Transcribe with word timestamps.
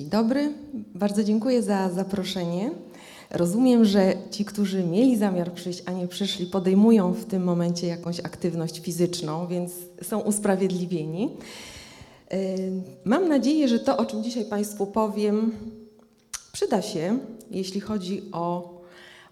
Dzień 0.00 0.10
dobry, 0.10 0.52
bardzo 0.94 1.24
dziękuję 1.24 1.62
za 1.62 1.90
zaproszenie. 1.90 2.70
Rozumiem, 3.30 3.84
że 3.84 4.14
ci, 4.30 4.44
którzy 4.44 4.84
mieli 4.84 5.16
zamiar 5.16 5.52
przyjść, 5.52 5.82
a 5.86 5.92
nie 5.92 6.08
przyszli, 6.08 6.46
podejmują 6.46 7.12
w 7.12 7.24
tym 7.24 7.44
momencie 7.44 7.86
jakąś 7.86 8.20
aktywność 8.20 8.80
fizyczną, 8.80 9.46
więc 9.46 9.72
są 10.02 10.20
usprawiedliwieni. 10.20 11.30
Mam 13.04 13.28
nadzieję, 13.28 13.68
że 13.68 13.78
to, 13.78 13.96
o 13.96 14.06
czym 14.06 14.22
dzisiaj 14.22 14.44
Państwu 14.44 14.86
powiem, 14.86 15.52
przyda 16.52 16.82
się, 16.82 17.18
jeśli 17.50 17.80
chodzi 17.80 18.22
o, 18.32 18.74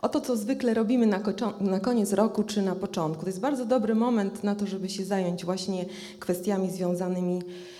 o 0.02 0.08
to, 0.08 0.20
co 0.20 0.36
zwykle 0.36 0.74
robimy 0.74 1.06
na, 1.06 1.20
na 1.60 1.80
koniec 1.80 2.12
roku 2.12 2.42
czy 2.42 2.62
na 2.62 2.74
początku. 2.74 3.22
To 3.22 3.28
jest 3.28 3.40
bardzo 3.40 3.64
dobry 3.64 3.94
moment 3.94 4.44
na 4.44 4.54
to, 4.54 4.66
żeby 4.66 4.88
się 4.88 5.04
zająć 5.04 5.44
właśnie 5.44 5.84
kwestiami 6.18 6.70
związanymi 6.70 7.42
z 7.42 7.77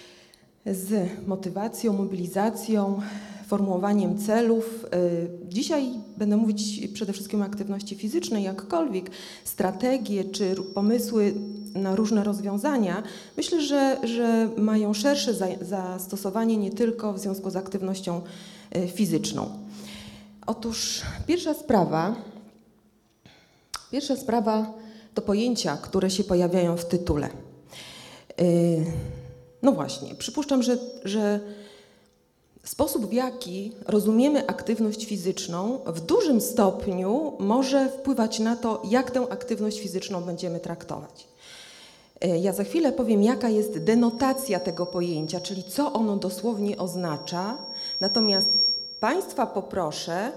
motywacją, 1.27 1.93
mobilizacją, 1.93 3.01
formułowaniem 3.49 4.19
celów. 4.19 4.87
Y, 4.95 5.49
dzisiaj 5.49 5.91
będę 6.17 6.37
mówić 6.37 6.89
przede 6.95 7.13
wszystkim 7.13 7.43
o 7.43 7.45
aktywności 7.45 7.97
fizycznej, 7.97 8.45
jakkolwiek 8.45 9.11
strategie 9.45 10.25
czy 10.25 10.55
pomysły 10.75 11.35
na 11.75 11.97
różne 11.97 12.25
rozwiązania, 12.25 13.03
myślę, 13.37 13.63
że, 13.63 13.97
że 14.05 14.49
mają 14.57 14.95
szersze 14.95 15.35
zastosowanie 15.61 16.57
nie 16.57 16.71
tylko 16.71 17.13
w 17.13 17.19
związku 17.19 17.51
z 17.51 17.57
aktywnością 17.57 18.21
y, 18.77 18.89
fizyczną. 18.89 19.49
Otóż 20.47 21.03
pierwsza 21.27 21.55
sprawa, 21.55 22.15
pierwsza 23.91 24.17
sprawa 24.17 24.75
to 25.15 25.23
pojęcia, 25.23 25.77
które 25.77 26.11
się 26.11 26.25
pojawiają 26.25 26.77
w 26.77 26.85
tytule. 26.85 27.29
No 29.63 29.73
właśnie, 29.73 30.15
przypuszczam, 30.15 30.63
że, 30.63 30.79
że 31.05 31.41
sposób, 32.65 33.07
w 33.07 33.13
jaki 33.13 33.73
rozumiemy 33.87 34.47
aktywność 34.47 35.07
fizyczną, 35.07 35.81
w 35.87 36.01
dużym 36.01 36.41
stopniu 36.41 37.33
może 37.39 37.89
wpływać 37.89 38.39
na 38.39 38.57
to, 38.57 38.83
jak 38.85 39.11
tę 39.11 39.27
aktywność 39.31 39.81
fizyczną 39.81 40.21
będziemy 40.21 40.61
traktować. 40.61 41.29
E, 42.21 42.39
ja 42.39 42.53
za 42.53 42.65
chwilę 42.65 42.93
powiem, 42.93 43.23
jaka 43.23 43.49
jest 43.49 43.85
denotacja 43.85 44.61
tego 44.61 44.87
pojęcia, 44.87 45.41
czyli 45.41 45.63
co 45.63 45.93
ono 45.93 46.17
dosłownie 46.17 46.79
oznacza. 46.79 47.57
Natomiast 48.01 48.59
Państwa 49.01 49.47
poproszę, 49.47 50.33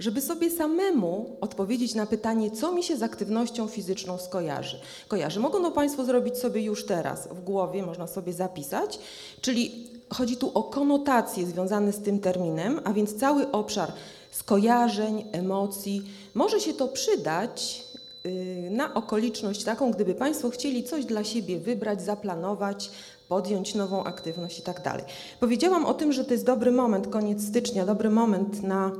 żeby 0.00 0.20
sobie 0.20 0.50
samemu 0.50 1.36
odpowiedzieć 1.40 1.94
na 1.94 2.06
pytanie, 2.06 2.50
co 2.50 2.72
mi 2.72 2.82
się 2.82 2.96
z 2.96 3.02
aktywnością 3.02 3.68
fizyczną 3.68 4.18
skojarzy. 4.18 4.80
Kojarzy. 5.08 5.40
Mogą 5.40 5.62
to 5.62 5.70
Państwo 5.70 6.04
zrobić 6.04 6.38
sobie 6.38 6.62
już 6.62 6.86
teraz 6.86 7.28
w 7.28 7.44
głowie, 7.44 7.82
można 7.82 8.06
sobie 8.06 8.32
zapisać, 8.32 8.98
czyli 9.40 9.88
chodzi 10.12 10.36
tu 10.36 10.50
o 10.54 10.62
konotacje 10.62 11.46
związane 11.46 11.92
z 11.92 11.98
tym 11.98 12.20
terminem, 12.20 12.80
a 12.84 12.92
więc 12.92 13.14
cały 13.14 13.52
obszar 13.52 13.92
skojarzeń, 14.30 15.24
emocji. 15.32 16.02
Może 16.34 16.60
się 16.60 16.74
to 16.74 16.88
przydać 16.88 17.84
y, 18.26 18.68
na 18.70 18.94
okoliczność 18.94 19.64
taką, 19.64 19.90
gdyby 19.90 20.14
Państwo 20.14 20.50
chcieli 20.50 20.84
coś 20.84 21.04
dla 21.04 21.24
siebie 21.24 21.58
wybrać, 21.58 22.02
zaplanować, 22.02 22.90
podjąć 23.28 23.74
nową 23.74 24.04
aktywność 24.04 24.58
i 24.58 24.62
tak 24.62 24.82
dalej. 24.82 25.04
Powiedziałam 25.40 25.86
o 25.86 25.94
tym, 25.94 26.12
że 26.12 26.24
to 26.24 26.32
jest 26.32 26.44
dobry 26.44 26.70
moment, 26.70 27.06
koniec 27.06 27.48
stycznia, 27.48 27.86
dobry 27.86 28.10
moment 28.10 28.62
na, 28.62 28.92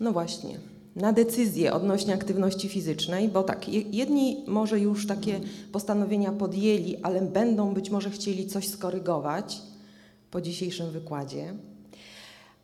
no 0.00 0.12
właśnie, 0.12 0.58
na 0.96 1.12
decyzję 1.12 1.72
odnośnie 1.72 2.14
aktywności 2.14 2.68
fizycznej, 2.68 3.28
bo 3.28 3.42
tak, 3.42 3.68
jedni 3.68 4.44
może 4.46 4.80
już 4.80 5.06
takie 5.06 5.40
postanowienia 5.72 6.32
podjęli, 6.32 6.96
ale 7.02 7.22
będą 7.22 7.74
być 7.74 7.90
może 7.90 8.10
chcieli 8.10 8.46
coś 8.46 8.68
skorygować 8.68 9.62
po 10.30 10.40
dzisiejszym 10.40 10.90
wykładzie, 10.90 11.54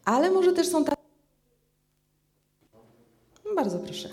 ale 0.05 0.31
może 0.31 0.53
też 0.53 0.69
są 0.69 0.85
tacy. 0.85 0.97
Bardzo 3.57 3.79
proszę. 3.79 4.09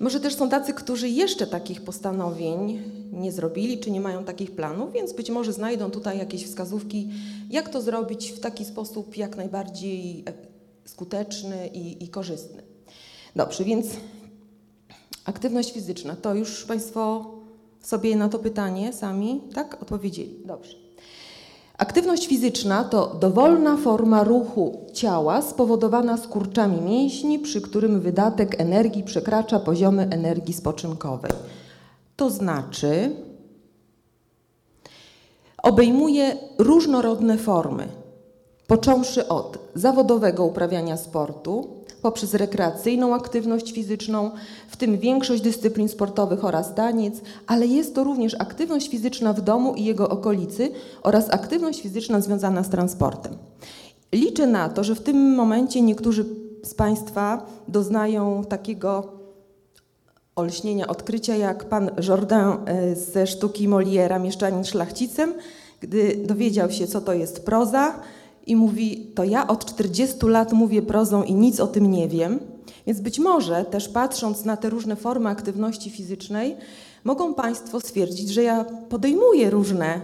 Może 0.00 0.20
też 0.20 0.34
są 0.34 0.48
tacy, 0.48 0.74
którzy 0.74 1.08
jeszcze 1.08 1.46
takich 1.46 1.82
postanowień 1.82 2.82
nie 3.12 3.32
zrobili, 3.32 3.78
czy 3.78 3.90
nie 3.90 4.00
mają 4.00 4.24
takich 4.24 4.50
planów, 4.50 4.92
więc 4.92 5.12
być 5.12 5.30
może 5.30 5.52
znajdą 5.52 5.90
tutaj 5.90 6.18
jakieś 6.18 6.46
wskazówki, 6.46 7.08
jak 7.50 7.68
to 7.68 7.82
zrobić 7.82 8.30
w 8.30 8.40
taki 8.40 8.64
sposób 8.64 9.16
jak 9.16 9.36
najbardziej 9.36 10.24
e, 10.28 10.51
skuteczny 10.84 11.66
i, 11.66 12.04
i 12.04 12.08
korzystny. 12.08 12.62
Dobrze, 13.36 13.64
więc 13.64 13.86
aktywność 15.24 15.72
fizyczna, 15.72 16.16
to 16.16 16.34
już 16.34 16.64
Państwo 16.64 17.30
sobie 17.80 18.16
na 18.16 18.28
to 18.28 18.38
pytanie 18.38 18.92
sami, 18.92 19.40
tak, 19.54 19.82
odpowiedzieli. 19.82 20.42
Dobrze. 20.44 20.76
Aktywność 21.78 22.26
fizyczna 22.26 22.84
to 22.84 23.06
dowolna 23.06 23.76
forma 23.76 24.24
ruchu 24.24 24.86
ciała 24.92 25.42
spowodowana 25.42 26.16
skurczami 26.16 26.80
mięśni, 26.80 27.38
przy 27.38 27.60
którym 27.60 28.00
wydatek 28.00 28.60
energii 28.60 29.04
przekracza 29.04 29.60
poziomy 29.60 30.08
energii 30.10 30.54
spoczynkowej. 30.54 31.32
To 32.16 32.30
znaczy, 32.30 33.16
obejmuje 35.62 36.36
różnorodne 36.58 37.38
formy, 37.38 37.88
począwszy 38.66 39.28
od 39.28 39.58
zawodowego 39.74 40.44
uprawiania 40.44 40.96
sportu, 40.96 41.68
poprzez 42.02 42.34
rekreacyjną 42.34 43.14
aktywność 43.14 43.72
fizyczną, 43.72 44.30
w 44.68 44.76
tym 44.76 44.98
większość 44.98 45.42
dyscyplin 45.42 45.88
sportowych 45.88 46.44
oraz 46.44 46.74
taniec, 46.74 47.14
ale 47.46 47.66
jest 47.66 47.94
to 47.94 48.04
również 48.04 48.34
aktywność 48.38 48.88
fizyczna 48.88 49.32
w 49.32 49.40
domu 49.40 49.74
i 49.74 49.84
jego 49.84 50.08
okolicy 50.08 50.70
oraz 51.02 51.30
aktywność 51.30 51.82
fizyczna 51.82 52.20
związana 52.20 52.62
z 52.62 52.68
transportem. 52.68 53.36
Liczę 54.12 54.46
na 54.46 54.68
to, 54.68 54.84
że 54.84 54.94
w 54.94 55.00
tym 55.00 55.34
momencie 55.34 55.82
niektórzy 55.82 56.24
z 56.64 56.74
Państwa 56.74 57.46
doznają 57.68 58.44
takiego 58.44 59.08
olśnienia, 60.36 60.86
odkrycia, 60.86 61.36
jak 61.36 61.64
pan 61.64 61.90
Jordan 62.08 62.56
e, 62.66 62.96
ze 62.96 63.26
sztuki 63.26 63.68
Moliera, 63.68 64.18
Mieszczanin 64.18 64.64
szlachcicem, 64.64 65.34
gdy 65.80 66.16
dowiedział 66.16 66.70
się, 66.70 66.86
co 66.86 67.00
to 67.00 67.12
jest 67.12 67.44
proza, 67.44 68.00
i 68.46 68.56
mówi: 68.56 69.06
To 69.14 69.24
ja 69.24 69.46
od 69.46 69.64
40 69.64 70.26
lat 70.26 70.52
mówię 70.52 70.82
prozą 70.82 71.22
i 71.22 71.34
nic 71.34 71.60
o 71.60 71.66
tym 71.66 71.90
nie 71.90 72.08
wiem. 72.08 72.40
Więc 72.86 73.00
być 73.00 73.18
może 73.18 73.64
też 73.64 73.88
patrząc 73.88 74.44
na 74.44 74.56
te 74.56 74.70
różne 74.70 74.96
formy 74.96 75.28
aktywności 75.28 75.90
fizycznej, 75.90 76.56
mogą 77.04 77.34
Państwo 77.34 77.80
stwierdzić, 77.80 78.30
że 78.30 78.42
ja 78.42 78.64
podejmuję 78.88 79.50
różne, 79.50 80.00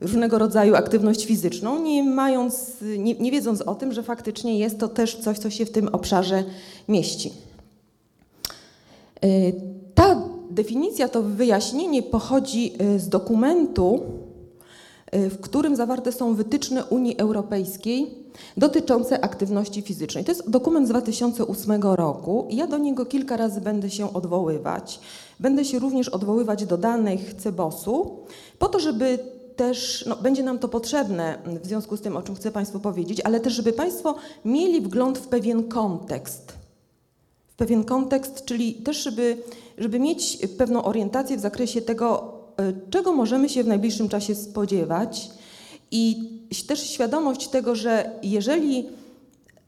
różnego 0.00 0.38
rodzaju 0.38 0.74
aktywność 0.74 1.26
fizyczną, 1.26 1.82
nie, 1.82 2.04
mając, 2.04 2.70
nie, 2.98 3.14
nie 3.14 3.30
wiedząc 3.30 3.62
o 3.62 3.74
tym, 3.74 3.92
że 3.92 4.02
faktycznie 4.02 4.58
jest 4.58 4.78
to 4.78 4.88
też 4.88 5.16
coś, 5.16 5.38
co 5.38 5.50
się 5.50 5.66
w 5.66 5.70
tym 5.70 5.88
obszarze 5.88 6.44
mieści. 6.88 7.32
Y, 9.24 9.52
ta 9.94 10.22
definicja, 10.50 11.08
to 11.08 11.22
wyjaśnienie 11.22 12.02
pochodzi 12.02 12.72
y, 12.82 12.98
z 12.98 13.08
dokumentu 13.08 14.00
w 15.12 15.40
którym 15.40 15.76
zawarte 15.76 16.12
są 16.12 16.34
wytyczne 16.34 16.84
Unii 16.84 17.18
Europejskiej 17.18 18.14
dotyczące 18.56 19.24
aktywności 19.24 19.82
fizycznej. 19.82 20.24
To 20.24 20.30
jest 20.30 20.50
dokument 20.50 20.86
z 20.86 20.90
2008 20.90 21.82
roku 21.82 22.46
ja 22.50 22.66
do 22.66 22.78
niego 22.78 23.06
kilka 23.06 23.36
razy 23.36 23.60
będę 23.60 23.90
się 23.90 24.12
odwoływać. 24.12 25.00
Będę 25.40 25.64
się 25.64 25.78
również 25.78 26.08
odwoływać 26.08 26.66
do 26.66 26.78
danych 26.78 27.34
CEBOS-u, 27.34 28.16
po 28.58 28.68
to, 28.68 28.80
żeby 28.80 29.18
też, 29.56 30.04
no, 30.08 30.16
będzie 30.16 30.42
nam 30.42 30.58
to 30.58 30.68
potrzebne 30.68 31.38
w 31.62 31.66
związku 31.66 31.96
z 31.96 32.00
tym, 32.00 32.16
o 32.16 32.22
czym 32.22 32.34
chcę 32.34 32.50
Państwu 32.50 32.80
powiedzieć, 32.80 33.20
ale 33.20 33.40
też, 33.40 33.52
żeby 33.52 33.72
Państwo 33.72 34.14
mieli 34.44 34.80
wgląd 34.80 35.18
w 35.18 35.28
pewien 35.28 35.68
kontekst. 35.68 36.52
W 37.48 37.56
pewien 37.56 37.84
kontekst, 37.84 38.44
czyli 38.44 38.74
też, 38.74 38.96
żeby, 39.02 39.36
żeby 39.78 40.00
mieć 40.00 40.38
pewną 40.58 40.84
orientację 40.84 41.36
w 41.36 41.40
zakresie 41.40 41.82
tego, 41.82 42.31
czego 42.90 43.12
możemy 43.12 43.48
się 43.48 43.64
w 43.64 43.66
najbliższym 43.66 44.08
czasie 44.08 44.34
spodziewać 44.34 45.30
i 45.90 46.28
też 46.66 46.90
świadomość 46.90 47.48
tego, 47.48 47.74
że 47.74 48.10
jeżeli 48.22 48.88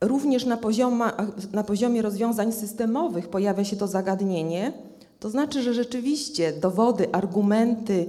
również 0.00 0.44
na, 0.44 0.56
pozioma, 0.56 1.16
na 1.52 1.64
poziomie 1.64 2.02
rozwiązań 2.02 2.52
systemowych 2.52 3.28
pojawia 3.28 3.64
się 3.64 3.76
to 3.76 3.86
zagadnienie, 3.86 4.72
to 5.20 5.30
znaczy, 5.30 5.62
że 5.62 5.74
rzeczywiście 5.74 6.52
dowody, 6.52 7.12
argumenty 7.12 8.06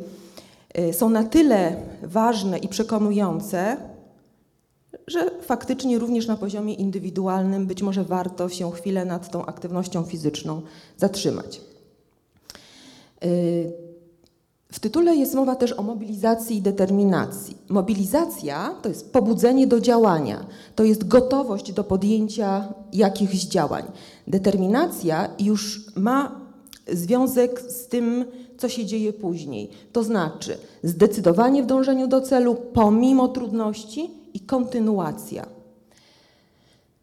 e, 0.74 0.94
są 0.94 1.10
na 1.10 1.24
tyle 1.24 1.76
ważne 2.04 2.58
i 2.58 2.68
przekonujące, 2.68 3.78
że 5.08 5.32
faktycznie 5.42 6.00
również 6.00 6.28
na 6.28 6.38
poziomie 6.38 6.74
indywidualnym 6.74 7.68
być 7.68 7.82
może 7.82 8.04
warto 8.04 8.50
się 8.50 8.72
chwilę 8.72 9.06
nad 9.06 9.32
tą 9.32 9.46
aktywnością 9.46 10.04
fizyczną 10.04 10.62
zatrzymać. 10.98 11.62
W 14.72 14.80
tytule 14.80 15.16
jest 15.16 15.34
mowa 15.34 15.56
też 15.56 15.74
o 15.74 15.84
mobilizacji 15.84 16.58
i 16.58 16.62
determinacji. 16.62 17.58
Mobilizacja 17.70 18.76
to 18.82 18.90
jest 18.90 19.14
pobudzenie 19.14 19.68
do 19.68 19.80
działania, 19.80 20.46
to 20.76 20.84
jest 20.84 21.08
gotowość 21.08 21.74
do 21.74 21.84
podjęcia 21.84 22.74
jakichś 22.94 23.36
działań. 23.36 23.84
Determinacja 24.28 25.30
już 25.40 25.86
ma 25.96 26.42
związek 26.88 27.62
z 27.62 27.88
tym, 27.88 28.26
co 28.58 28.70
się 28.70 28.86
dzieje 28.86 29.14
później. 29.14 29.70
To 29.92 30.04
znaczy 30.04 30.58
zdecydowanie 30.84 31.64
w 31.64 31.66
dążeniu 31.66 32.08
do 32.08 32.22
celu 32.22 32.56
pomimo 32.56 33.28
trudności 33.28 34.12
i 34.34 34.40
kontynuacja. 34.40 35.46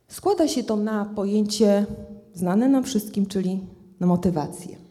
Składa 0.09 0.49
się 0.49 0.65
to 0.65 0.77
na 0.77 1.05
pojęcie 1.05 1.87
znane 2.35 2.69
nam 2.69 2.85
wszystkim, 2.85 3.27
czyli 3.27 3.61
na 4.01 4.07
motywację. 4.07 4.82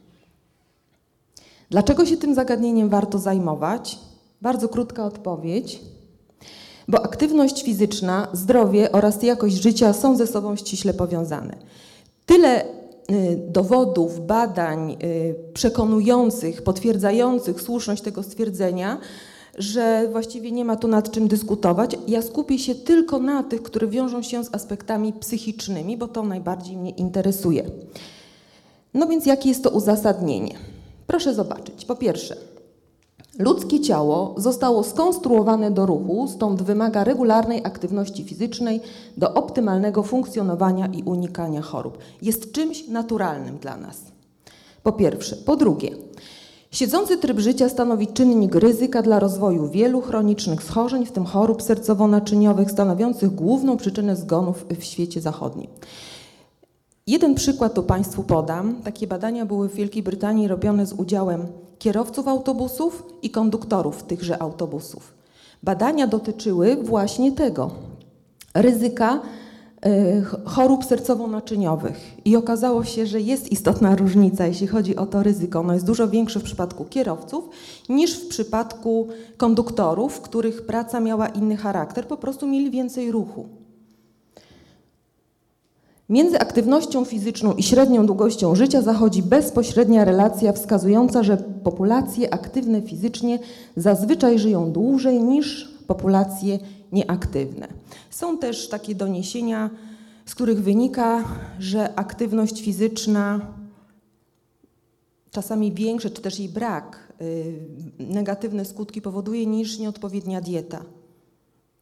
Dlaczego 1.72 2.06
się 2.06 2.16
tym 2.16 2.34
zagadnieniem 2.34 2.88
warto 2.88 3.18
zajmować? 3.18 3.98
Bardzo 4.42 4.68
krótka 4.68 5.04
odpowiedź. 5.04 5.80
Bo 6.88 7.04
aktywność 7.04 7.62
fizyczna, 7.62 8.28
zdrowie 8.32 8.92
oraz 8.92 9.22
jakość 9.22 9.62
życia 9.62 9.92
są 9.92 10.16
ze 10.16 10.26
sobą 10.26 10.56
ściśle 10.56 10.94
powiązane. 10.94 11.56
Tyle 12.26 12.64
y, 12.64 12.66
dowodów, 13.48 14.26
badań 14.26 14.96
y, 15.04 15.34
przekonujących, 15.54 16.62
potwierdzających 16.62 17.60
słuszność 17.60 18.02
tego 18.02 18.22
stwierdzenia, 18.22 18.98
że 19.58 20.08
właściwie 20.12 20.52
nie 20.52 20.64
ma 20.64 20.76
tu 20.76 20.88
nad 20.88 21.10
czym 21.10 21.28
dyskutować. 21.28 21.96
Ja 22.08 22.22
skupię 22.22 22.58
się 22.58 22.74
tylko 22.74 23.18
na 23.18 23.42
tych, 23.42 23.62
które 23.62 23.86
wiążą 23.86 24.22
się 24.22 24.44
z 24.44 24.54
aspektami 24.54 25.12
psychicznymi, 25.12 25.96
bo 25.96 26.08
to 26.08 26.22
najbardziej 26.22 26.76
mnie 26.76 26.90
interesuje. 26.90 27.64
No 28.94 29.06
więc 29.06 29.26
jakie 29.26 29.48
jest 29.48 29.64
to 29.64 29.70
uzasadnienie? 29.70 30.71
Proszę 31.12 31.34
zobaczyć. 31.34 31.84
Po 31.84 31.96
pierwsze, 31.96 32.36
ludzkie 33.38 33.80
ciało 33.80 34.34
zostało 34.36 34.82
skonstruowane 34.82 35.70
do 35.70 35.86
ruchu, 35.86 36.28
stąd 36.28 36.62
wymaga 36.62 37.04
regularnej 37.04 37.64
aktywności 37.64 38.24
fizycznej 38.24 38.80
do 39.16 39.34
optymalnego 39.34 40.02
funkcjonowania 40.02 40.86
i 40.86 41.02
unikania 41.02 41.62
chorób. 41.62 41.98
Jest 42.22 42.52
czymś 42.52 42.88
naturalnym 42.88 43.58
dla 43.58 43.76
nas. 43.76 44.00
Po 44.82 44.92
pierwsze. 44.92 45.36
Po 45.36 45.56
drugie, 45.56 45.90
Siedzący 46.70 47.16
tryb 47.16 47.38
życia 47.38 47.68
stanowi 47.68 48.06
czynnik 48.06 48.54
ryzyka 48.54 49.02
dla 49.02 49.18
rozwoju 49.18 49.68
wielu 49.68 50.00
chronicznych 50.00 50.62
schorzeń, 50.62 51.06
w 51.06 51.12
tym 51.12 51.24
chorób 51.24 51.62
sercowo-naczyniowych, 51.62 52.70
stanowiących 52.70 53.34
główną 53.34 53.76
przyczynę 53.76 54.16
zgonów 54.16 54.66
w 54.78 54.84
świecie 54.84 55.20
zachodnim. 55.20 55.66
Jeden 57.06 57.34
przykład 57.34 57.74
tu 57.74 57.82
Państwu 57.82 58.22
podam. 58.22 58.74
Takie 58.82 59.06
badania 59.06 59.46
były 59.46 59.68
w 59.68 59.74
Wielkiej 59.74 60.02
Brytanii 60.02 60.48
robione 60.48 60.86
z 60.86 60.92
udziałem 60.92 61.46
kierowców 61.78 62.28
autobusów 62.28 63.02
i 63.22 63.30
konduktorów 63.30 64.02
tychże 64.02 64.42
autobusów. 64.42 65.14
Badania 65.62 66.06
dotyczyły 66.06 66.76
właśnie 66.76 67.32
tego 67.32 67.70
ryzyka 68.54 69.20
y, 69.86 70.22
chorób 70.44 70.84
sercowo-naczyniowych 70.84 71.96
i 72.24 72.36
okazało 72.36 72.84
się, 72.84 73.06
że 73.06 73.20
jest 73.20 73.52
istotna 73.52 73.96
różnica, 73.96 74.46
jeśli 74.46 74.66
chodzi 74.66 74.96
o 74.96 75.06
to 75.06 75.22
ryzyko. 75.22 75.60
Ono 75.60 75.74
jest 75.74 75.86
dużo 75.86 76.08
większe 76.08 76.40
w 76.40 76.42
przypadku 76.42 76.84
kierowców 76.84 77.48
niż 77.88 78.14
w 78.14 78.28
przypadku 78.28 79.08
konduktorów, 79.36 80.20
których 80.20 80.66
praca 80.66 81.00
miała 81.00 81.28
inny 81.28 81.56
charakter, 81.56 82.06
po 82.06 82.16
prostu 82.16 82.46
mieli 82.46 82.70
więcej 82.70 83.12
ruchu. 83.12 83.61
Między 86.12 86.38
aktywnością 86.38 87.04
fizyczną 87.04 87.54
i 87.54 87.62
średnią 87.62 88.06
długością 88.06 88.54
życia 88.54 88.82
zachodzi 88.82 89.22
bezpośrednia 89.22 90.04
relacja 90.04 90.52
wskazująca, 90.52 91.22
że 91.22 91.36
populacje 91.36 92.34
aktywne 92.34 92.82
fizycznie 92.82 93.38
zazwyczaj 93.76 94.38
żyją 94.38 94.72
dłużej 94.72 95.22
niż 95.22 95.68
populacje 95.86 96.58
nieaktywne. 96.92 97.68
Są 98.10 98.38
też 98.38 98.68
takie 98.68 98.94
doniesienia, 98.94 99.70
z 100.26 100.34
których 100.34 100.62
wynika, 100.62 101.24
że 101.58 101.94
aktywność 101.94 102.62
fizyczna, 102.62 103.40
czasami 105.30 105.72
większe, 105.72 106.10
czy 106.10 106.22
też 106.22 106.38
jej 106.38 106.48
brak, 106.48 107.12
y, 107.20 107.54
negatywne 107.98 108.64
skutki 108.64 109.02
powoduje 109.02 109.46
niż 109.46 109.78
nieodpowiednia 109.78 110.40
dieta. 110.40 110.82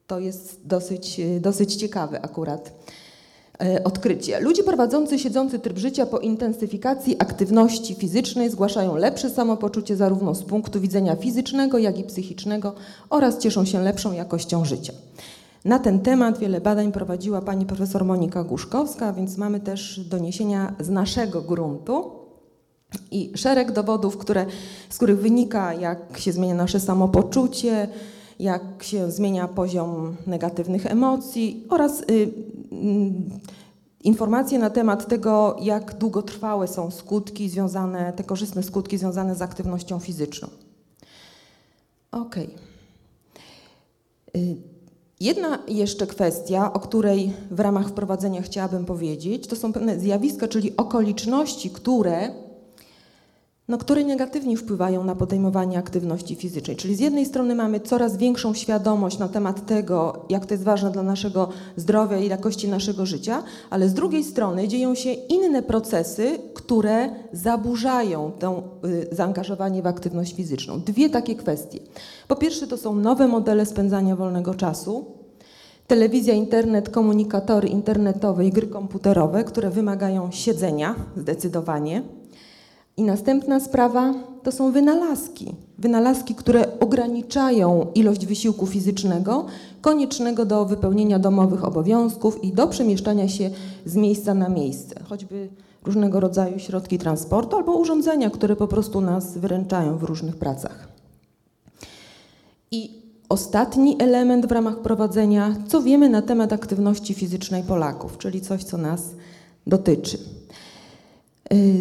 To 0.06 0.20
jest 0.20 0.60
dosyć, 0.64 1.20
y, 1.20 1.40
dosyć 1.40 1.74
ciekawe 1.74 2.20
akurat. 2.22 2.72
E, 3.60 3.84
odkrycie. 3.84 4.40
Ludzie 4.40 4.64
prowadzący 4.64 5.18
siedzący 5.18 5.58
tryb 5.58 5.78
życia 5.78 6.06
po 6.06 6.18
intensyfikacji 6.18 7.16
aktywności 7.18 7.94
fizycznej 7.94 8.50
zgłaszają 8.50 8.96
lepsze 8.96 9.30
samopoczucie 9.30 9.96
zarówno 9.96 10.34
z 10.34 10.42
punktu 10.42 10.80
widzenia 10.80 11.16
fizycznego, 11.16 11.78
jak 11.78 11.98
i 11.98 12.04
psychicznego 12.04 12.74
oraz 13.10 13.38
cieszą 13.38 13.64
się 13.64 13.80
lepszą 13.80 14.12
jakością 14.12 14.64
życia. 14.64 14.92
Na 15.64 15.78
ten 15.78 16.00
temat 16.00 16.38
wiele 16.38 16.60
badań 16.60 16.92
prowadziła 16.92 17.42
pani 17.42 17.66
profesor 17.66 18.04
Monika 18.04 18.44
Guszkowska, 18.44 19.12
więc 19.12 19.36
mamy 19.36 19.60
też 19.60 20.00
doniesienia 20.00 20.74
z 20.80 20.88
naszego 20.88 21.42
gruntu 21.42 22.10
i 23.10 23.32
szereg 23.34 23.72
dowodów, 23.72 24.16
które, 24.16 24.46
z 24.90 24.96
których 24.96 25.18
wynika, 25.18 25.74
jak 25.74 26.18
się 26.18 26.32
zmienia 26.32 26.54
nasze 26.54 26.80
samopoczucie, 26.80 27.88
jak 28.38 28.62
się 28.80 29.10
zmienia 29.10 29.48
poziom 29.48 30.16
negatywnych 30.26 30.86
emocji 30.86 31.64
oraz 31.68 32.00
y, 32.00 32.32
informacje 34.04 34.58
na 34.58 34.70
temat 34.70 35.08
tego, 35.08 35.56
jak 35.62 35.98
długotrwałe 35.98 36.68
są 36.68 36.90
skutki 36.90 37.48
związane, 37.48 38.12
te 38.12 38.24
korzystne 38.24 38.62
skutki 38.62 38.98
związane 38.98 39.34
z 39.34 39.42
aktywnością 39.42 39.98
fizyczną. 39.98 40.48
Ok. 42.12 42.36
Jedna 45.20 45.58
jeszcze 45.68 46.06
kwestia, 46.06 46.72
o 46.72 46.80
której 46.80 47.32
w 47.50 47.60
ramach 47.60 47.88
wprowadzenia 47.88 48.42
chciałabym 48.42 48.84
powiedzieć, 48.84 49.46
to 49.46 49.56
są 49.56 49.72
pewne 49.72 50.00
zjawiska, 50.00 50.48
czyli 50.48 50.76
okoliczności, 50.76 51.70
które 51.70 52.49
no, 53.70 53.78
które 53.78 54.04
negatywnie 54.04 54.56
wpływają 54.56 55.04
na 55.04 55.14
podejmowanie 55.14 55.78
aktywności 55.78 56.36
fizycznej. 56.36 56.76
Czyli 56.76 56.96
z 56.96 57.00
jednej 57.00 57.26
strony 57.26 57.54
mamy 57.54 57.80
coraz 57.80 58.16
większą 58.16 58.54
świadomość 58.54 59.18
na 59.18 59.28
temat 59.28 59.66
tego, 59.66 60.26
jak 60.28 60.46
to 60.46 60.54
jest 60.54 60.64
ważne 60.64 60.90
dla 60.90 61.02
naszego 61.02 61.48
zdrowia 61.76 62.18
i 62.18 62.28
jakości 62.28 62.68
naszego 62.68 63.06
życia, 63.06 63.42
ale 63.70 63.88
z 63.88 63.94
drugiej 63.94 64.24
strony 64.24 64.68
dzieją 64.68 64.94
się 64.94 65.12
inne 65.12 65.62
procesy, 65.62 66.38
które 66.54 67.10
zaburzają 67.32 68.32
to 68.38 68.62
y, 68.84 69.08
zaangażowanie 69.12 69.82
w 69.82 69.86
aktywność 69.86 70.34
fizyczną. 70.34 70.80
Dwie 70.80 71.10
takie 71.10 71.34
kwestie. 71.34 71.78
Po 72.28 72.36
pierwsze 72.36 72.66
to 72.66 72.76
są 72.76 72.94
nowe 72.94 73.28
modele 73.28 73.66
spędzania 73.66 74.16
wolnego 74.16 74.54
czasu, 74.54 75.04
telewizja, 75.86 76.34
internet, 76.34 76.88
komunikatory 76.88 77.68
internetowe 77.68 78.46
i 78.46 78.50
gry 78.50 78.66
komputerowe, 78.66 79.44
które 79.44 79.70
wymagają 79.70 80.30
siedzenia 80.30 80.94
zdecydowanie. 81.16 82.19
I 83.00 83.02
następna 83.02 83.60
sprawa 83.60 84.14
to 84.42 84.52
są 84.52 84.72
wynalazki. 84.72 85.54
Wynalazki, 85.78 86.34
które 86.34 86.80
ograniczają 86.80 87.86
ilość 87.94 88.26
wysiłku 88.26 88.66
fizycznego 88.66 89.46
koniecznego 89.80 90.44
do 90.44 90.64
wypełnienia 90.64 91.18
domowych 91.18 91.64
obowiązków 91.64 92.44
i 92.44 92.52
do 92.52 92.66
przemieszczania 92.66 93.28
się 93.28 93.50
z 93.84 93.96
miejsca 93.96 94.34
na 94.34 94.48
miejsce, 94.48 95.00
choćby 95.08 95.48
różnego 95.84 96.20
rodzaju 96.20 96.58
środki 96.58 96.98
transportu 96.98 97.56
albo 97.56 97.76
urządzenia, 97.76 98.30
które 98.30 98.56
po 98.56 98.68
prostu 98.68 99.00
nas 99.00 99.38
wyręczają 99.38 99.98
w 99.98 100.02
różnych 100.02 100.36
pracach. 100.36 100.88
I 102.70 103.02
ostatni 103.28 103.96
element 104.02 104.46
w 104.46 104.52
ramach 104.52 104.78
prowadzenia, 104.78 105.56
co 105.68 105.82
wiemy 105.82 106.08
na 106.08 106.22
temat 106.22 106.52
aktywności 106.52 107.14
fizycznej 107.14 107.62
Polaków, 107.62 108.18
czyli 108.18 108.40
coś, 108.40 108.64
co 108.64 108.76
nas 108.76 109.02
dotyczy. 109.66 110.18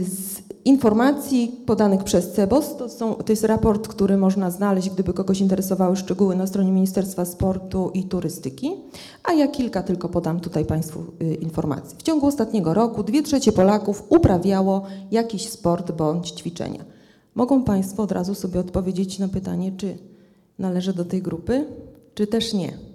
Z 0.04 0.39
informacji 0.66 1.52
podanych 1.66 2.04
przez 2.04 2.32
CEBOS, 2.32 2.78
to, 2.78 2.90
są, 2.90 3.16
to 3.16 3.32
jest 3.32 3.44
raport, 3.44 3.88
który 3.88 4.18
można 4.18 4.52
znaleźć, 4.52 4.90
gdyby 4.90 5.14
kogoś 5.14 5.42
interesowały 5.42 5.96
szczegóły 5.96 6.36
na 6.36 6.48
stronie 6.48 6.72
Ministerstwa 6.72 7.26
Sportu 7.26 7.92
i 7.94 8.04
Turystyki, 8.04 8.72
a 9.24 9.34
ja 9.34 9.48
kilka 9.48 9.84
tylko 9.84 10.10
podam 10.10 10.40
tutaj 10.40 10.66
Państwu 10.66 11.04
y, 11.22 11.36
informacji. 11.36 11.98
W 11.98 12.04
ciągu 12.04 12.28
ostatniego 12.28 12.74
roku 12.74 13.04
dwie 13.04 13.24
trzecie 13.24 13.52
Polaków 13.52 14.04
uprawiało 14.10 14.84
jakiś 15.12 15.50
sport 15.50 15.92
bądź 15.92 16.32
ćwiczenia. 16.32 16.86
Mogą 17.36 17.64
Państwo 17.64 18.04
od 18.04 18.12
razu 18.12 18.36
sobie 18.36 18.60
odpowiedzieć 18.60 19.20
na 19.20 19.28
pytanie, 19.28 19.72
czy 19.78 19.98
należy 20.60 20.94
do 20.94 21.06
tej 21.06 21.22
grupy, 21.22 21.66
czy 22.14 22.28
też 22.28 22.54
nie. 22.54 22.89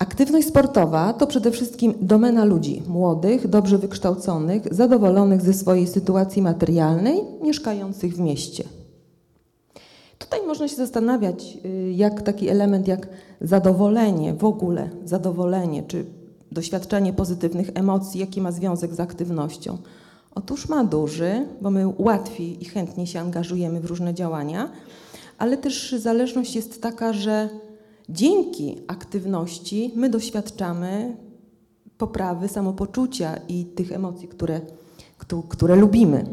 Aktywność 0.00 0.48
sportowa 0.48 1.12
to 1.12 1.26
przede 1.26 1.50
wszystkim 1.50 1.94
domena 2.00 2.44
ludzi 2.44 2.82
młodych, 2.88 3.48
dobrze 3.48 3.78
wykształconych, 3.78 4.74
zadowolonych 4.74 5.42
ze 5.42 5.52
swojej 5.52 5.86
sytuacji 5.86 6.42
materialnej, 6.42 7.22
mieszkających 7.42 8.14
w 8.14 8.20
mieście. 8.20 8.64
Tutaj 10.18 10.40
można 10.46 10.68
się 10.68 10.76
zastanawiać, 10.76 11.58
y, 11.64 11.92
jak 11.92 12.22
taki 12.22 12.48
element 12.48 12.88
jak 12.88 13.08
zadowolenie, 13.40 14.34
w 14.34 14.44
ogóle 14.44 14.90
zadowolenie, 15.04 15.82
czy 15.82 16.04
doświadczenie 16.52 17.12
pozytywnych 17.12 17.70
emocji, 17.74 18.20
jaki 18.20 18.40
ma 18.40 18.52
związek 18.52 18.94
z 18.94 19.00
aktywnością. 19.00 19.78
Otóż 20.34 20.68
ma 20.68 20.84
duży, 20.84 21.46
bo 21.60 21.70
my 21.70 21.92
łatwiej 21.98 22.62
i 22.62 22.64
chętnie 22.64 23.06
się 23.06 23.20
angażujemy 23.20 23.80
w 23.80 23.84
różne 23.84 24.14
działania, 24.14 24.70
ale 25.38 25.56
też 25.56 25.92
zależność 25.98 26.56
jest 26.56 26.82
taka, 26.82 27.12
że 27.12 27.48
Dzięki 28.12 28.78
aktywności 28.86 29.92
my 29.96 30.10
doświadczamy 30.10 31.16
poprawy 31.98 32.48
samopoczucia 32.48 33.36
i 33.48 33.64
tych 33.64 33.92
emocji, 33.92 34.28
które, 34.28 34.60
które 35.48 35.76
lubimy. 35.76 36.24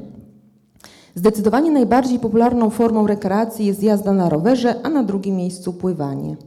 Zdecydowanie 1.15 1.71
najbardziej 1.71 2.19
popularną 2.19 2.69
formą 2.69 3.07
rekreacji 3.07 3.65
jest 3.65 3.83
jazda 3.83 4.13
na 4.13 4.29
rowerze, 4.29 4.75
a 4.83 4.89
na 4.89 5.03
drugim 5.03 5.35
miejscu 5.35 5.73
pływanie. 5.73 6.37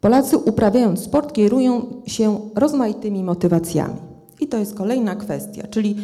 Polacy 0.00 0.38
uprawiając 0.38 1.00
sport 1.00 1.32
kierują 1.32 1.86
się 2.06 2.40
rozmaitymi 2.54 3.24
motywacjami. 3.24 3.96
I 4.40 4.46
to 4.46 4.58
jest 4.58 4.74
kolejna 4.74 5.16
kwestia, 5.16 5.66
czyli 5.70 5.96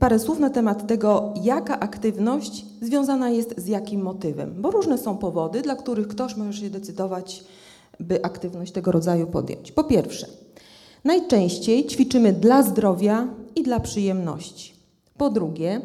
parę 0.00 0.18
słów 0.18 0.38
na 0.38 0.50
temat 0.50 0.86
tego, 0.86 1.34
jaka 1.42 1.80
aktywność 1.80 2.66
związana 2.82 3.30
jest 3.30 3.60
z 3.60 3.66
jakim 3.66 4.02
motywem, 4.02 4.54
bo 4.58 4.70
różne 4.70 4.98
są 4.98 5.16
powody, 5.16 5.62
dla 5.62 5.76
których 5.76 6.08
ktoś 6.08 6.36
może 6.36 6.60
się 6.60 6.70
decydować, 6.70 7.44
by 8.00 8.24
aktywność 8.24 8.72
tego 8.72 8.92
rodzaju 8.92 9.26
podjąć. 9.26 9.72
Po 9.72 9.84
pierwsze, 9.84 10.26
najczęściej 11.04 11.86
ćwiczymy 11.86 12.32
dla 12.32 12.62
zdrowia 12.62 13.28
i 13.56 13.62
dla 13.62 13.80
przyjemności. 13.80 14.74
Po 15.16 15.30
drugie, 15.30 15.80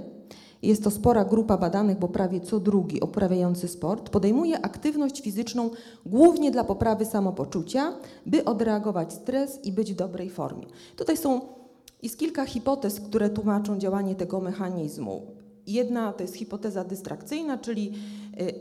jest 0.62 0.84
to 0.84 0.92
spora 0.92 1.26
grupa 1.26 1.58
badanych, 1.58 2.00
bo 2.00 2.08
prawie 2.08 2.42
co 2.42 2.60
drugi 2.60 3.00
uprawiający 3.00 3.68
sport 3.68 4.10
podejmuje 4.10 4.66
aktywność 4.66 5.22
fizyczną 5.22 5.70
głównie 6.06 6.52
dla 6.52 6.64
poprawy 6.64 7.06
samopoczucia, 7.06 7.94
by 8.26 8.46
odreagować 8.46 9.14
stres 9.14 9.60
i 9.64 9.72
być 9.72 9.94
w 9.94 9.96
dobrej 9.96 10.30
formie. 10.30 10.66
Tutaj 10.96 11.18
są 11.18 11.42
jest 12.06 12.18
kilka 12.18 12.46
hipotez, 12.46 13.00
które 13.00 13.30
tłumaczą 13.30 13.80
działanie 13.80 14.16
tego 14.16 14.42
mechanizmu. 14.42 15.22
Jedna 15.68 16.14
to 16.14 16.24
jest 16.24 16.36
hipoteza 16.36 16.84
dystrakcyjna, 16.84 17.58
czyli 17.58 17.94
y, 18.42 18.54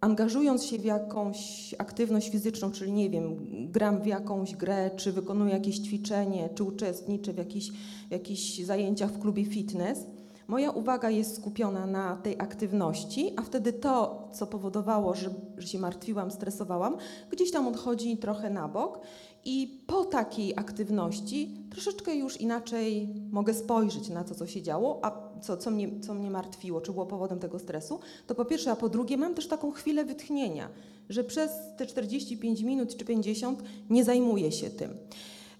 angażując 0.00 0.64
się 0.64 0.78
w 0.78 0.84
jakąś 0.84 1.74
aktywność 1.78 2.30
fizyczną, 2.30 2.70
czyli 2.70 2.92
nie 2.92 3.10
wiem, 3.10 3.36
gram 3.72 4.02
w 4.02 4.06
jakąś 4.06 4.56
grę, 4.56 4.90
czy 4.96 5.12
wykonuję 5.12 5.52
jakieś 5.52 5.78
ćwiczenie, 5.78 6.48
czy 6.54 6.64
uczestniczę 6.64 7.32
w 7.32 7.38
jakichś, 7.38 7.70
jakichś 8.10 8.58
zajęciach 8.58 9.10
w 9.10 9.18
klubie 9.18 9.44
fitness, 9.44 10.06
moja 10.50 10.70
uwaga 10.70 11.10
jest 11.10 11.36
skupiona 11.36 11.86
na 11.86 12.16
tej 12.16 12.40
aktywności, 12.40 13.32
a 13.36 13.42
wtedy 13.42 13.72
to, 13.72 14.28
co 14.32 14.46
powodowało, 14.46 15.14
że, 15.14 15.30
że 15.58 15.68
się 15.68 15.78
martwiłam, 15.78 16.30
stresowałam, 16.30 16.96
gdzieś 17.30 17.50
tam 17.50 17.68
odchodzi 17.68 18.16
trochę 18.16 18.50
na 18.50 18.68
bok. 18.68 19.00
I 19.44 19.80
po 19.86 20.04
takiej 20.04 20.52
aktywności 20.56 21.56
troszeczkę 21.70 22.14
już 22.14 22.40
inaczej 22.40 23.08
mogę 23.30 23.54
spojrzeć 23.54 24.08
na 24.08 24.24
to, 24.24 24.34
co 24.34 24.46
się 24.46 24.62
działo, 24.62 25.00
a 25.02 25.30
co, 25.40 25.56
co, 25.56 25.70
mnie, 25.70 26.00
co 26.00 26.14
mnie 26.14 26.30
martwiło, 26.30 26.80
czy 26.80 26.92
było 26.92 27.06
powodem 27.06 27.38
tego 27.38 27.58
stresu. 27.58 28.00
To 28.26 28.34
po 28.34 28.44
pierwsze, 28.44 28.70
a 28.70 28.76
po 28.76 28.88
drugie, 28.88 29.16
mam 29.16 29.34
też 29.34 29.48
taką 29.48 29.70
chwilę 29.70 30.04
wytchnienia, 30.04 30.68
że 31.08 31.24
przez 31.24 31.50
te 31.76 31.86
45 31.86 32.60
minut 32.62 32.96
czy 32.96 33.04
50 33.04 33.62
nie 33.90 34.04
zajmuję 34.04 34.52
się 34.52 34.70
tym. 34.70 34.96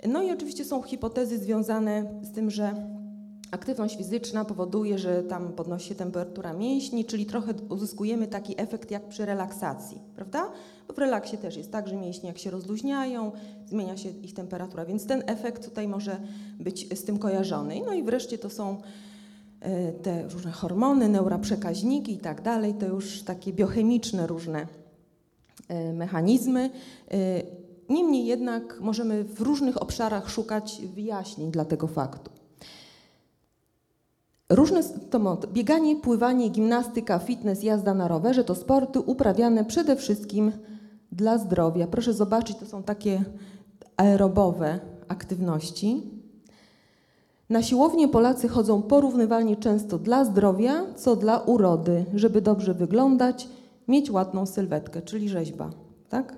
No 0.08 0.22
i 0.22 0.30
oczywiście 0.30 0.64
są 0.64 0.82
hipotezy 0.82 1.38
związane 1.38 2.20
z 2.22 2.32
tym, 2.32 2.50
że 2.50 2.99
Aktywność 3.50 3.96
fizyczna 3.96 4.44
powoduje, 4.44 4.98
że 4.98 5.22
tam 5.22 5.52
podnosi 5.52 5.88
się 5.88 5.94
temperatura 5.94 6.52
mięśni, 6.52 7.04
czyli 7.04 7.26
trochę 7.26 7.54
uzyskujemy 7.68 8.26
taki 8.26 8.60
efekt 8.60 8.90
jak 8.90 9.08
przy 9.08 9.26
relaksacji, 9.26 9.98
prawda? 10.16 10.50
Bo 10.88 10.94
w 10.94 10.98
relaksie 10.98 11.38
też 11.38 11.56
jest 11.56 11.72
tak, 11.72 11.88
że 11.88 11.96
mięśnie 11.96 12.28
jak 12.28 12.38
się 12.38 12.50
rozluźniają, 12.50 13.32
zmienia 13.66 13.96
się 13.96 14.08
ich 14.08 14.34
temperatura, 14.34 14.84
więc 14.84 15.06
ten 15.06 15.22
efekt 15.26 15.64
tutaj 15.64 15.88
może 15.88 16.20
być 16.60 16.98
z 16.98 17.04
tym 17.04 17.18
kojarzony. 17.18 17.80
No 17.86 17.92
i 17.92 18.02
wreszcie 18.02 18.38
to 18.38 18.50
są 18.50 18.76
e, 19.60 19.92
te 19.92 20.28
różne 20.28 20.50
hormony, 20.50 21.08
neuroprzekaźniki 21.08 22.12
i 22.12 22.18
tak 22.18 22.42
dalej, 22.42 22.74
to 22.74 22.86
już 22.86 23.22
takie 23.22 23.52
biochemiczne 23.52 24.26
różne 24.26 24.66
e, 25.68 25.92
mechanizmy. 25.92 26.70
E, 27.10 27.16
niemniej 27.88 28.26
jednak 28.26 28.80
możemy 28.80 29.24
w 29.24 29.40
różnych 29.40 29.82
obszarach 29.82 30.30
szukać 30.30 30.82
wyjaśnień 30.94 31.50
dla 31.50 31.64
tego 31.64 31.86
faktu. 31.86 32.39
Różne 34.50 34.82
to 35.10 35.38
bieganie, 35.52 35.96
pływanie, 35.96 36.48
gimnastyka, 36.48 37.18
fitness, 37.18 37.62
jazda 37.62 37.94
na 37.94 38.08
rowerze 38.08 38.44
to 38.44 38.54
sporty 38.54 39.00
uprawiane 39.00 39.64
przede 39.64 39.96
wszystkim 39.96 40.52
dla 41.12 41.38
zdrowia. 41.38 41.86
Proszę 41.86 42.12
zobaczyć, 42.12 42.56
to 42.56 42.66
są 42.66 42.82
takie 42.82 43.22
aerobowe 43.96 44.80
aktywności. 45.08 46.02
Na 47.50 47.62
siłownię 47.62 48.08
Polacy 48.08 48.48
chodzą 48.48 48.82
porównywalnie 48.82 49.56
często 49.56 49.98
dla 49.98 50.24
zdrowia, 50.24 50.94
co 50.96 51.16
dla 51.16 51.38
urody, 51.38 52.04
żeby 52.14 52.40
dobrze 52.40 52.74
wyglądać, 52.74 53.48
mieć 53.88 54.10
ładną 54.10 54.46
sylwetkę, 54.46 55.02
czyli 55.02 55.28
rzeźba, 55.28 55.70
tak? 56.08 56.36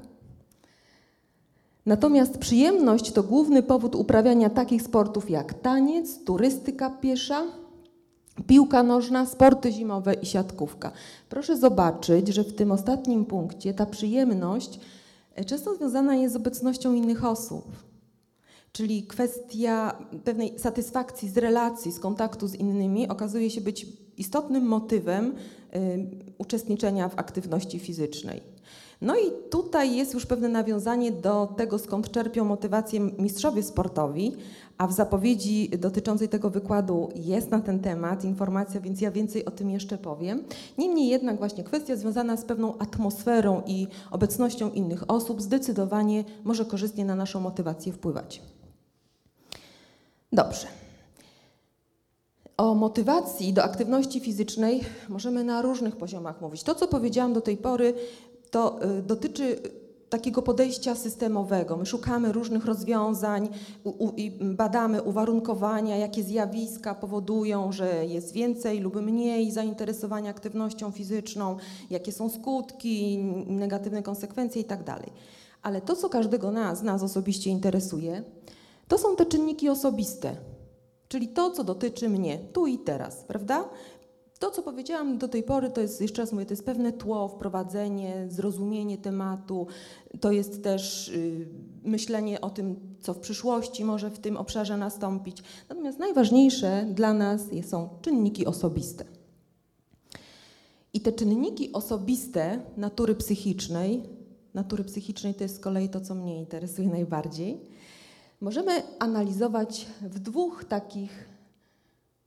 Natomiast 1.86 2.38
przyjemność 2.38 3.12
to 3.12 3.22
główny 3.22 3.62
powód 3.62 3.94
uprawiania 3.94 4.50
takich 4.50 4.82
sportów 4.82 5.30
jak 5.30 5.54
taniec, 5.54 6.24
turystyka 6.24 6.90
piesza, 6.90 7.42
piłka 8.46 8.82
nożna, 8.82 9.26
sporty 9.26 9.72
zimowe 9.72 10.14
i 10.14 10.26
siatkówka. 10.26 10.92
Proszę 11.28 11.56
zobaczyć, 11.56 12.28
że 12.28 12.44
w 12.44 12.54
tym 12.54 12.72
ostatnim 12.72 13.24
punkcie 13.24 13.74
ta 13.74 13.86
przyjemność 13.86 14.80
e, 15.34 15.44
często 15.44 15.74
związana 15.76 16.16
jest 16.16 16.34
z 16.34 16.36
obecnością 16.36 16.94
innych 16.94 17.24
osób. 17.24 17.72
Czyli 18.72 19.06
kwestia 19.06 19.98
pewnej 20.24 20.58
satysfakcji 20.58 21.28
z 21.28 21.38
relacji, 21.38 21.92
z 21.92 22.00
kontaktu 22.00 22.48
z 22.48 22.54
innymi 22.54 23.08
okazuje 23.08 23.50
się 23.50 23.60
być 23.60 23.86
istotnym 24.16 24.64
motywem 24.64 25.34
y, 25.76 26.06
uczestniczenia 26.38 27.08
w 27.08 27.18
aktywności 27.18 27.78
fizycznej. 27.78 28.42
No 29.02 29.16
i 29.16 29.50
tutaj 29.50 29.96
jest 29.96 30.14
już 30.14 30.26
pewne 30.26 30.48
nawiązanie 30.48 31.12
do 31.12 31.54
tego, 31.56 31.78
skąd 31.78 32.10
czerpią 32.10 32.44
motywację 32.44 33.00
mistrzowie 33.00 33.62
sportowi, 33.62 34.36
a 34.78 34.86
w 34.86 34.92
zapowiedzi 34.92 35.68
dotyczącej 35.68 36.28
tego 36.28 36.50
wykładu 36.50 37.08
jest 37.14 37.50
na 37.50 37.60
ten 37.60 37.80
temat 37.80 38.24
informacja, 38.24 38.80
więc 38.80 39.00
ja 39.00 39.10
więcej 39.10 39.44
o 39.44 39.50
tym 39.50 39.70
jeszcze 39.70 39.98
powiem. 39.98 40.44
Niemniej 40.78 41.08
jednak 41.08 41.38
właśnie 41.38 41.64
kwestia 41.64 41.96
związana 41.96 42.36
z 42.36 42.44
pewną 42.44 42.78
atmosferą 42.78 43.62
i 43.66 43.86
obecnością 44.10 44.70
innych 44.70 45.10
osób 45.10 45.42
zdecydowanie 45.42 46.24
może 46.44 46.64
korzystnie 46.64 47.04
na 47.04 47.16
naszą 47.16 47.40
motywację 47.40 47.92
wpływać. 47.92 48.42
Dobrze. 50.32 50.66
O 52.56 52.74
motywacji 52.74 53.52
do 53.52 53.64
aktywności 53.64 54.20
fizycznej 54.20 54.80
możemy 55.08 55.44
na 55.44 55.62
różnych 55.62 55.96
poziomach 55.96 56.40
mówić. 56.40 56.62
To, 56.62 56.74
co 56.74 56.88
powiedziałam 56.88 57.32
do 57.32 57.40
tej 57.40 57.56
pory, 57.56 57.94
to 58.52 58.80
y, 58.98 59.02
dotyczy 59.02 59.56
takiego 60.08 60.42
podejścia 60.42 60.94
systemowego. 60.94 61.76
My 61.76 61.86
szukamy 61.86 62.32
różnych 62.32 62.64
rozwiązań 62.64 63.48
i 64.16 64.30
badamy 64.40 65.02
uwarunkowania, 65.02 65.96
jakie 65.96 66.22
zjawiska 66.22 66.94
powodują, 66.94 67.72
że 67.72 68.06
jest 68.06 68.32
więcej 68.32 68.80
lub 68.80 69.02
mniej 69.02 69.52
zainteresowania 69.52 70.30
aktywnością 70.30 70.90
fizyczną, 70.90 71.56
jakie 71.90 72.12
są 72.12 72.28
skutki, 72.28 73.18
negatywne 73.46 74.02
konsekwencje 74.02 74.62
itd. 74.62 74.84
Tak 74.84 75.02
Ale 75.62 75.80
to, 75.80 75.96
co 75.96 76.08
każdego 76.08 76.50
nas, 76.50 76.82
nas 76.82 77.02
osobiście 77.02 77.50
interesuje, 77.50 78.22
to 78.88 78.98
są 78.98 79.16
te 79.16 79.26
czynniki 79.26 79.68
osobiste, 79.68 80.36
czyli 81.08 81.28
to, 81.28 81.50
co 81.50 81.64
dotyczy 81.64 82.08
mnie 82.08 82.38
tu 82.52 82.66
i 82.66 82.78
teraz, 82.78 83.24
prawda? 83.24 83.64
To, 84.42 84.50
co 84.50 84.62
powiedziałam 84.62 85.18
do 85.18 85.28
tej 85.28 85.42
pory, 85.42 85.70
to 85.70 85.80
jest, 85.80 86.00
jeszcze 86.00 86.22
raz 86.22 86.32
mówię, 86.32 86.46
to 86.46 86.52
jest 86.52 86.66
pewne 86.66 86.92
tło, 86.92 87.28
wprowadzenie, 87.28 88.26
zrozumienie 88.28 88.98
tematu, 88.98 89.66
to 90.20 90.32
jest 90.32 90.62
też 90.62 91.08
y, 91.08 91.48
myślenie 91.84 92.40
o 92.40 92.50
tym, 92.50 92.76
co 93.00 93.14
w 93.14 93.18
przyszłości 93.18 93.84
może 93.84 94.10
w 94.10 94.18
tym 94.18 94.36
obszarze 94.36 94.76
nastąpić. 94.76 95.42
Natomiast 95.68 95.98
najważniejsze 95.98 96.86
dla 96.94 97.14
nas 97.14 97.42
są 97.70 97.88
czynniki 98.00 98.46
osobiste. 98.46 99.04
I 100.94 101.00
te 101.00 101.12
czynniki 101.12 101.72
osobiste 101.72 102.60
natury 102.76 103.14
psychicznej, 103.14 104.02
natury 104.54 104.84
psychicznej 104.84 105.34
to 105.34 105.44
jest 105.44 105.56
z 105.56 105.60
kolei 105.60 105.88
to, 105.88 106.00
co 106.00 106.14
mnie 106.14 106.38
interesuje 106.38 106.88
najbardziej, 106.88 107.60
możemy 108.40 108.82
analizować 108.98 109.86
w 110.00 110.18
dwóch 110.18 110.64
takich 110.64 111.31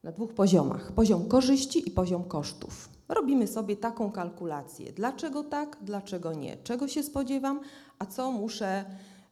na 0.05 0.11
dwóch 0.11 0.33
poziomach: 0.33 0.91
poziom 0.91 1.27
korzyści 1.27 1.87
i 1.87 1.91
poziom 1.91 2.23
kosztów. 2.23 2.89
Robimy 3.09 3.47
sobie 3.47 3.77
taką 3.77 4.11
kalkulację: 4.11 4.91
dlaczego 4.91 5.43
tak, 5.43 5.77
dlaczego 5.81 6.33
nie, 6.33 6.57
czego 6.63 6.87
się 6.87 7.03
spodziewam, 7.03 7.59
a 7.99 8.05
co 8.05 8.31
muszę 8.31 8.85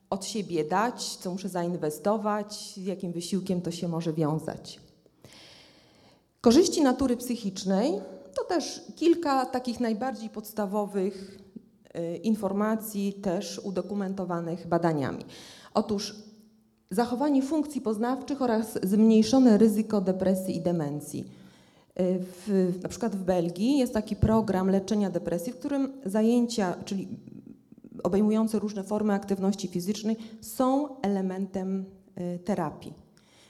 od 0.09 0.25
siebie 0.25 0.63
dać, 0.63 1.17
co 1.17 1.31
muszę 1.31 1.49
zainwestować, 1.49 2.73
z 2.75 2.85
jakim 2.85 3.11
wysiłkiem 3.11 3.61
to 3.61 3.71
się 3.71 3.87
może 3.87 4.13
wiązać. 4.13 4.79
Korzyści 6.41 6.81
natury 6.81 7.17
psychicznej 7.17 7.91
to 8.35 8.43
też 8.43 8.81
kilka 8.95 9.45
takich 9.45 9.79
najbardziej 9.79 10.29
podstawowych 10.29 11.39
y, 11.95 12.17
informacji, 12.17 13.13
też 13.13 13.59
udokumentowanych 13.59 14.67
badaniami. 14.67 15.25
Otóż 15.73 16.15
zachowanie 16.93 17.41
funkcji 17.41 17.81
poznawczych 17.81 18.41
oraz 18.41 18.79
zmniejszone 18.83 19.57
ryzyko 19.57 20.01
depresji 20.01 20.55
i 20.55 20.62
demencji. 20.62 21.25
W, 21.97 22.73
na 22.83 22.89
przykład 22.89 23.15
w 23.15 23.23
Belgii 23.23 23.77
jest 23.77 23.93
taki 23.93 24.15
program 24.15 24.69
leczenia 24.69 25.09
depresji, 25.09 25.53
w 25.53 25.57
którym 25.57 25.93
zajęcia, 26.05 26.75
czyli 26.85 27.07
obejmujące 28.03 28.59
różne 28.59 28.83
formy 28.83 29.13
aktywności 29.13 29.67
fizycznej, 29.67 30.15
są 30.41 31.01
elementem 31.01 31.85
y, 32.35 32.39
terapii. 32.39 32.93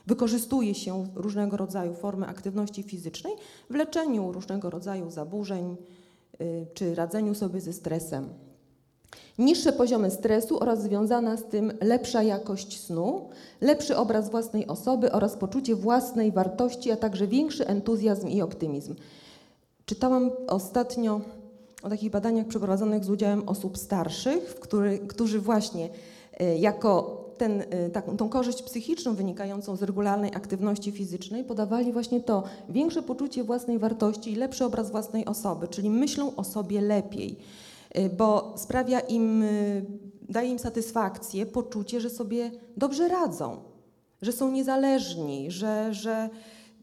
Wykorzystuje 0.07 0.75
się 0.75 1.07
różnego 1.15 1.57
rodzaju 1.57 1.93
formy 1.93 2.27
aktywności 2.27 2.83
fizycznej 2.83 3.33
w 3.69 3.75
leczeniu 3.75 4.31
różnego 4.31 4.69
rodzaju 4.69 5.11
zaburzeń 5.11 5.75
y, 6.41 6.67
czy 6.73 6.95
radzeniu 6.95 7.35
sobie 7.35 7.61
ze 7.61 7.73
stresem. 7.73 8.29
Niższe 9.37 9.73
poziomy 9.73 10.11
stresu 10.11 10.59
oraz 10.59 10.83
związana 10.83 11.37
z 11.37 11.43
tym 11.43 11.73
lepsza 11.81 12.23
jakość 12.23 12.81
snu, 12.81 13.29
lepszy 13.61 13.97
obraz 13.97 14.29
własnej 14.29 14.67
osoby 14.67 15.11
oraz 15.11 15.35
poczucie 15.35 15.75
własnej 15.75 16.31
wartości, 16.31 16.91
a 16.91 16.95
także 16.95 17.27
większy 17.27 17.67
entuzjazm 17.67 18.27
i 18.27 18.41
optymizm. 18.41 18.95
Czytałam 19.85 20.31
ostatnio 20.47 21.21
o 21.83 21.89
takich 21.89 22.11
badaniach 22.11 22.47
przeprowadzonych 22.47 23.03
z 23.03 23.09
udziałem 23.09 23.49
osób 23.49 23.77
starszych, 23.77 24.43
w 24.49 24.59
który, 24.59 24.99
którzy 24.99 25.39
właśnie 25.39 25.89
e, 26.39 26.57
jako 26.57 27.23
ten, 27.37 27.63
e, 27.69 27.89
taką, 27.89 28.17
tą 28.17 28.29
korzyść 28.29 28.63
psychiczną 28.63 29.15
wynikającą 29.15 29.75
z 29.75 29.83
regularnej 29.83 30.35
aktywności 30.35 30.91
fizycznej 30.91 31.43
podawali 31.43 31.93
właśnie 31.93 32.21
to 32.21 32.43
większe 32.69 33.01
poczucie 33.01 33.43
własnej 33.43 33.79
wartości 33.79 34.31
i 34.31 34.35
lepszy 34.35 34.65
obraz 34.65 34.91
własnej 34.91 35.25
osoby, 35.25 35.67
czyli 35.67 35.89
myślą 35.89 36.35
o 36.35 36.43
sobie 36.43 36.81
lepiej, 36.81 37.37
bo 38.17 38.53
sprawia 38.57 38.99
im, 38.99 39.43
daje 40.29 40.49
im 40.49 40.59
satysfakcję, 40.59 41.45
poczucie, 41.45 42.01
że 42.01 42.09
sobie 42.09 42.51
dobrze 42.77 43.07
radzą, 43.07 43.57
że 44.21 44.31
są 44.31 44.51
niezależni, 44.51 45.51
że, 45.51 45.93
że 45.93 46.29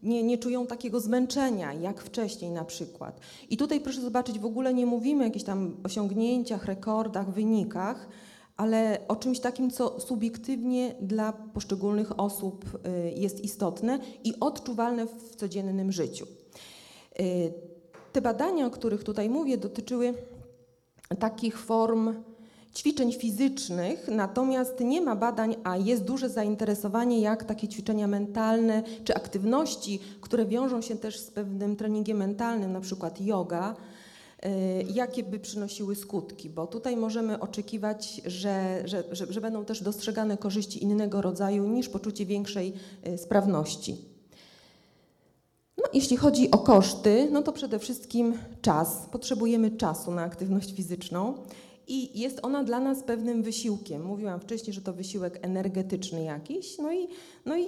nie, 0.03 0.23
nie 0.23 0.37
czują 0.37 0.67
takiego 0.67 0.99
zmęczenia 0.99 1.73
jak 1.73 2.01
wcześniej 2.01 2.51
na 2.51 2.65
przykład. 2.65 3.19
I 3.49 3.57
tutaj 3.57 3.81
proszę 3.81 4.01
zobaczyć, 4.01 4.39
w 4.39 4.45
ogóle 4.45 4.73
nie 4.73 4.85
mówimy 4.85 5.23
o 5.23 5.25
jakichś 5.25 5.45
tam 5.45 5.77
osiągnięciach, 5.83 6.65
rekordach, 6.65 7.33
wynikach, 7.33 8.09
ale 8.57 8.97
o 9.07 9.15
czymś 9.15 9.39
takim, 9.39 9.71
co 9.71 9.99
subiektywnie 9.99 10.95
dla 11.01 11.33
poszczególnych 11.33 12.19
osób 12.19 12.65
y, 12.65 13.11
jest 13.19 13.43
istotne 13.43 13.99
i 14.23 14.33
odczuwalne 14.39 15.05
w 15.05 15.35
codziennym 15.35 15.91
życiu. 15.91 16.25
Y, 17.19 17.53
te 18.13 18.21
badania, 18.21 18.65
o 18.65 18.71
których 18.71 19.03
tutaj 19.03 19.29
mówię, 19.29 19.57
dotyczyły 19.57 20.13
takich 21.19 21.59
form 21.59 22.13
ćwiczeń 22.75 23.13
fizycznych, 23.13 24.07
natomiast 24.07 24.79
nie 24.79 25.01
ma 25.01 25.15
badań, 25.15 25.55
a 25.63 25.77
jest 25.77 26.03
duże 26.03 26.29
zainteresowanie, 26.29 27.19
jak 27.21 27.43
takie 27.43 27.67
ćwiczenia 27.67 28.07
mentalne 28.07 28.83
czy 29.03 29.15
aktywności, 29.15 29.99
które 30.21 30.45
wiążą 30.45 30.81
się 30.81 30.95
też 30.95 31.19
z 31.19 31.31
pewnym 31.31 31.75
treningiem 31.75 32.17
mentalnym, 32.17 32.73
na 32.73 32.81
przykład 32.81 33.21
yoga, 33.21 33.75
y, 34.45 34.49
jakie 34.93 35.23
by 35.23 35.39
przynosiły 35.39 35.95
skutki, 35.95 36.49
bo 36.49 36.67
tutaj 36.67 36.97
możemy 36.97 37.39
oczekiwać, 37.39 38.21
że, 38.25 38.81
że, 38.85 39.03
że, 39.11 39.33
że 39.33 39.41
będą 39.41 39.65
też 39.65 39.83
dostrzegane 39.83 40.37
korzyści 40.37 40.83
innego 40.83 41.21
rodzaju 41.21 41.67
niż 41.67 41.89
poczucie 41.89 42.25
większej 42.25 42.73
y, 43.07 43.17
sprawności. 43.17 44.10
No, 45.77 45.83
jeśli 45.93 46.17
chodzi 46.17 46.51
o 46.51 46.57
koszty, 46.57 47.27
no 47.31 47.41
to 47.41 47.51
przede 47.51 47.79
wszystkim 47.79 48.33
czas. 48.61 49.07
Potrzebujemy 49.11 49.71
czasu 49.71 50.11
na 50.11 50.23
aktywność 50.23 50.73
fizyczną 50.75 51.33
i 51.87 52.19
jest 52.19 52.39
ona 52.41 52.63
dla 52.63 52.79
nas 52.79 53.03
pewnym 53.03 53.43
wysiłkiem. 53.43 54.03
Mówiłam 54.03 54.39
wcześniej, 54.39 54.73
że 54.73 54.81
to 54.81 54.93
wysiłek 54.93 55.39
energetyczny 55.41 56.23
jakiś, 56.23 56.77
no 56.77 56.93
i, 56.93 57.07
no 57.45 57.57
i 57.57 57.65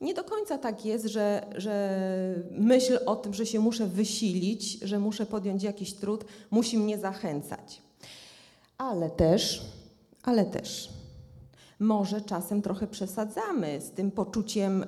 nie 0.00 0.14
do 0.14 0.24
końca 0.24 0.58
tak 0.58 0.84
jest, 0.84 1.06
że, 1.06 1.46
że 1.56 2.02
myśl 2.50 2.98
o 3.06 3.16
tym, 3.16 3.34
że 3.34 3.46
się 3.46 3.60
muszę 3.60 3.86
wysilić, 3.86 4.72
że 4.72 4.98
muszę 4.98 5.26
podjąć 5.26 5.62
jakiś 5.62 5.94
trud, 5.94 6.24
musi 6.50 6.78
mnie 6.78 6.98
zachęcać. 6.98 7.82
Ale 8.78 9.10
też, 9.10 9.62
ale 10.22 10.44
też, 10.44 10.90
może 11.78 12.20
czasem 12.20 12.62
trochę 12.62 12.86
przesadzamy 12.86 13.80
z 13.80 13.90
tym 13.90 14.10
poczuciem 14.10 14.82
y, 14.82 14.86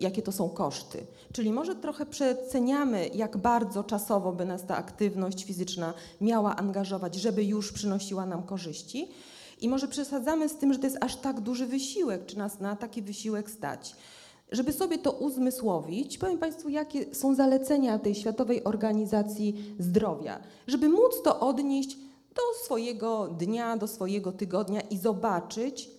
jakie 0.00 0.22
to 0.22 0.32
są 0.32 0.48
koszty. 0.48 1.06
Czyli 1.32 1.52
może 1.52 1.74
trochę 1.74 2.06
przeceniamy, 2.06 3.08
jak 3.14 3.36
bardzo 3.36 3.84
czasowo 3.84 4.32
by 4.32 4.44
nas 4.44 4.66
ta 4.66 4.76
aktywność 4.76 5.44
fizyczna 5.44 5.94
miała 6.20 6.56
angażować, 6.56 7.14
żeby 7.14 7.44
już 7.44 7.72
przynosiła 7.72 8.26
nam 8.26 8.42
korzyści. 8.42 9.08
I 9.60 9.68
może 9.68 9.88
przesadzamy 9.88 10.48
z 10.48 10.56
tym, 10.56 10.72
że 10.72 10.78
to 10.78 10.86
jest 10.86 10.98
aż 11.00 11.16
tak 11.16 11.40
duży 11.40 11.66
wysiłek, 11.66 12.26
czy 12.26 12.38
nas 12.38 12.60
na 12.60 12.76
taki 12.76 13.02
wysiłek 13.02 13.50
stać. 13.50 13.96
Żeby 14.52 14.72
sobie 14.72 14.98
to 14.98 15.12
uzmysłowić, 15.12 16.18
powiem 16.18 16.38
Państwu, 16.38 16.68
jakie 16.68 17.14
są 17.14 17.34
zalecenia 17.34 17.98
tej 17.98 18.14
Światowej 18.14 18.64
Organizacji 18.64 19.74
Zdrowia, 19.78 20.40
żeby 20.66 20.88
móc 20.88 21.22
to 21.24 21.40
odnieść 21.40 21.96
do 22.34 22.64
swojego 22.64 23.28
dnia, 23.28 23.76
do 23.76 23.86
swojego 23.86 24.32
tygodnia 24.32 24.80
i 24.80 24.98
zobaczyć, 24.98 25.90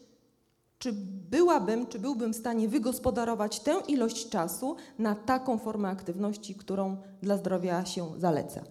czy 0.79 0.93
byłabym, 1.31 1.87
czy 1.87 1.99
byłbym 1.99 2.33
w 2.33 2.35
stanie 2.35 2.69
wygospodarować 2.69 3.59
tę 3.59 3.75
ilość 3.87 4.29
czasu 4.29 4.75
na 4.99 5.15
taką 5.15 5.57
formę 5.57 5.89
aktywności, 5.89 6.55
którą 6.55 6.97
dla 7.21 7.37
zdrowia 7.37 7.85
się 7.85 8.05
zaleca. 8.17 8.61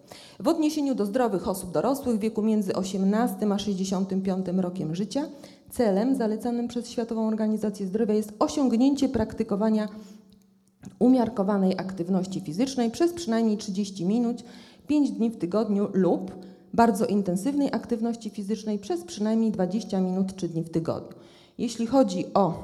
W 0.41 0.49
odniesieniu 0.49 0.95
do 0.95 1.07
zdrowych 1.07 1.49
osób 1.49 1.71
dorosłych 1.71 2.17
w 2.17 2.21
wieku 2.21 2.43
między 2.43 2.75
18 2.75 3.53
a 3.53 3.59
65 3.59 4.47
rokiem 4.57 4.95
życia, 4.95 5.29
celem 5.71 6.17
zalecanym 6.17 6.69
przez 6.69 6.91
Światową 6.91 7.29
Organizację 7.29 7.87
Zdrowia 7.87 8.15
jest 8.15 8.33
osiągnięcie 8.39 9.09
praktykowania 9.09 9.89
umiarkowanej 10.99 11.79
aktywności 11.79 12.41
fizycznej 12.41 12.91
przez 12.91 13.13
przynajmniej 13.13 13.57
30 13.57 14.07
minut, 14.07 14.45
5 14.87 15.11
dni 15.11 15.31
w 15.31 15.37
tygodniu 15.37 15.89
lub 15.93 16.35
bardzo 16.75 17.07
intensywnej 17.07 17.69
aktywności 17.73 18.31
fizycznej 18.31 18.79
przez 18.79 19.05
przynajmniej 19.05 19.53
20 19.53 20.01
minut 20.01 20.37
3 20.37 20.49
dni 20.49 20.63
w 20.63 20.71
tygodniu. 20.71 21.28
Jeśli 21.59 21.87
chodzi 21.87 22.25
o 22.35 22.55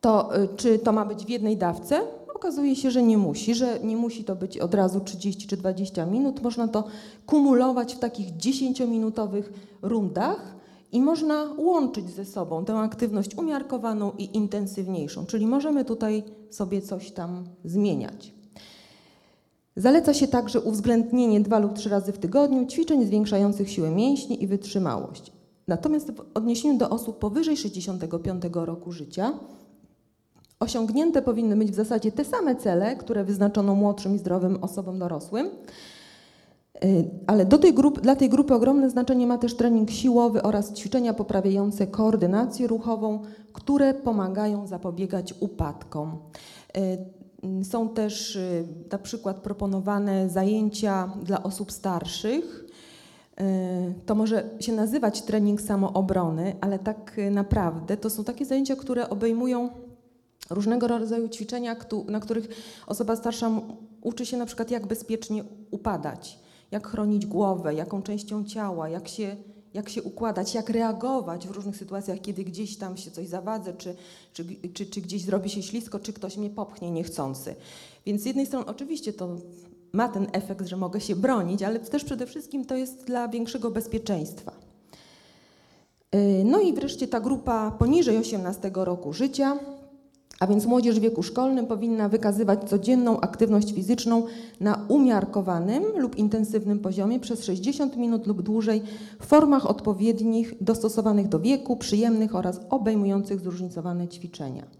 to, 0.00 0.42
y, 0.42 0.48
czy 0.56 0.78
to 0.78 0.92
ma 0.92 1.04
być 1.04 1.24
w 1.24 1.28
jednej 1.28 1.56
dawce, 1.56 2.00
okazuje 2.34 2.76
się, 2.76 2.90
że 2.90 3.02
nie 3.02 3.18
musi, 3.18 3.54
że 3.54 3.80
nie 3.80 3.96
musi 3.96 4.24
to 4.24 4.36
być 4.36 4.58
od 4.58 4.74
razu 4.74 5.00
30 5.00 5.46
czy 5.46 5.56
20 5.56 6.06
minut. 6.06 6.42
Można 6.42 6.68
to 6.68 6.84
kumulować 7.26 7.94
w 7.94 7.98
takich 7.98 8.36
10-minutowych 8.36 9.52
rundach 9.82 10.54
i 10.92 11.00
można 11.02 11.48
łączyć 11.58 12.10
ze 12.10 12.24
sobą 12.24 12.64
tę 12.64 12.78
aktywność 12.78 13.34
umiarkowaną 13.34 14.12
i 14.18 14.36
intensywniejszą, 14.36 15.26
czyli 15.26 15.46
możemy 15.46 15.84
tutaj 15.84 16.22
sobie 16.50 16.82
coś 16.82 17.10
tam 17.10 17.44
zmieniać. 17.64 18.34
Zaleca 19.76 20.14
się 20.14 20.28
także 20.28 20.60
uwzględnienie 20.60 21.40
dwa 21.40 21.58
lub 21.58 21.74
trzy 21.74 21.88
razy 21.88 22.12
w 22.12 22.18
tygodniu 22.18 22.66
ćwiczeń 22.66 23.06
zwiększających 23.06 23.70
siłę 23.70 23.90
mięśni 23.90 24.42
i 24.42 24.46
wytrzymałość. 24.46 25.32
Natomiast 25.70 26.12
w 26.12 26.22
odniesieniu 26.34 26.78
do 26.78 26.90
osób 26.90 27.18
powyżej 27.18 27.56
65 27.56 28.42
roku 28.52 28.92
życia, 28.92 29.32
osiągnięte 30.60 31.22
powinny 31.22 31.56
być 31.56 31.70
w 31.70 31.74
zasadzie 31.74 32.12
te 32.12 32.24
same 32.24 32.56
cele, 32.56 32.96
które 32.96 33.24
wyznaczono 33.24 33.74
młodszym 33.74 34.14
i 34.14 34.18
zdrowym 34.18 34.58
osobom 34.62 34.98
dorosłym. 34.98 35.50
Y, 36.84 37.10
ale 37.26 37.46
do 37.46 37.58
tej 37.58 37.74
grupy, 37.74 38.00
dla 38.00 38.16
tej 38.16 38.28
grupy 38.28 38.54
ogromne 38.54 38.90
znaczenie 38.90 39.26
ma 39.26 39.38
też 39.38 39.56
trening 39.56 39.90
siłowy 39.90 40.42
oraz 40.42 40.72
ćwiczenia 40.72 41.14
poprawiające 41.14 41.86
koordynację 41.86 42.66
ruchową, 42.66 43.22
które 43.52 43.94
pomagają 43.94 44.66
zapobiegać 44.66 45.34
upadkom. 45.40 46.18
Y, 46.76 47.64
są 47.64 47.88
też 47.88 48.36
y, 48.36 48.64
na 48.92 48.98
przykład 48.98 49.36
proponowane 49.36 50.28
zajęcia 50.28 51.12
dla 51.22 51.42
osób 51.42 51.72
starszych, 51.72 52.69
to 54.06 54.14
może 54.14 54.50
się 54.60 54.72
nazywać 54.72 55.22
trening 55.22 55.60
samoobrony, 55.60 56.56
ale 56.60 56.78
tak 56.78 57.16
naprawdę 57.30 57.96
to 57.96 58.10
są 58.10 58.24
takie 58.24 58.44
zajęcia, 58.44 58.76
które 58.76 59.10
obejmują 59.10 59.70
różnego 60.50 60.88
rodzaju 60.88 61.28
ćwiczenia, 61.28 61.76
na 62.08 62.20
których 62.20 62.48
osoba 62.86 63.16
starsza 63.16 63.50
uczy 64.00 64.26
się 64.26 64.36
na 64.36 64.46
przykład 64.46 64.70
jak 64.70 64.86
bezpiecznie 64.86 65.44
upadać, 65.70 66.38
jak 66.70 66.88
chronić 66.88 67.26
głowę, 67.26 67.74
jaką 67.74 68.02
częścią 68.02 68.44
ciała, 68.44 68.88
jak 68.88 69.08
się, 69.08 69.36
jak 69.74 69.88
się 69.88 70.02
układać, 70.02 70.54
jak 70.54 70.70
reagować 70.70 71.46
w 71.48 71.50
różnych 71.50 71.76
sytuacjach, 71.76 72.20
kiedy 72.20 72.44
gdzieś 72.44 72.76
tam 72.76 72.96
się 72.96 73.10
coś 73.10 73.28
zawadzę, 73.28 73.74
czy, 73.74 73.94
czy, 74.32 74.44
czy, 74.74 74.86
czy 74.86 75.00
gdzieś 75.00 75.24
zrobi 75.24 75.50
się 75.50 75.62
ślisko, 75.62 75.98
czy 75.98 76.12
ktoś 76.12 76.36
mnie 76.36 76.50
popchnie 76.50 76.90
niechcący. 76.90 77.54
Więc 78.06 78.22
z 78.22 78.24
jednej 78.24 78.46
strony 78.46 78.66
oczywiście 78.66 79.12
to 79.12 79.36
ma 79.92 80.08
ten 80.08 80.26
efekt, 80.32 80.66
że 80.66 80.76
mogę 80.76 81.00
się 81.00 81.16
bronić, 81.16 81.62
ale 81.62 81.78
też 81.78 82.04
przede 82.04 82.26
wszystkim 82.26 82.64
to 82.64 82.76
jest 82.76 83.04
dla 83.04 83.28
większego 83.28 83.70
bezpieczeństwa. 83.70 84.52
Y, 86.14 86.42
no 86.44 86.60
i 86.60 86.72
wreszcie 86.72 87.08
ta 87.08 87.20
grupa 87.20 87.70
poniżej 87.70 88.18
18 88.18 88.70
roku 88.74 89.12
życia, 89.12 89.58
a 90.40 90.46
więc 90.46 90.66
młodzież 90.66 90.98
w 90.98 91.02
wieku 91.02 91.22
szkolnym 91.22 91.66
powinna 91.66 92.08
wykazywać 92.08 92.68
codzienną 92.68 93.20
aktywność 93.20 93.74
fizyczną 93.74 94.26
na 94.60 94.84
umiarkowanym 94.88 95.84
lub 95.96 96.16
intensywnym 96.16 96.78
poziomie 96.78 97.20
przez 97.20 97.44
60 97.44 97.96
minut 97.96 98.26
lub 98.26 98.42
dłużej 98.42 98.82
w 99.20 99.26
formach 99.26 99.66
odpowiednich, 99.66 100.54
dostosowanych 100.60 101.28
do 101.28 101.40
wieku, 101.40 101.76
przyjemnych 101.76 102.34
oraz 102.34 102.60
obejmujących 102.70 103.40
zróżnicowane 103.40 104.08
ćwiczenia. 104.08 104.79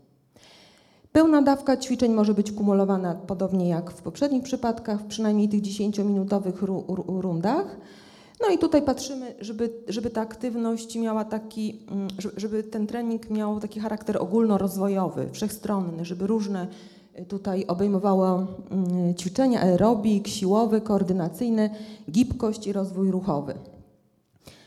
Pełna 1.12 1.42
dawka 1.42 1.77
ćwiczeń 1.77 2.12
może 2.12 2.35
być 2.35 2.53
kumulowana 2.53 3.14
podobnie 3.14 3.68
jak 3.68 3.90
w 3.90 4.03
poprzednich 4.03 4.42
przypadkach, 4.42 5.01
w 5.01 5.07
przynajmniej 5.07 5.49
tych 5.49 5.62
10-minutowych 5.62 6.62
rundach. 7.20 7.77
No 8.40 8.49
i 8.55 8.59
tutaj 8.59 8.83
patrzymy, 8.83 9.35
żeby, 9.40 9.73
żeby 9.88 10.11
ta 10.11 10.20
aktywność 10.20 10.96
miała 10.96 11.25
taki, 11.25 11.79
mm, 11.90 12.09
żeby 12.37 12.62
ten 12.62 12.87
trening 12.87 13.31
miał 13.31 13.61
taki 13.61 13.81
charakter 13.81 14.23
ogólnorozwojowy, 14.23 15.29
wszechstronny, 15.33 16.05
żeby 16.05 16.27
różne 16.27 16.66
y, 17.18 17.25
tutaj 17.25 17.64
obejmowało 17.66 18.46
mm, 18.70 19.14
ćwiczenia 19.14 19.61
aerobik, 19.61 20.29
siłowe, 20.29 20.81
koordynacyjne, 20.81 21.70
gibkość 22.11 22.66
i 22.66 22.73
rozwój 22.73 23.11
ruchowy. 23.11 23.55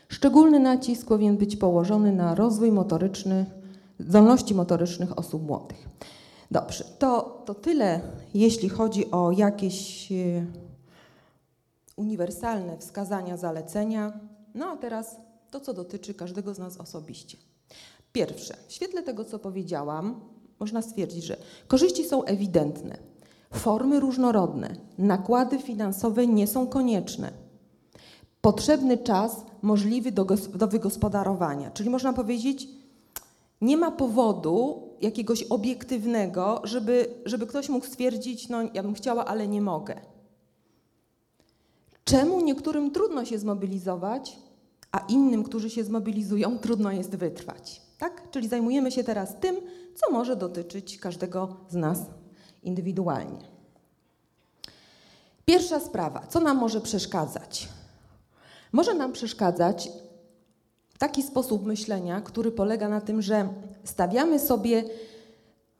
Szczególny 0.08 0.60
nacisk 0.60 1.08
powinien 1.08 1.36
być 1.36 1.56
położony 1.56 2.12
na 2.12 2.34
rozwój 2.34 2.72
motoryczny, 2.72 3.46
zdolności 3.98 4.54
motorycznych 4.54 5.18
osób 5.18 5.46
młodych. 5.46 5.88
Dobrze, 6.50 6.84
to, 6.98 7.42
to 7.46 7.54
tyle, 7.54 8.00
jeśli 8.34 8.68
chodzi 8.68 9.10
o 9.10 9.32
jakieś 9.32 10.12
e, 10.12 10.14
uniwersalne 11.96 12.78
wskazania, 12.78 13.36
zalecenia. 13.36 14.20
No 14.54 14.66
a 14.66 14.76
teraz 14.76 15.16
to, 15.50 15.60
co 15.60 15.74
dotyczy 15.74 16.14
każdego 16.14 16.54
z 16.54 16.58
nas 16.58 16.76
osobiście. 16.76 17.38
Pierwsze, 18.12 18.56
w 18.68 18.72
świetle 18.72 19.02
tego, 19.02 19.24
co 19.24 19.38
powiedziałam, 19.38 20.20
można 20.60 20.82
stwierdzić, 20.82 21.24
że 21.24 21.36
korzyści 21.66 22.04
są 22.04 22.24
ewidentne, 22.24 22.98
formy 23.52 24.00
różnorodne, 24.00 24.76
nakłady 24.98 25.58
finansowe 25.58 26.26
nie 26.26 26.46
są 26.46 26.66
konieczne. 26.66 27.32
Potrzebny 28.40 28.98
czas 28.98 29.44
możliwy 29.62 30.12
do, 30.12 30.24
do 30.54 30.68
wygospodarowania, 30.68 31.70
czyli 31.70 31.90
można 31.90 32.12
powiedzieć, 32.12 32.68
nie 33.60 33.76
ma 33.76 33.90
powodu 33.90 34.88
jakiegoś 35.00 35.42
obiektywnego, 35.42 36.60
żeby, 36.64 37.14
żeby 37.24 37.46
ktoś 37.46 37.68
mógł 37.68 37.86
stwierdzić, 37.86 38.48
no 38.48 38.58
ja 38.74 38.82
bym 38.82 38.94
chciała, 38.94 39.24
ale 39.24 39.48
nie 39.48 39.62
mogę. 39.62 40.00
Czemu 42.04 42.40
niektórym 42.40 42.90
trudno 42.90 43.24
się 43.24 43.38
zmobilizować, 43.38 44.38
a 44.92 44.98
innym, 44.98 45.44
którzy 45.44 45.70
się 45.70 45.84
zmobilizują, 45.84 46.58
trudno 46.58 46.92
jest 46.92 47.16
wytrwać? 47.16 47.82
Tak? 47.98 48.30
Czyli 48.30 48.48
zajmujemy 48.48 48.92
się 48.92 49.04
teraz 49.04 49.40
tym, 49.40 49.56
co 49.94 50.12
może 50.12 50.36
dotyczyć 50.36 50.98
każdego 50.98 51.56
z 51.68 51.74
nas 51.74 51.98
indywidualnie. 52.62 53.48
Pierwsza 55.44 55.80
sprawa, 55.80 56.26
co 56.26 56.40
nam 56.40 56.56
może 56.56 56.80
przeszkadzać? 56.80 57.68
Może 58.72 58.94
nam 58.94 59.12
przeszkadzać 59.12 59.88
taki 60.98 61.22
sposób 61.22 61.66
myślenia, 61.66 62.20
który 62.20 62.50
polega 62.50 62.88
na 62.88 63.00
tym, 63.00 63.22
że 63.22 63.48
stawiamy 63.84 64.38
sobie 64.38 64.84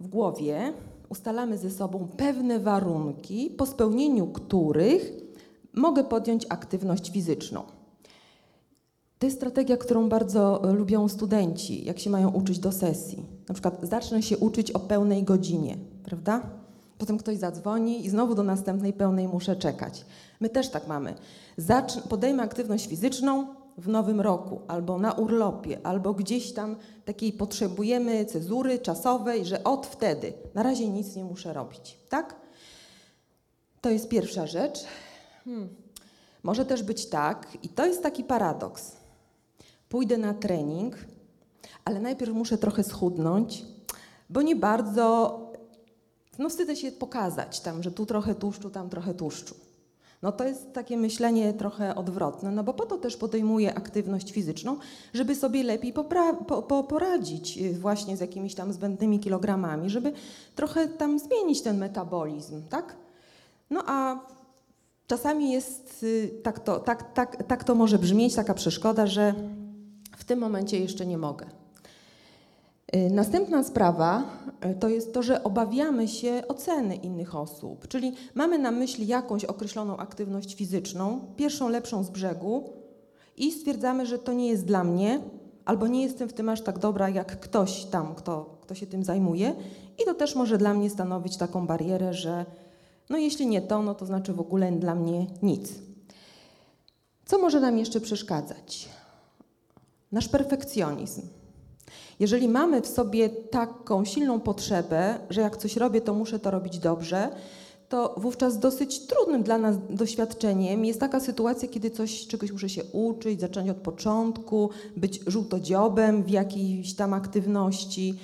w 0.01 0.09
głowie, 0.09 0.73
ustalamy 1.09 1.59
ze 1.59 1.71
sobą 1.71 2.09
pewne 2.17 2.59
warunki, 2.59 3.51
po 3.51 3.67
spełnieniu 3.67 4.27
których 4.27 5.13
mogę 5.73 6.05
podjąć 6.05 6.47
aktywność 6.49 7.11
fizyczną. 7.11 7.63
To 9.19 9.27
jest 9.27 9.37
strategia, 9.37 9.77
którą 9.77 10.09
bardzo 10.09 10.63
lubią 10.73 11.09
studenci, 11.09 11.85
jak 11.85 11.99
się 11.99 12.11
mają 12.11 12.31
uczyć 12.31 12.59
do 12.59 12.73
sesji. 12.73 13.23
Na 13.49 13.55
przykład 13.55 13.79
zacznę 13.83 14.23
się 14.23 14.39
uczyć 14.39 14.71
o 14.71 14.79
pełnej 14.79 15.25
godzinie, 15.25 15.77
prawda? 16.05 16.43
Potem 16.99 17.19
ktoś 17.19 17.37
zadzwoni 17.37 18.07
i 18.07 18.11
znowu 18.11 18.35
do 18.35 18.43
następnej 18.43 18.93
pełnej 18.93 19.29
muszę 19.29 19.57
czekać. 19.57 20.05
My 20.41 20.49
też 20.49 20.69
tak 20.69 20.89
mamy. 20.89 21.15
Zacz 21.57 22.01
podejmę 22.01 22.43
aktywność 22.43 22.87
fizyczną 22.87 23.47
w 23.79 23.89
nowym 23.89 24.21
roku, 24.21 24.61
albo 24.69 24.99
na 24.99 25.13
urlopie, 25.13 25.87
albo 25.87 26.15
gdzieś 26.15 26.53
tam 26.53 26.77
takiej 27.05 27.33
potrzebujemy 27.33 28.25
cezury 28.25 28.79
czasowej, 28.79 29.45
że 29.45 29.65
od 29.65 29.87
wtedy. 29.87 30.33
Na 30.55 30.63
razie 30.63 30.89
nic 30.89 31.17
nie 31.17 31.25
muszę 31.25 31.53
robić, 31.53 31.99
tak? 32.09 32.37
To 33.81 33.91
jest 33.91 34.09
pierwsza 34.09 34.47
rzecz. 34.47 34.85
Hmm. 35.45 35.69
Może 36.43 36.65
też 36.65 36.83
być 36.83 37.07
tak, 37.07 37.59
i 37.63 37.69
to 37.69 37.87
jest 37.87 38.03
taki 38.03 38.25
paradoks. 38.25 38.97
Pójdę 39.89 40.19
na 40.19 40.35
trening, 40.35 40.97
ale 41.85 42.01
najpierw 42.01 42.33
muszę 42.33 42.59
trochę 42.59 42.85
schudnąć, 42.85 43.65
bo 44.31 44.43
nie 44.43 44.57
bardzo, 44.57 45.39
no 46.39 46.49
wstydzę 46.49 46.77
się 46.77 46.93
pokazać 46.93 47.61
tam, 47.61 47.83
że 47.83 47.93
tu 47.93 48.07
trochę 48.07 48.35
tłuszczu, 48.35 48.71
tam 48.71 48.91
trochę 48.91 49.15
tłuszczu. 49.15 49.55
No 50.23 50.33
to 50.33 50.45
jest 50.45 50.73
takie 50.73 50.97
myślenie 50.97 51.53
trochę 51.53 51.95
odwrotne, 51.95 52.51
no 52.51 52.65
bo 52.65 52.75
po 52.75 52.87
to 52.87 52.99
też 52.99 53.17
podejmuję 53.17 53.75
aktywność 53.75 54.33
fizyczną, 54.33 54.77
żeby 55.15 55.35
sobie 55.35 55.63
lepiej 55.63 55.93
po, 55.93 56.05
po, 56.63 56.85
poradzić 56.85 57.59
y, 57.59 57.79
właśnie 57.79 58.17
z 58.17 58.21
jakimiś 58.21 58.55
tam 58.55 58.73
zbędnymi 58.73 59.21
kilogramami, 59.21 59.91
żeby 59.91 60.13
trochę 60.55 60.89
tam 60.89 61.19
zmienić 61.19 61.63
ten 61.63 61.79
metabolizm, 61.79 62.63
tak? 62.69 62.97
No 63.71 63.83
a 63.87 64.21
czasami 65.07 65.53
jest, 65.53 66.03
y, 66.03 66.41
tak 66.43 66.61
to, 66.61 66.81
tak, 66.81 67.13
tak, 67.13 67.45
tak 67.45 67.65
to 67.65 67.75
może 67.75 67.99
brzmieć, 67.99 68.35
taka 68.35 68.55
przeszkoda, 68.55 69.07
że 69.07 69.35
w 70.17 70.25
tym 70.25 70.39
momencie 70.39 70.79
jeszcze 70.79 71.07
nie 71.07 71.19
mogę. 71.19 71.64
Y, 72.95 73.11
następna 73.11 73.65
sprawa 73.65 74.23
y, 74.71 74.75
to 74.75 74.89
jest 74.89 75.15
to, 75.15 75.23
że 75.23 75.45
obawiamy 75.45 76.09
się 76.09 76.43
oceny 76.49 76.97
innych 76.97 77.35
osób, 77.35 77.89
czyli 77.89 78.13
mamy 78.35 78.59
na 78.59 78.71
myśli 78.71 79.07
jakąś 79.07 79.45
określoną 79.45 79.97
aktywność 79.97 80.55
fizyczną, 80.55 81.21
pierwszą 81.37 81.69
lepszą 81.69 82.05
z 82.05 82.11
brzegu 82.11 82.73
i 83.37 83.53
stwierdzamy, 83.53 84.07
że 84.07 84.19
to 84.19 84.33
nie 84.33 84.49
jest 84.49 84.65
dla 84.65 84.85
mnie, 84.85 85.21
albo 85.65 85.87
nie 85.87 86.03
jestem 86.03 86.29
w 86.29 86.33
tym 86.33 86.49
aż 86.49 86.61
tak 86.61 86.79
dobra 86.79 87.09
jak 87.09 87.41
ktoś 87.41 87.85
tam, 87.85 88.15
kto, 88.15 88.59
kto 88.61 88.75
się 88.75 88.87
tym 88.87 89.05
zajmuje, 89.05 89.55
i 90.03 90.05
to 90.05 90.15
też 90.15 90.35
może 90.35 90.59
dla 90.59 90.75
mnie 90.75 90.91
stanowić 90.91 91.37
taką 91.37 91.67
barierę, 91.67 92.15
że 92.15 92.47
no 93.11 93.19
jeśli 93.19 93.47
nie 93.47 93.63
to, 93.63 93.83
no 93.83 93.95
to 93.95 94.07
znaczy 94.07 94.33
w 94.33 94.41
ogóle 94.41 94.73
dla 94.73 94.95
mnie 94.95 95.27
nic. 95.43 95.73
Co 97.25 97.39
może 97.39 97.61
nam 97.61 97.79
jeszcze 97.79 98.01
przeszkadzać? 98.01 98.89
Nasz 100.13 100.29
perfekcjonizm. 100.29 101.23
Jeżeli 102.21 102.49
mamy 102.49 102.83
w 102.83 102.87
sobie 102.87 103.29
taką 103.29 104.05
silną 104.05 104.41
potrzebę, 104.41 105.19
że 105.31 105.41
jak 105.41 105.57
coś 105.57 105.77
robię, 105.77 106.01
to 106.01 106.15
muszę 106.15 106.39
to 106.39 106.51
robić 106.51 106.79
dobrze, 106.79 107.29
to 107.89 108.15
wówczas 108.17 108.59
dosyć 108.59 109.07
trudnym 109.07 109.43
dla 109.43 109.59
nas 109.59 109.77
doświadczeniem 109.91 110.85
jest 110.85 111.01
taka 111.01 111.21
sytuacja, 111.21 111.69
kiedy 111.69 111.91
coś, 111.91 112.27
czegoś 112.27 112.53
muszę 112.53 112.69
się 112.69 112.85
uczyć, 112.85 113.41
zacząć 113.41 113.71
od 113.71 113.77
początku, 113.77 114.71
być 114.97 115.21
żółtodziobem 115.27 116.23
w 116.23 116.31
jakiejś 116.31 116.95
tam 116.95 117.13
aktywności. 117.13 118.15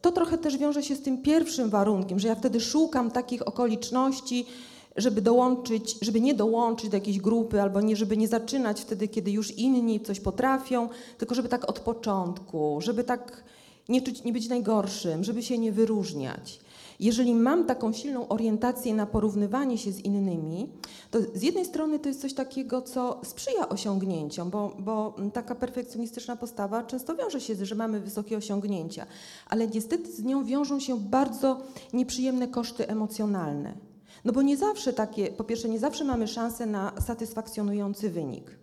To 0.00 0.12
trochę 0.12 0.38
też 0.38 0.58
wiąże 0.58 0.82
się 0.82 0.96
z 0.96 1.02
tym 1.02 1.22
pierwszym 1.22 1.70
warunkiem, 1.70 2.18
że 2.18 2.28
ja 2.28 2.34
wtedy 2.34 2.60
szukam 2.60 3.10
takich 3.10 3.48
okoliczności, 3.48 4.46
żeby 4.96 5.20
dołączyć, 5.20 5.96
żeby 6.02 6.20
nie 6.20 6.34
dołączyć 6.34 6.90
do 6.90 6.96
jakiejś 6.96 7.18
grupy, 7.18 7.62
albo 7.62 7.80
nie, 7.80 7.96
żeby 7.96 8.16
nie 8.16 8.28
zaczynać 8.28 8.80
wtedy, 8.80 9.08
kiedy 9.08 9.30
już 9.30 9.50
inni 9.50 10.00
coś 10.00 10.20
potrafią, 10.20 10.88
tylko 11.18 11.34
żeby 11.34 11.48
tak 11.48 11.68
od 11.68 11.80
początku, 11.80 12.78
żeby 12.80 13.04
tak 13.04 13.44
nie, 13.88 14.02
czuć, 14.02 14.24
nie 14.24 14.32
być 14.32 14.48
najgorszym, 14.48 15.24
żeby 15.24 15.42
się 15.42 15.58
nie 15.58 15.72
wyróżniać. 15.72 16.60
Jeżeli 17.00 17.34
mam 17.34 17.66
taką 17.66 17.92
silną 17.92 18.28
orientację 18.28 18.94
na 18.94 19.06
porównywanie 19.06 19.78
się 19.78 19.92
z 19.92 20.00
innymi, 20.00 20.68
to 21.10 21.18
z 21.34 21.42
jednej 21.42 21.64
strony 21.64 21.98
to 21.98 22.08
jest 22.08 22.20
coś 22.20 22.34
takiego, 22.34 22.82
co 22.82 23.20
sprzyja 23.24 23.68
osiągnięciom, 23.68 24.50
bo, 24.50 24.76
bo 24.78 25.14
taka 25.32 25.54
perfekcjonistyczna 25.54 26.36
postawa 26.36 26.82
często 26.82 27.16
wiąże 27.16 27.40
się 27.40 27.54
z, 27.54 27.62
że 27.62 27.74
mamy 27.74 28.00
wysokie 28.00 28.36
osiągnięcia, 28.36 29.06
ale 29.48 29.66
niestety 29.66 30.12
z 30.12 30.22
nią 30.22 30.44
wiążą 30.44 30.80
się 30.80 31.00
bardzo 31.00 31.60
nieprzyjemne 31.92 32.48
koszty 32.48 32.88
emocjonalne. 32.88 33.89
No 34.24 34.32
bo 34.32 34.42
nie 34.42 34.56
zawsze 34.56 34.92
takie, 34.92 35.26
po 35.26 35.44
pierwsze, 35.44 35.68
nie 35.68 35.78
zawsze 35.78 36.04
mamy 36.04 36.28
szansę 36.28 36.66
na 36.66 36.92
satysfakcjonujący 37.00 38.10
wynik. 38.10 38.58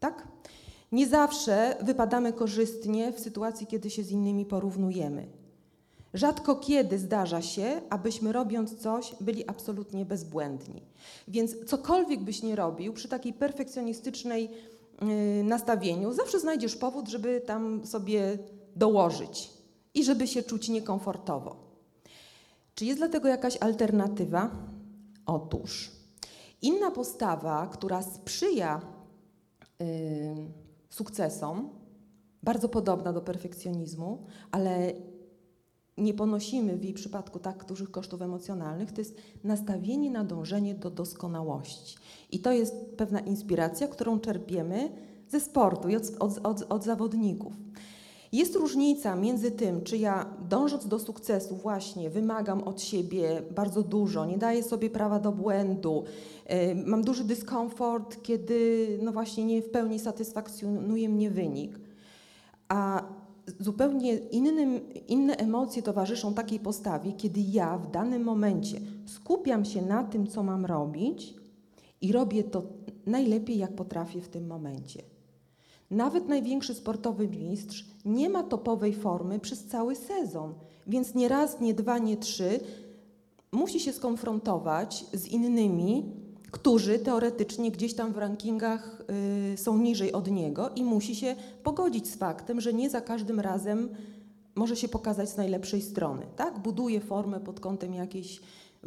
Tak? 0.00 0.28
Nie 0.92 1.06
zawsze 1.06 1.76
wypadamy 1.82 2.32
korzystnie 2.32 3.12
w 3.12 3.20
sytuacji, 3.20 3.66
kiedy 3.66 3.90
się 3.90 4.02
z 4.02 4.10
innymi 4.10 4.46
porównujemy. 4.46 5.26
Rzadko 6.14 6.56
kiedy 6.56 6.98
zdarza 6.98 7.42
się, 7.42 7.80
abyśmy 7.90 8.32
robiąc 8.32 8.76
coś 8.76 9.14
byli 9.20 9.48
absolutnie 9.48 10.04
bezbłędni. 10.04 10.82
Więc 11.28 11.64
cokolwiek 11.66 12.20
byś 12.20 12.42
nie 12.42 12.56
robił, 12.56 12.92
przy 12.92 13.08
takiej 13.08 13.32
perfekcjonistycznej 13.32 14.50
yy, 15.00 15.44
nastawieniu, 15.44 16.12
zawsze 16.12 16.40
znajdziesz 16.40 16.76
powód, 16.76 17.08
żeby 17.08 17.40
tam 17.40 17.86
sobie 17.86 18.38
dołożyć 18.76 19.50
i 19.94 20.04
żeby 20.04 20.26
się 20.26 20.42
czuć 20.42 20.68
niekomfortowo. 20.68 21.56
Czy 22.74 22.84
jest 22.84 23.00
dlatego 23.00 23.28
jakaś 23.28 23.56
alternatywa? 23.56 24.50
Otóż 25.26 25.90
inna 26.62 26.90
postawa, 26.90 27.66
która 27.66 28.02
sprzyja 28.02 28.80
y, 29.82 29.86
sukcesom, 30.88 31.70
bardzo 32.42 32.68
podobna 32.68 33.12
do 33.12 33.20
perfekcjonizmu, 33.20 34.26
ale 34.50 34.92
nie 35.98 36.14
ponosimy 36.14 36.76
w 36.76 36.84
jej 36.84 36.94
przypadku 36.94 37.38
tak 37.38 37.64
dużych 37.64 37.90
kosztów 37.90 38.22
emocjonalnych, 38.22 38.92
to 38.92 39.00
jest 39.00 39.16
nastawienie 39.44 40.10
na 40.10 40.24
dążenie 40.24 40.74
do 40.74 40.90
doskonałości. 40.90 41.96
I 42.30 42.40
to 42.40 42.52
jest 42.52 42.74
pewna 42.96 43.20
inspiracja, 43.20 43.88
którą 43.88 44.20
czerpiemy 44.20 44.92
ze 45.28 45.40
sportu 45.40 45.88
i 45.88 45.96
od, 45.96 46.02
od, 46.18 46.46
od, 46.46 46.62
od 46.62 46.84
zawodników. 46.84 47.52
Jest 48.32 48.56
różnica 48.56 49.16
między 49.16 49.50
tym, 49.50 49.82
czy 49.82 49.98
ja 49.98 50.26
dążąc 50.48 50.88
do 50.88 50.98
sukcesu 50.98 51.56
właśnie 51.56 52.10
wymagam 52.10 52.62
od 52.62 52.82
siebie 52.82 53.42
bardzo 53.54 53.82
dużo, 53.82 54.24
nie 54.24 54.38
daję 54.38 54.62
sobie 54.62 54.90
prawa 54.90 55.20
do 55.20 55.32
błędu, 55.32 56.04
mam 56.86 57.02
duży 57.02 57.24
dyskomfort, 57.24 58.22
kiedy 58.22 58.88
no 59.02 59.12
właśnie 59.12 59.44
nie 59.44 59.62
w 59.62 59.70
pełni 59.70 59.98
satysfakcjonuje 59.98 61.08
mnie 61.08 61.30
wynik. 61.30 61.80
A 62.68 63.02
zupełnie 63.60 64.16
innym, 64.16 64.80
inne 65.08 65.36
emocje 65.36 65.82
towarzyszą 65.82 66.34
takiej 66.34 66.60
postawie, 66.60 67.12
kiedy 67.12 67.40
ja 67.40 67.78
w 67.78 67.90
danym 67.90 68.22
momencie 68.22 68.80
skupiam 69.06 69.64
się 69.64 69.82
na 69.82 70.04
tym, 70.04 70.26
co 70.26 70.42
mam 70.42 70.66
robić 70.66 71.34
i 72.00 72.12
robię 72.12 72.44
to 72.44 72.62
najlepiej, 73.06 73.58
jak 73.58 73.72
potrafię 73.72 74.20
w 74.20 74.28
tym 74.28 74.46
momencie. 74.46 75.15
Nawet 75.90 76.28
największy 76.28 76.74
sportowy 76.74 77.28
mistrz 77.28 77.84
nie 78.04 78.30
ma 78.30 78.42
topowej 78.42 78.94
formy 78.94 79.40
przez 79.40 79.64
cały 79.64 79.96
sezon, 79.96 80.54
więc 80.86 81.14
nie 81.14 81.28
raz, 81.28 81.60
nie 81.60 81.74
dwa, 81.74 81.98
nie 81.98 82.16
trzy 82.16 82.60
musi 83.52 83.80
się 83.80 83.92
skonfrontować 83.92 85.04
z 85.12 85.26
innymi, 85.26 86.12
którzy 86.50 86.98
teoretycznie 86.98 87.70
gdzieś 87.70 87.94
tam 87.94 88.12
w 88.12 88.18
rankingach 88.18 89.02
y, 89.52 89.56
są 89.56 89.78
niżej 89.78 90.12
od 90.12 90.30
niego 90.30 90.70
i 90.70 90.84
musi 90.84 91.16
się 91.16 91.36
pogodzić 91.62 92.08
z 92.08 92.16
faktem, 92.16 92.60
że 92.60 92.72
nie 92.72 92.90
za 92.90 93.00
każdym 93.00 93.40
razem 93.40 93.88
może 94.54 94.76
się 94.76 94.88
pokazać 94.88 95.30
z 95.30 95.36
najlepszej 95.36 95.82
strony. 95.82 96.26
Tak? 96.36 96.58
Buduje 96.58 97.00
formę 97.00 97.40
pod 97.40 97.60
kątem 97.60 97.94
jakiejś 97.94 98.40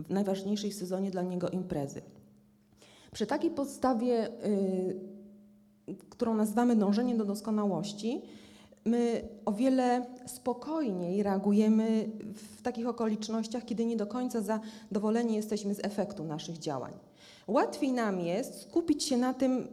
najważniejszej 0.10 0.72
w 0.72 0.76
sezonie 0.76 1.12
dla 1.12 1.24
niego 1.24 1.50
imprezy. 1.50 2.02
Przy 3.12 3.26
takiej 3.26 3.52
podstawie, 3.52 4.28
y, 4.46 5.00
którą 6.10 6.36
nazywamy 6.36 6.76
dążenie 6.76 7.16
do 7.16 7.26
doskonałości, 7.26 8.22
my 8.86 9.28
o 9.46 9.52
wiele 9.52 10.06
spokojniej 10.26 11.24
reagujemy 11.24 12.10
w 12.34 12.62
takich 12.62 12.88
okolicznościach, 12.88 13.66
kiedy 13.66 13.86
nie 13.86 13.98
do 13.98 14.08
końca 14.08 14.42
zadowoleni 14.42 15.36
jesteśmy 15.36 15.76
z 15.76 15.86
efektu 15.86 16.24
naszych 16.24 16.58
działań. 16.58 16.92
Łatwiej 17.48 17.92
nam 17.92 18.20
jest 18.20 18.62
skupić 18.62 19.04
się 19.04 19.18
na 19.18 19.34
tym, 19.34 19.68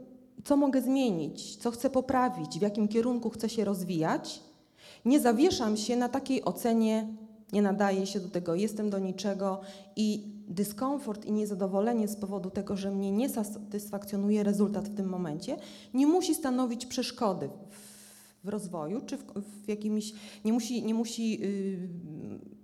co 0.44 0.56
mogę 0.56 0.82
zmienić, 0.82 1.56
co 1.56 1.70
chcę 1.70 1.90
poprawić, 1.90 2.58
w 2.58 2.62
jakim 2.62 2.88
kierunku 2.88 3.30
chcę 3.30 3.48
się 3.48 3.64
rozwijać. 3.64 4.40
Nie 5.04 5.20
zawieszam 5.20 5.76
się 5.76 5.96
na 5.96 6.08
takiej 6.08 6.44
ocenie, 6.44 7.06
nie 7.52 7.62
nadaje 7.62 8.06
się 8.06 8.20
do 8.20 8.28
tego, 8.28 8.54
jestem 8.54 8.90
do 8.90 8.98
niczego 8.98 9.60
i 9.96 10.36
dyskomfort 10.48 11.24
i 11.24 11.32
niezadowolenie 11.32 12.08
z 12.08 12.16
powodu 12.16 12.50
tego, 12.50 12.76
że 12.76 12.90
mnie 12.90 13.12
nie 13.12 13.28
satysfakcjonuje 13.28 14.42
rezultat 14.42 14.88
w 14.88 14.96
tym 14.96 15.08
momencie, 15.08 15.56
nie 15.94 16.06
musi 16.06 16.34
stanowić 16.34 16.86
przeszkody 16.86 17.48
w 18.44 18.48
rozwoju, 18.48 19.00
czy 19.06 19.16
w, 19.16 19.24
w 19.64 19.68
jakimś, 19.68 20.12
nie 20.44 20.52
musi, 20.52 20.82
nie 20.82 20.94
musi 20.94 21.40
yy, 21.40 21.88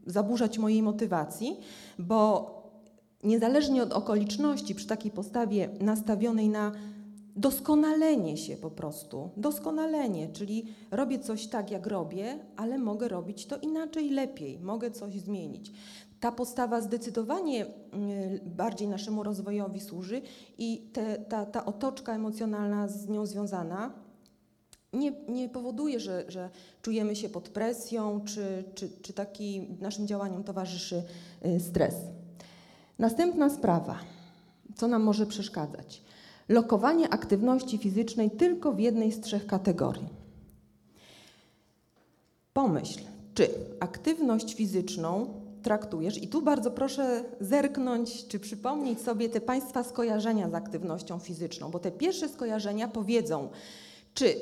zaburzać 0.07 0.59
mojej 0.59 0.83
motywacji, 0.83 1.57
bo 1.99 2.53
niezależnie 3.25 3.83
od 3.83 3.93
okoliczności, 3.93 4.75
przy 4.75 4.87
takiej 4.87 5.11
postawie 5.11 5.69
nastawionej 5.81 6.49
na 6.49 6.73
doskonalenie 7.37 8.37
się 8.37 8.57
po 8.57 8.71
prostu, 8.71 9.31
doskonalenie, 9.37 10.29
czyli 10.29 10.67
robię 10.91 11.19
coś 11.19 11.47
tak, 11.47 11.71
jak 11.71 11.87
robię, 11.87 12.39
ale 12.57 12.79
mogę 12.79 13.09
robić 13.09 13.47
to 13.47 13.59
inaczej, 13.59 14.11
lepiej, 14.11 14.59
mogę 14.59 14.91
coś 14.91 15.21
zmienić. 15.21 15.73
Ta 16.21 16.33
postawa 16.33 16.81
zdecydowanie 16.81 17.67
mm, 17.67 18.39
bardziej 18.45 18.89
naszemu 18.89 19.23
rozwojowi 19.23 19.81
służy 19.81 20.23
i 20.59 20.91
te, 20.93 21.19
ta, 21.19 21.47
ta 21.47 21.65
otoczka 21.65 22.15
emocjonalna 22.15 22.89
z 22.89 23.09
nią 23.09 23.27
związana 23.27 23.93
nie, 24.93 25.13
nie 25.29 25.49
powoduje, 25.49 26.01
że, 26.01 26.25
że 26.29 26.51
czujemy 26.83 27.17
się 27.17 27.29
pod 27.29 27.49
presją, 27.49 28.21
czy, 28.25 28.65
czy, 28.75 28.91
czy 29.03 29.13
taki 29.13 29.69
naszym 29.81 30.07
działaniom 30.07 30.45
towarzyszy 30.45 31.03
y, 31.47 31.61
stres. 31.61 31.95
Następna 32.99 33.51
sprawa, 33.51 33.99
co 34.77 34.89
nam 34.89 35.03
może 35.03 35.27
przeszkadzać? 35.27 36.03
Lokowanie 36.49 37.09
aktywności 37.09 37.79
fizycznej 37.79 38.31
tylko 38.31 38.73
w 38.73 38.81
jednej 38.81 39.13
z 39.13 39.21
trzech 39.21 39.47
kategorii. 39.47 40.09
Pomyśl, 42.53 43.01
czy 43.35 43.49
aktywność 43.81 44.55
fizyczną 44.55 45.43
traktujesz, 45.63 46.23
i 46.23 46.29
tu 46.29 46.43
bardzo 46.43 46.71
proszę 46.71 47.25
zerknąć, 47.41 48.27
czy 48.27 48.39
przypomnieć 48.39 49.01
sobie 49.01 49.29
te 49.29 49.41
Państwa 49.41 49.85
skojarzenia 49.85 50.51
z 50.51 50.55
aktywnością 50.55 51.19
fizyczną, 51.19 51.71
bo 51.71 51.79
te 51.79 51.91
pierwsze 51.91 52.29
skojarzenia 52.29 52.89
powiedzą, 52.89 53.49
czy 54.15 54.35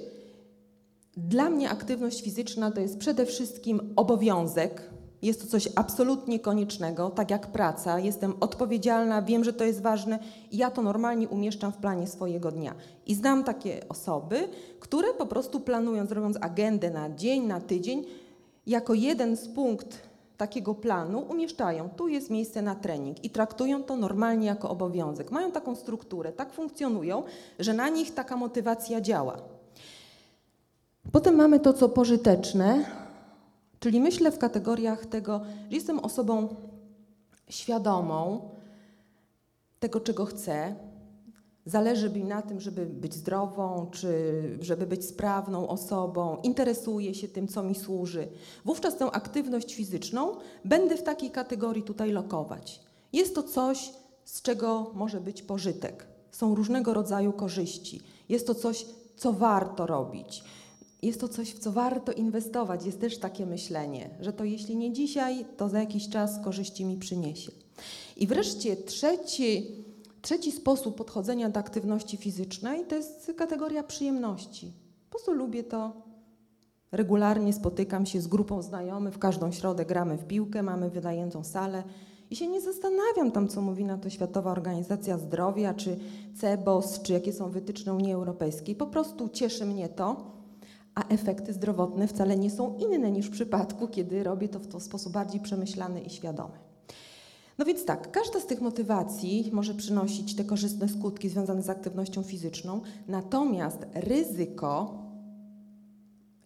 dla 1.16 1.50
mnie 1.50 1.70
aktywność 1.70 2.22
fizyczna 2.22 2.70
to 2.70 2.80
jest 2.80 2.98
przede 2.98 3.26
wszystkim 3.26 3.92
obowiązek, 3.96 4.90
jest 5.22 5.40
to 5.40 5.46
coś 5.46 5.68
absolutnie 5.74 6.40
koniecznego, 6.40 7.10
tak 7.10 7.30
jak 7.30 7.46
praca. 7.46 7.98
Jestem 7.98 8.34
odpowiedzialna, 8.40 9.22
wiem, 9.22 9.44
że 9.44 9.52
to 9.52 9.64
jest 9.64 9.82
ważne 9.82 10.18
i 10.50 10.56
ja 10.56 10.70
to 10.70 10.82
normalnie 10.82 11.28
umieszczam 11.28 11.72
w 11.72 11.76
planie 11.76 12.06
swojego 12.06 12.50
dnia. 12.50 12.74
I 13.06 13.14
znam 13.14 13.44
takie 13.44 13.88
osoby, 13.88 14.48
które 14.80 15.14
po 15.14 15.26
prostu 15.26 15.60
planując, 15.60 16.12
robiąc 16.12 16.36
agendę 16.40 16.90
na 16.90 17.10
dzień, 17.10 17.46
na 17.46 17.60
tydzień, 17.60 18.04
jako 18.66 18.94
jeden 18.94 19.36
z 19.36 19.48
punkt 19.48 20.10
takiego 20.36 20.74
planu 20.74 21.26
umieszczają, 21.28 21.90
tu 21.96 22.08
jest 22.08 22.30
miejsce 22.30 22.62
na 22.62 22.74
trening 22.74 23.24
i 23.24 23.30
traktują 23.30 23.82
to 23.82 23.96
normalnie 23.96 24.46
jako 24.46 24.70
obowiązek. 24.70 25.30
Mają 25.30 25.52
taką 25.52 25.74
strukturę, 25.74 26.32
tak 26.32 26.52
funkcjonują, 26.52 27.22
że 27.58 27.74
na 27.74 27.88
nich 27.88 28.14
taka 28.14 28.36
motywacja 28.36 29.00
działa. 29.00 29.36
Potem 31.12 31.34
mamy 31.34 31.60
to, 31.60 31.72
co 31.72 31.88
pożyteczne, 31.88 32.84
czyli 33.80 34.00
myślę 34.00 34.32
w 34.32 34.38
kategoriach 34.38 35.06
tego, 35.06 35.40
że 35.70 35.76
jestem 35.76 35.98
osobą 35.98 36.56
świadomą 37.48 38.50
tego, 39.80 40.00
czego 40.00 40.24
chcę. 40.24 40.74
Zależy 41.66 42.10
mi 42.10 42.24
na 42.24 42.42
tym, 42.42 42.60
żeby 42.60 42.86
być 42.86 43.14
zdrową, 43.14 43.86
czy 43.90 44.12
żeby 44.60 44.86
być 44.86 45.04
sprawną 45.04 45.68
osobą, 45.68 46.36
interesuję 46.42 47.14
się 47.14 47.28
tym, 47.28 47.48
co 47.48 47.62
mi 47.62 47.74
służy. 47.74 48.28
Wówczas 48.64 48.96
tę 48.96 49.10
aktywność 49.10 49.74
fizyczną 49.74 50.36
będę 50.64 50.96
w 50.96 51.02
takiej 51.02 51.30
kategorii 51.30 51.82
tutaj 51.82 52.10
lokować. 52.12 52.80
Jest 53.12 53.34
to 53.34 53.42
coś, 53.42 53.92
z 54.24 54.42
czego 54.42 54.90
może 54.94 55.20
być 55.20 55.42
pożytek. 55.42 56.06
Są 56.30 56.54
różnego 56.54 56.94
rodzaju 56.94 57.32
korzyści. 57.32 58.02
Jest 58.28 58.46
to 58.46 58.54
coś, 58.54 58.86
co 59.16 59.32
warto 59.32 59.86
robić 59.86 60.44
jest 61.02 61.20
to 61.20 61.28
coś, 61.28 61.50
w 61.50 61.58
co 61.58 61.72
warto 61.72 62.12
inwestować. 62.12 62.86
Jest 62.86 63.00
też 63.00 63.18
takie 63.18 63.46
myślenie, 63.46 64.10
że 64.20 64.32
to 64.32 64.44
jeśli 64.44 64.76
nie 64.76 64.92
dzisiaj, 64.92 65.44
to 65.56 65.68
za 65.68 65.80
jakiś 65.80 66.08
czas 66.08 66.44
korzyści 66.44 66.84
mi 66.84 66.96
przyniesie. 66.96 67.52
I 68.16 68.26
wreszcie 68.26 68.76
trzeci, 68.76 69.66
trzeci 70.22 70.52
sposób 70.52 70.96
podchodzenia 70.96 71.50
do 71.50 71.60
aktywności 71.60 72.16
fizycznej 72.16 72.84
to 72.86 72.94
jest 72.94 73.32
kategoria 73.36 73.82
przyjemności. 73.82 74.72
Po 75.10 75.10
prostu 75.10 75.32
lubię 75.32 75.64
to. 75.64 75.92
Regularnie 76.92 77.52
spotykam 77.52 78.06
się 78.06 78.20
z 78.20 78.26
grupą 78.26 78.62
znajomych, 78.62 79.14
w 79.14 79.18
każdą 79.18 79.52
środę 79.52 79.84
gramy 79.84 80.18
w 80.18 80.26
piłkę, 80.26 80.62
mamy 80.62 80.90
wynajętą 80.90 81.44
salę 81.44 81.82
i 82.30 82.36
się 82.36 82.48
nie 82.48 82.60
zastanawiam 82.60 83.32
tam, 83.32 83.48
co 83.48 83.60
mówi 83.60 83.84
na 83.84 83.98
to 83.98 84.10
Światowa 84.10 84.52
Organizacja 84.52 85.18
Zdrowia, 85.18 85.74
czy 85.74 85.96
CEBOS, 86.36 87.02
czy 87.02 87.12
jakie 87.12 87.32
są 87.32 87.50
wytyczne 87.50 87.94
Unii 87.94 88.12
Europejskiej. 88.12 88.74
Po 88.74 88.86
prostu 88.86 89.28
cieszy 89.28 89.66
mnie 89.66 89.88
to 89.88 90.39
a 90.94 91.08
efekty 91.08 91.52
zdrowotne 91.52 92.06
wcale 92.06 92.36
nie 92.36 92.50
są 92.50 92.76
inne 92.78 93.10
niż 93.12 93.26
w 93.26 93.30
przypadku, 93.30 93.88
kiedy 93.88 94.22
robię 94.24 94.48
to 94.48 94.58
w 94.58 94.66
to 94.66 94.80
sposób 94.80 95.12
bardziej 95.12 95.40
przemyślany 95.40 96.00
i 96.00 96.10
świadomy. 96.10 96.54
No 97.58 97.66
więc 97.66 97.84
tak, 97.84 98.10
każda 98.10 98.40
z 98.40 98.46
tych 98.46 98.60
motywacji 98.60 99.50
może 99.52 99.74
przynosić 99.74 100.36
te 100.36 100.44
korzystne 100.44 100.88
skutki 100.88 101.28
związane 101.28 101.62
z 101.62 101.70
aktywnością 101.70 102.22
fizyczną, 102.22 102.80
natomiast 103.08 103.86
ryzyko, 103.94 104.98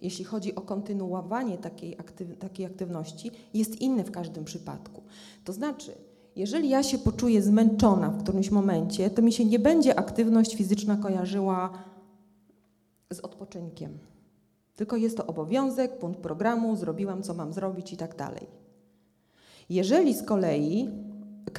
jeśli 0.00 0.24
chodzi 0.24 0.54
o 0.54 0.60
kontynuowanie 0.60 1.58
takiej, 1.58 1.98
aktyw 1.98 2.38
takiej 2.38 2.66
aktywności, 2.66 3.30
jest 3.54 3.80
inne 3.80 4.04
w 4.04 4.10
każdym 4.10 4.44
przypadku. 4.44 5.02
To 5.44 5.52
znaczy, 5.52 5.92
jeżeli 6.36 6.68
ja 6.68 6.82
się 6.82 6.98
poczuję 6.98 7.42
zmęczona 7.42 8.10
w 8.10 8.22
którymś 8.22 8.50
momencie, 8.50 9.10
to 9.10 9.22
mi 9.22 9.32
się 9.32 9.44
nie 9.44 9.58
będzie 9.58 9.98
aktywność 9.98 10.56
fizyczna 10.56 10.96
kojarzyła 10.96 11.70
z 13.12 13.20
odpoczynkiem 13.20 13.98
tylko 14.76 14.96
jest 14.96 15.16
to 15.16 15.26
obowiązek, 15.26 15.98
punkt 15.98 16.20
programu, 16.20 16.76
zrobiłam 16.76 17.22
co 17.22 17.34
mam 17.34 17.52
zrobić 17.52 17.92
i 17.92 17.96
tak 17.96 18.16
dalej. 18.16 18.46
Jeżeli 19.68 20.14
z 20.14 20.22
kolei 20.22 20.90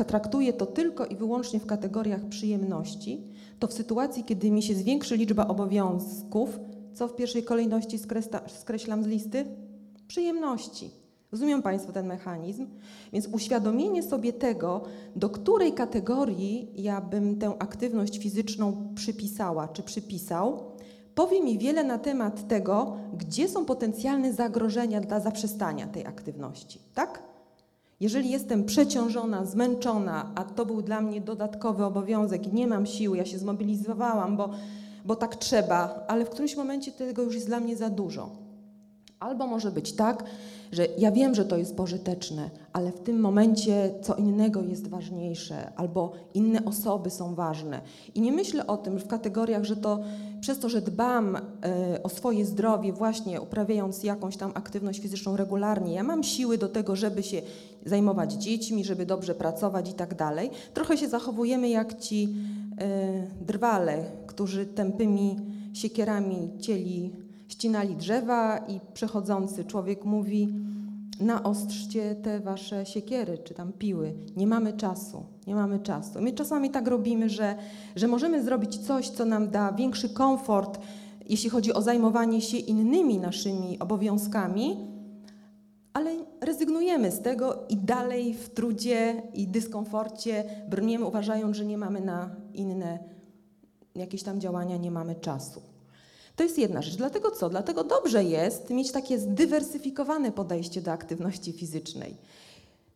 traktuję 0.08 0.54
to 0.54 0.66
tylko 0.66 1.06
i 1.06 1.16
wyłącznie 1.16 1.60
w 1.60 1.66
kategoriach 1.66 2.26
przyjemności, 2.26 3.24
to 3.60 3.68
w 3.68 3.74
sytuacji, 3.74 4.24
kiedy 4.24 4.52
mi 4.52 4.64
się 4.64 4.76
zwiększy 4.76 5.18
liczba 5.18 5.48
obowiązków, 5.48 6.60
co 6.94 7.08
w 7.08 7.16
pierwszej 7.16 7.44
kolejności 7.44 8.00
skreślam 8.48 9.04
z 9.04 9.08
listy? 9.08 9.46
Przyjemności. 10.08 10.92
Rozumieją 11.32 11.62
Państwo 11.62 11.92
ten 11.92 12.08
mechanizm? 12.08 12.68
Więc 13.14 13.28
uświadomienie 13.28 14.04
sobie 14.04 14.34
tego, 14.34 14.82
do 15.16 15.30
której 15.30 15.74
kategorii 15.74 16.72
ja 16.76 17.02
bym 17.02 17.40
tę 17.40 17.54
aktywność 17.60 18.20
fizyczną 18.20 18.94
przypisała 18.96 19.68
czy 19.68 19.84
przypisał, 19.84 20.75
powie 21.16 21.42
mi 21.42 21.58
wiele 21.58 21.84
na 21.84 21.98
temat 21.98 22.48
tego, 22.48 22.98
gdzie 23.18 23.50
są 23.50 23.66
potencjalne 23.66 24.34
zagrożenia 24.34 25.02
dla 25.02 25.20
zaprzestania 25.20 25.88
tej 25.88 26.06
aktywności, 26.06 26.80
tak? 26.94 27.24
Jeżeli 28.00 28.30
jestem 28.30 28.66
przeciążona, 28.66 29.46
zmęczona, 29.46 30.32
a 30.36 30.44
to 30.44 30.66
był 30.66 30.82
dla 30.82 31.02
mnie 31.02 31.22
dodatkowy 31.22 31.86
obowiązek 31.86 32.48
i 32.48 32.54
nie 32.54 32.68
mam 32.68 32.86
siły, 32.86 33.18
ja 33.18 33.26
się 33.26 33.38
zmobilizowałam, 33.38 34.38
bo, 34.38 34.50
bo 35.06 35.16
tak 35.16 35.36
trzeba, 35.36 36.06
ale 36.08 36.26
w 36.26 36.30
którymś 36.30 36.56
momencie 36.56 36.92
tego 36.92 37.22
już 37.22 37.36
jest 37.36 37.48
dla 37.48 37.60
mnie 37.60 37.76
za 37.76 37.90
dużo. 37.90 38.45
Albo 39.20 39.48
może 39.48 39.72
być 39.72 39.94
tak, 39.94 40.24
że 40.72 40.88
ja 40.98 41.12
wiem, 41.12 41.36
że 41.36 41.46
to 41.46 41.58
jest 41.58 41.76
pożyteczne, 41.76 42.50
ale 42.74 42.92
w 42.92 43.00
tym 43.00 43.20
momencie 43.20 43.92
co 44.02 44.16
innego 44.16 44.64
jest 44.64 44.88
ważniejsze, 44.88 45.74
albo 45.76 46.12
inne 46.34 46.66
osoby 46.66 47.10
są 47.10 47.36
ważne. 47.36 47.82
I 48.16 48.22
nie 48.22 48.32
myślę 48.32 48.68
o 48.68 48.78
tym 48.78 49.00
w 49.00 49.08
kategoriach, 49.08 49.64
że 49.64 49.76
to 49.76 50.00
przez 50.42 50.60
to, 50.60 50.70
że 50.70 50.82
dbam 50.82 51.36
e, 51.36 52.04
o 52.04 52.10
swoje 52.10 52.46
zdrowie, 52.46 52.94
właśnie 52.94 53.42
uprawiając 53.42 54.04
jakąś 54.04 54.38
tam 54.38 54.52
aktywność 54.54 55.00
fizyczną 55.00 55.38
regularnie, 55.38 55.94
ja 55.94 56.04
mam 56.04 56.24
siły 56.24 56.58
do 56.58 56.70
tego, 56.70 56.96
żeby 56.96 57.24
się 57.24 57.42
zajmować 57.86 58.34
dziećmi, 58.34 58.84
żeby 58.84 59.06
dobrze 59.06 59.36
pracować 59.36 59.90
i 59.90 59.94
tak 59.94 60.16
dalej. 60.16 60.50
Trochę 60.74 60.98
się 60.98 61.08
zachowujemy 61.08 61.70
jak 61.70 62.00
ci 62.00 62.36
e, 62.78 63.28
drwale, 63.42 64.04
którzy 64.28 64.66
tępymi 64.66 65.36
siekierami 65.74 66.50
cieli 66.60 67.25
ścinali 67.56 67.96
drzewa 67.96 68.58
i 68.58 68.80
przechodzący 68.94 69.66
człowiek 69.66 70.06
mówi: 70.06 70.54
Naostrzcie 71.20 72.16
te 72.16 72.40
wasze 72.40 72.86
siekiery 72.86 73.38
czy 73.38 73.54
tam 73.54 73.74
piły. 73.74 74.14
Nie 74.36 74.48
mamy 74.48 74.74
czasu, 74.74 75.24
nie 75.48 75.56
mamy 75.56 75.80
czasu. 75.80 76.22
My 76.22 76.32
czasami 76.32 76.70
tak 76.70 76.88
robimy, 76.88 77.30
że, 77.30 77.56
że 77.96 78.08
możemy 78.08 78.44
zrobić 78.44 78.78
coś, 78.78 79.10
co 79.10 79.26
nam 79.26 79.50
da 79.50 79.72
większy 79.72 80.10
komfort, 80.10 80.80
jeśli 81.30 81.50
chodzi 81.50 81.74
o 81.74 81.82
zajmowanie 81.82 82.42
się 82.42 82.58
innymi 82.58 83.20
naszymi 83.20 83.80
obowiązkami, 83.80 84.78
ale 85.94 86.12
rezygnujemy 86.42 87.12
z 87.12 87.22
tego 87.22 87.58
i 87.70 87.78
dalej 87.78 88.34
w 88.34 88.50
trudzie 88.50 89.24
i 89.34 89.48
dyskomforcie 89.48 90.44
brniemy, 90.70 91.06
uważając, 91.06 91.58
że 91.58 91.66
nie 91.66 91.78
mamy 91.78 92.02
na 92.02 92.30
inne 92.54 93.00
jakieś 93.96 94.24
tam 94.24 94.42
działania, 94.42 94.78
nie 94.78 94.92
mamy 94.92 95.16
czasu. 95.16 95.75
To 96.36 96.44
jest 96.44 96.58
jedna 96.58 96.82
rzecz. 96.82 96.96
Dlatego 96.96 97.32
co? 97.32 97.50
Dlatego 97.50 97.84
dobrze 97.84 98.24
jest 98.24 98.70
mieć 98.70 98.92
takie 98.92 99.20
zdywersyfikowane 99.20 100.32
podejście 100.32 100.82
do 100.82 100.92
aktywności 100.92 101.54
fizycznej. 101.54 102.16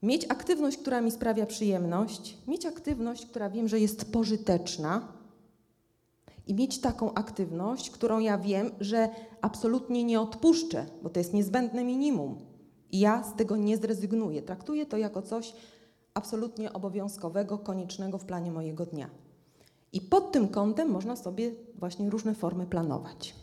Mieć 0.04 0.26
aktywność, 0.30 0.78
która 0.78 1.02
mi 1.02 1.12
sprawia 1.12 1.46
przyjemność, 1.46 2.38
mieć 2.48 2.66
aktywność, 2.66 3.26
która 3.26 3.50
wiem, 3.50 3.68
że 3.68 3.80
jest 3.80 4.12
pożyteczna 4.12 5.08
i 6.48 6.54
mieć 6.54 6.82
taką 6.82 7.14
aktywność, 7.14 7.90
którą 7.90 8.20
ja 8.20 8.38
wiem, 8.38 8.72
że 8.80 9.10
absolutnie 9.42 10.04
nie 10.04 10.22
odpuszczę, 10.22 10.86
bo 11.02 11.10
to 11.10 11.20
jest 11.20 11.34
niezbędne 11.34 11.84
minimum. 11.84 12.38
I 12.92 13.00
ja 13.00 13.24
z 13.24 13.36
tego 13.36 13.58
nie 13.58 13.78
zrezygnuję. 13.78 14.42
Traktuję 14.42 14.86
to 14.86 14.98
jako 14.98 15.22
coś 15.22 15.54
absolutnie 16.14 16.74
obowiązkowego, 16.74 17.58
koniecznego 17.58 18.18
w 18.18 18.26
planie 18.26 18.52
mojego 18.52 18.86
dnia. 18.86 19.10
I 19.94 20.02
pod 20.02 20.32
tym 20.32 20.48
kątem 20.48 20.90
można 20.90 21.16
sobie 21.16 21.52
właśnie 21.80 22.10
różne 22.10 22.36
formy 22.36 22.66
planować. 22.66 23.36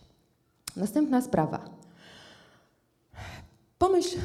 Następna 0.77 1.23
sprawa. 1.23 1.71
Pomyśl, 3.79 4.19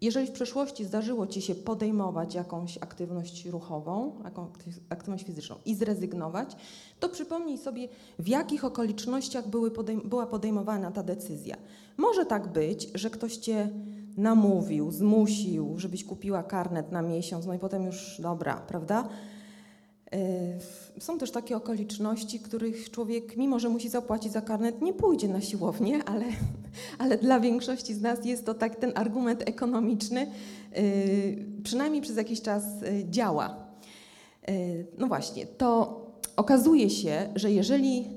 jeżeli 0.00 0.26
w 0.26 0.32
przeszłości 0.32 0.84
zdarzyło 0.84 1.26
Ci 1.26 1.42
się 1.42 1.54
podejmować 1.54 2.34
jakąś 2.34 2.78
aktywność 2.78 3.46
ruchową, 3.46 4.12
jakąś 4.24 4.48
aktywność 4.88 5.24
fizyczną 5.24 5.56
i 5.64 5.74
zrezygnować, 5.74 6.56
to 7.00 7.08
przypomnij 7.08 7.58
sobie, 7.58 7.88
w 8.18 8.28
jakich 8.28 8.64
okolicznościach 8.64 9.44
podejm 9.74 10.08
była 10.08 10.26
podejmowana 10.26 10.90
ta 10.90 11.02
decyzja. 11.02 11.56
Może 11.96 12.26
tak 12.26 12.52
być, 12.52 12.90
że 12.94 13.10
ktoś 13.10 13.36
Cię 13.36 13.70
namówił, 14.16 14.90
zmusił, 14.90 15.74
żebyś 15.78 16.04
kupiła 16.04 16.42
karnet 16.42 16.92
na 16.92 17.02
miesiąc, 17.02 17.46
no 17.46 17.54
i 17.54 17.58
potem 17.58 17.86
już 17.86 18.20
dobra, 18.20 18.56
prawda? 18.56 19.08
Y, 20.14 21.00
są 21.00 21.18
też 21.18 21.30
takie 21.30 21.56
okoliczności, 21.56 22.40
których 22.40 22.90
człowiek, 22.90 23.36
mimo 23.36 23.58
że 23.58 23.68
musi 23.68 23.88
zapłacić 23.88 24.32
za 24.32 24.40
karnet, 24.40 24.82
nie 24.82 24.92
pójdzie 24.92 25.28
na 25.28 25.40
siłownię, 25.40 26.04
ale, 26.12 26.24
ale 26.98 27.18
dla 27.18 27.40
większości 27.40 27.94
z 27.94 28.00
nas 28.00 28.24
jest 28.24 28.46
to 28.46 28.54
tak 28.54 28.76
ten 28.76 28.92
argument 28.94 29.48
ekonomiczny, 29.48 30.26
y, 30.78 31.46
przynajmniej 31.64 32.02
przez 32.02 32.16
jakiś 32.16 32.42
czas 32.42 32.64
y, 32.82 33.04
działa. 33.10 33.64
No 34.98 35.06
właśnie, 35.06 35.46
to 35.46 36.00
okazuje 36.36 36.90
się, 36.90 37.28
że 37.34 37.52
jeżeli 37.52 38.08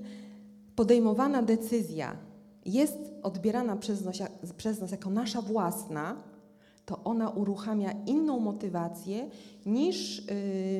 podejmowana 0.76 1.42
decyzja 1.42 2.18
jest 2.66 2.98
odbierana 3.24 3.76
przez 3.76 4.06
nas, 4.06 4.18
przez 4.58 4.82
nas 4.82 4.92
jako 4.92 5.10
nasza 5.10 5.42
własna, 5.42 6.16
to 6.88 7.04
ona 7.04 7.30
uruchamia 7.30 7.92
inną 8.06 8.40
motywację 8.40 9.30
niż 9.66 10.24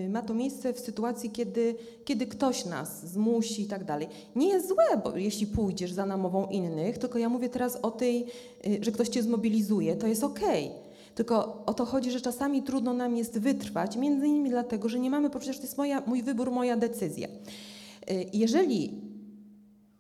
yy, 0.04 0.10
ma 0.10 0.22
to 0.22 0.34
miejsce 0.34 0.74
w 0.74 0.80
sytuacji, 0.80 1.30
kiedy, 1.30 1.76
kiedy 2.06 2.28
ktoś 2.28 2.66
nas 2.66 3.06
zmusi 3.06 3.62
i 3.62 3.66
tak 3.66 3.84
dalej. 3.84 4.08
Nie 4.36 4.48
jest 4.48 4.68
złe, 4.68 5.02
bo 5.04 5.18
jeśli 5.18 5.48
pójdziesz 5.48 5.92
za 5.92 6.06
namową 6.06 6.46
innych, 6.46 6.98
tylko 6.98 7.20
ja 7.20 7.30
mówię 7.30 7.50
teraz 7.50 7.76
o 7.76 7.92
tej, 7.92 8.26
yy, 8.66 8.80
że 8.82 8.92
ktoś 8.92 9.08
cię 9.08 9.24
zmobilizuje, 9.24 9.96
to 9.96 10.08
jest 10.08 10.24
okej. 10.24 10.66
Okay. 10.66 10.80
Tylko 11.16 11.64
o 11.66 11.74
to 11.74 11.86
chodzi, 11.86 12.12
że 12.12 12.22
czasami 12.22 12.64
trudno 12.64 12.94
nam 12.94 13.18
jest 13.18 13.40
wytrwać, 13.40 13.98
między 13.98 14.28
innymi 14.28 14.50
dlatego, 14.50 14.90
że 14.90 15.00
nie 15.00 15.10
mamy 15.10 15.30
poczucia, 15.30 15.54
że 15.54 15.60
to 15.60 15.66
jest 15.66 15.78
moja, 15.78 16.04
mój 16.06 16.24
wybór, 16.24 16.52
moja 16.52 16.78
decyzja. 16.78 17.28
Yy, 17.28 18.26
jeżeli 18.34 19.02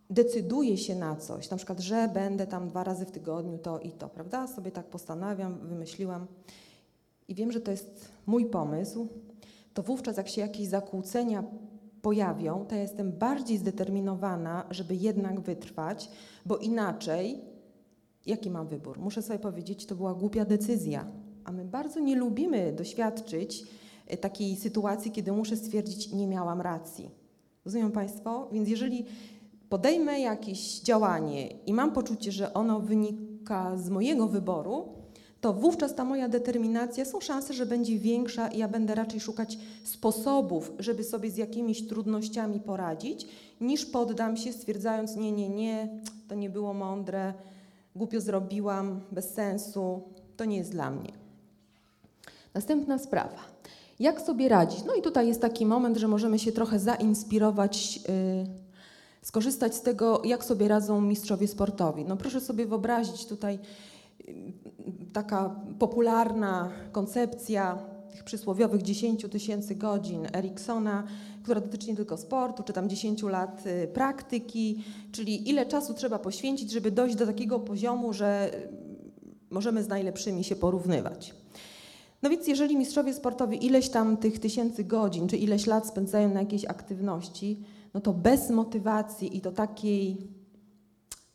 decyduję 0.09 0.77
się 0.77 0.95
na 0.95 1.15
coś, 1.15 1.49
na 1.49 1.57
przykład, 1.57 1.79
że 1.79 2.09
będę 2.13 2.47
tam 2.47 2.67
dwa 2.67 2.83
razy 2.83 3.05
w 3.05 3.11
tygodniu 3.11 3.57
to 3.57 3.79
i 3.79 3.91
to, 3.91 4.09
prawda? 4.09 4.47
Sobie 4.47 4.71
tak 4.71 4.85
postanawiam, 4.85 5.67
wymyśliłam 5.67 6.27
i 7.27 7.35
wiem, 7.35 7.51
że 7.51 7.61
to 7.61 7.71
jest 7.71 8.11
mój 8.25 8.45
pomysł, 8.45 9.07
to 9.73 9.83
wówczas 9.83 10.17
jak 10.17 10.27
się 10.27 10.41
jakieś 10.41 10.67
zakłócenia 10.67 11.43
pojawią, 12.01 12.65
to 12.65 12.75
ja 12.75 12.81
jestem 12.81 13.11
bardziej 13.11 13.57
zdeterminowana, 13.57 14.65
żeby 14.71 14.95
jednak 14.95 15.39
wytrwać, 15.39 16.09
bo 16.45 16.57
inaczej 16.57 17.41
jaki 18.27 18.49
mam 18.49 18.67
wybór? 18.67 18.99
Muszę 18.99 19.21
sobie 19.21 19.39
powiedzieć, 19.39 19.85
to 19.85 19.95
była 19.95 20.13
głupia 20.13 20.45
decyzja. 20.45 21.05
A 21.43 21.51
my 21.51 21.65
bardzo 21.65 21.99
nie 21.99 22.15
lubimy 22.15 22.73
doświadczyć 22.73 23.63
e, 24.07 24.17
takiej 24.17 24.55
sytuacji, 24.55 25.11
kiedy 25.11 25.31
muszę 25.31 25.57
stwierdzić, 25.57 26.11
nie 26.11 26.27
miałam 26.27 26.61
racji. 26.61 27.11
Rozumieją 27.65 27.91
Państwo? 27.91 28.49
Więc 28.51 28.69
jeżeli 28.69 29.05
podejmę 29.69 30.19
jakieś 30.19 30.79
działanie 30.79 31.47
i 31.47 31.73
mam 31.73 31.91
poczucie, 31.91 32.31
że 32.31 32.53
ono 32.53 32.79
wynika 32.79 33.77
z 33.77 33.89
mojego 33.89 34.27
wyboru, 34.27 34.97
to 35.41 35.53
wówczas 35.53 35.95
ta 35.95 36.03
moja 36.03 36.29
determinacja, 36.29 37.05
są 37.05 37.19
szanse, 37.21 37.53
że 37.53 37.65
będzie 37.65 37.99
większa 37.99 38.47
i 38.47 38.57
ja 38.57 38.67
będę 38.67 38.95
raczej 38.95 39.19
szukać 39.19 39.57
sposobów, 39.83 40.71
żeby 40.79 41.03
sobie 41.03 41.31
z 41.31 41.37
jakimiś 41.37 41.87
trudnościami 41.87 42.59
poradzić, 42.59 43.27
niż 43.61 43.85
poddam 43.85 44.37
się 44.37 44.53
stwierdzając, 44.53 45.15
nie, 45.15 45.31
nie, 45.31 45.49
nie, 45.49 46.01
to 46.27 46.35
nie 46.35 46.49
było 46.49 46.73
mądre, 46.73 47.33
głupio 47.95 48.21
zrobiłam, 48.21 49.01
bez 49.11 49.33
sensu, 49.33 50.01
to 50.37 50.45
nie 50.45 50.57
jest 50.57 50.71
dla 50.71 50.91
mnie. 50.91 51.11
Następna 52.53 52.97
sprawa. 52.97 53.37
Jak 53.99 54.21
sobie 54.21 54.49
radzić? 54.49 54.83
No 54.83 54.95
i 54.95 55.01
tutaj 55.01 55.27
jest 55.27 55.41
taki 55.41 55.65
moment, 55.65 55.97
że 55.97 56.07
możemy 56.07 56.39
się 56.39 56.51
trochę 56.51 56.79
zainspirować. 56.79 57.97
Yy, 57.97 58.66
skorzystać 59.27 59.75
z 59.75 59.81
tego, 59.81 60.21
jak 60.25 60.45
sobie 60.45 60.67
radzą 60.67 61.01
mistrzowie 61.01 61.47
sportowi. 61.47 62.05
No 62.05 62.17
proszę 62.17 62.41
sobie 62.41 62.65
wyobrazić 62.65 63.25
tutaj 63.25 63.59
mm, 64.27 64.53
taka 65.13 65.55
popularna 65.79 66.71
koncepcja 66.91 67.77
tych 68.11 68.23
przysłowiowych 68.23 68.81
10 68.81 69.25
tysięcy 69.31 69.75
godzin 69.75 70.27
Eriksona, 70.35 71.03
która 71.43 71.61
dotyczy 71.61 71.87
nie 71.87 71.95
tylko 71.95 72.17
sportu, 72.17 72.63
czy 72.63 72.73
tam 72.73 72.89
10 72.89 73.23
lat 73.23 73.63
y, 73.67 73.87
praktyki, 73.87 74.83
czyli 75.11 75.49
ile 75.49 75.65
czasu 75.65 75.93
trzeba 75.93 76.19
poświęcić, 76.19 76.71
żeby 76.71 76.91
dojść 76.91 77.15
do 77.15 77.25
takiego 77.25 77.59
poziomu, 77.59 78.13
że 78.13 78.51
y, 78.53 78.67
możemy 79.49 79.83
z 79.83 79.87
najlepszymi 79.87 80.43
się 80.43 80.55
porównywać. 80.55 81.33
No 82.21 82.29
więc 82.29 82.47
jeżeli 82.47 82.77
mistrzowie 82.77 83.13
sportowi 83.13 83.65
ileś 83.65 83.89
tam 83.89 84.17
tych 84.17 84.39
tysięcy 84.39 84.83
godzin, 84.83 85.27
czy 85.27 85.37
ileś 85.37 85.65
lat 85.65 85.87
spędzają 85.87 86.33
na 86.33 86.39
jakiejś 86.39 86.65
aktywności, 86.65 87.63
no 87.97 88.01
to 88.01 88.13
bez 88.13 88.49
motywacji 88.49 89.37
i 89.37 89.41
do 89.41 89.51
takiej 89.51 90.27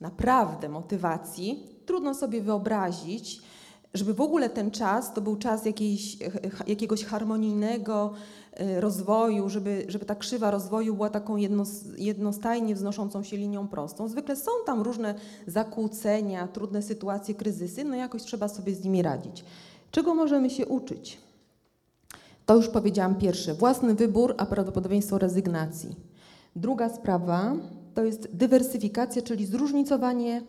naprawdę 0.00 0.68
motywacji 0.68 1.66
trudno 1.86 2.14
sobie 2.14 2.40
wyobrazić, 2.40 3.42
żeby 3.94 4.14
w 4.14 4.20
ogóle 4.20 4.50
ten 4.50 4.70
czas 4.70 5.14
to 5.14 5.20
był 5.20 5.36
czas 5.36 5.66
jakiejś, 5.66 6.18
jakiegoś 6.66 7.04
harmonijnego 7.04 8.12
y, 8.60 8.80
rozwoju, 8.80 9.48
żeby, 9.48 9.84
żeby 9.88 10.04
ta 10.04 10.14
krzywa 10.14 10.50
rozwoju 10.50 10.94
była 10.94 11.10
taką 11.10 11.36
jednostajnie 11.96 12.74
wznoszącą 12.74 13.22
się 13.22 13.36
linią 13.36 13.68
prostą. 13.68 14.08
Zwykle 14.08 14.36
są 14.36 14.50
tam 14.66 14.82
różne 14.82 15.14
zakłócenia, 15.46 16.48
trudne 16.48 16.82
sytuacje, 16.82 17.34
kryzysy, 17.34 17.84
no 17.84 17.96
jakoś 17.96 18.22
trzeba 18.22 18.48
sobie 18.48 18.74
z 18.74 18.84
nimi 18.84 19.02
radzić. 19.02 19.44
Czego 19.90 20.14
możemy 20.14 20.50
się 20.50 20.66
uczyć? 20.66 21.18
To 22.46 22.56
już 22.56 22.68
powiedziałam 22.68 23.14
pierwsze, 23.14 23.54
własny 23.54 23.94
wybór, 23.94 24.34
a 24.38 24.46
prawdopodobieństwo 24.46 25.18
rezygnacji. 25.18 26.11
Druga 26.56 26.88
sprawa 26.88 27.56
to 27.94 28.04
jest 28.04 28.36
dywersyfikacja, 28.36 29.22
czyli 29.22 29.46
zróżnicowanie 29.46 30.42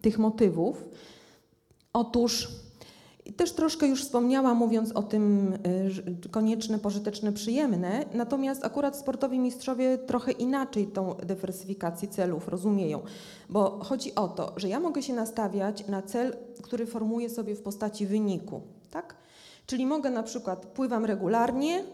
tych 0.00 0.18
motywów. 0.18 0.84
Otóż 1.92 2.48
też 3.36 3.52
troszkę 3.52 3.86
już 3.86 4.02
wspomniałam, 4.02 4.56
mówiąc 4.56 4.92
o 4.92 5.02
tym 5.02 5.52
y, 6.24 6.28
konieczne, 6.30 6.78
pożyteczne, 6.78 7.32
przyjemne, 7.32 8.04
natomiast 8.14 8.64
akurat 8.64 8.96
sportowi 8.96 9.38
mistrzowie 9.38 9.98
trochę 9.98 10.32
inaczej 10.32 10.86
tą 10.86 11.14
dywersyfikację 11.14 12.08
celów 12.08 12.48
rozumieją, 12.48 13.02
bo 13.48 13.78
chodzi 13.84 14.14
o 14.14 14.28
to, 14.28 14.52
że 14.56 14.68
ja 14.68 14.80
mogę 14.80 15.02
się 15.02 15.14
nastawiać 15.14 15.86
na 15.86 16.02
cel, 16.02 16.36
który 16.62 16.86
formuję 16.86 17.30
sobie 17.30 17.54
w 17.54 17.62
postaci 17.62 18.06
wyniku, 18.06 18.62
tak? 18.90 19.16
Czyli 19.66 19.86
mogę 19.86 20.10
na 20.10 20.22
przykład 20.22 20.66
pływam 20.66 21.04
regularnie, 21.04 21.84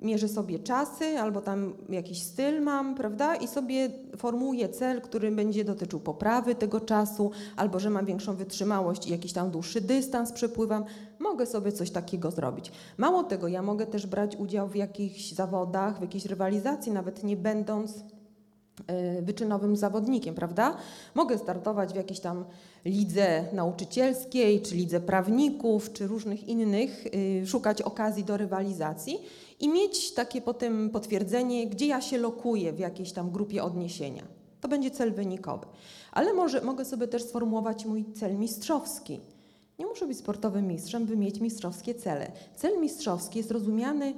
mierzę 0.00 0.28
sobie 0.28 0.58
czasy 0.58 1.04
albo 1.04 1.40
tam 1.40 1.74
jakiś 1.88 2.22
styl 2.22 2.62
mam, 2.62 2.94
prawda? 2.94 3.36
I 3.36 3.48
sobie 3.48 3.90
formułuję 4.16 4.68
cel, 4.68 5.00
który 5.00 5.30
będzie 5.30 5.64
dotyczył 5.64 6.00
poprawy 6.00 6.54
tego 6.54 6.80
czasu, 6.80 7.30
albo 7.56 7.80
że 7.80 7.90
mam 7.90 8.06
większą 8.06 8.36
wytrzymałość 8.36 9.06
i 9.06 9.10
jakiś 9.10 9.32
tam 9.32 9.50
dłuższy 9.50 9.80
dystans 9.80 10.32
przepływam. 10.32 10.84
Mogę 11.18 11.46
sobie 11.46 11.72
coś 11.72 11.90
takiego 11.90 12.30
zrobić. 12.30 12.72
Mało 12.96 13.24
tego, 13.24 13.48
ja 13.48 13.62
mogę 13.62 13.86
też 13.86 14.06
brać 14.06 14.36
udział 14.36 14.68
w 14.68 14.76
jakichś 14.76 15.32
zawodach, 15.32 15.98
w 15.98 16.00
jakiejś 16.00 16.26
rywalizacji, 16.26 16.92
nawet 16.92 17.24
nie 17.24 17.36
będąc 17.36 18.04
e, 18.86 19.22
wyczynowym 19.22 19.76
zawodnikiem, 19.76 20.34
prawda? 20.34 20.76
Mogę 21.14 21.38
startować 21.38 21.92
w 21.92 21.96
jakiejś 21.96 22.20
tam 22.20 22.44
lidze 22.84 23.44
nauczycielskiej, 23.52 24.62
czy 24.62 24.74
lidze 24.74 25.00
prawników, 25.00 25.92
czy 25.92 26.06
różnych 26.06 26.48
innych, 26.48 27.06
y, 27.06 27.46
szukać 27.46 27.82
okazji 27.82 28.24
do 28.24 28.36
rywalizacji 28.36 29.18
i 29.60 29.68
mieć 29.68 30.14
takie 30.14 30.40
potem 30.40 30.90
potwierdzenie, 30.90 31.66
gdzie 31.66 31.86
ja 31.86 32.00
się 32.00 32.18
lokuję 32.18 32.72
w 32.72 32.78
jakiejś 32.78 33.12
tam 33.12 33.30
grupie 33.30 33.64
odniesienia. 33.64 34.22
To 34.60 34.68
będzie 34.68 34.90
cel 34.90 35.12
wynikowy. 35.12 35.66
Ale 36.12 36.32
może, 36.32 36.60
mogę 36.60 36.84
sobie 36.84 37.08
też 37.08 37.22
sformułować 37.24 37.86
mój 37.86 38.04
cel 38.12 38.36
mistrzowski. 38.36 39.20
Nie 39.78 39.86
muszę 39.86 40.06
być 40.06 40.18
sportowym 40.18 40.66
mistrzem, 40.66 41.06
by 41.06 41.16
mieć 41.16 41.40
mistrzowskie 41.40 41.94
cele. 41.94 42.32
Cel 42.56 42.80
mistrzowski 42.80 43.38
jest 43.38 43.50
rozumiany 43.50 44.14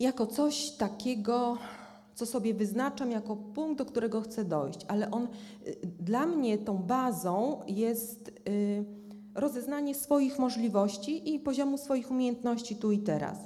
jako 0.00 0.26
coś 0.26 0.70
takiego, 0.70 1.58
co 2.14 2.26
sobie 2.26 2.54
wyznaczam 2.54 3.10
jako 3.10 3.36
punkt, 3.36 3.78
do 3.78 3.84
którego 3.84 4.20
chcę 4.20 4.44
dojść, 4.44 4.78
ale 4.88 5.10
on 5.10 5.28
y, 5.66 5.76
dla 6.00 6.26
mnie 6.26 6.58
tą 6.58 6.78
bazą 6.78 7.60
jest 7.66 8.28
y, 8.48 8.84
rozeznanie 9.34 9.94
swoich 9.94 10.38
możliwości 10.38 11.34
i 11.34 11.40
poziomu 11.40 11.78
swoich 11.78 12.10
umiejętności 12.10 12.76
tu 12.76 12.92
i 12.92 12.98
teraz. 12.98 13.38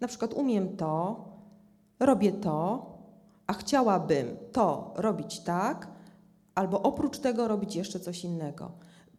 Na 0.00 0.08
przykład 0.08 0.34
umiem 0.34 0.76
to, 0.76 1.24
robię 2.00 2.32
to, 2.32 2.86
a 3.46 3.52
chciałabym 3.52 4.36
to 4.52 4.94
robić 4.96 5.40
tak, 5.40 5.88
albo 6.54 6.82
oprócz 6.82 7.18
tego 7.18 7.48
robić 7.48 7.76
jeszcze 7.76 8.00
coś 8.00 8.24
innego. 8.24 8.70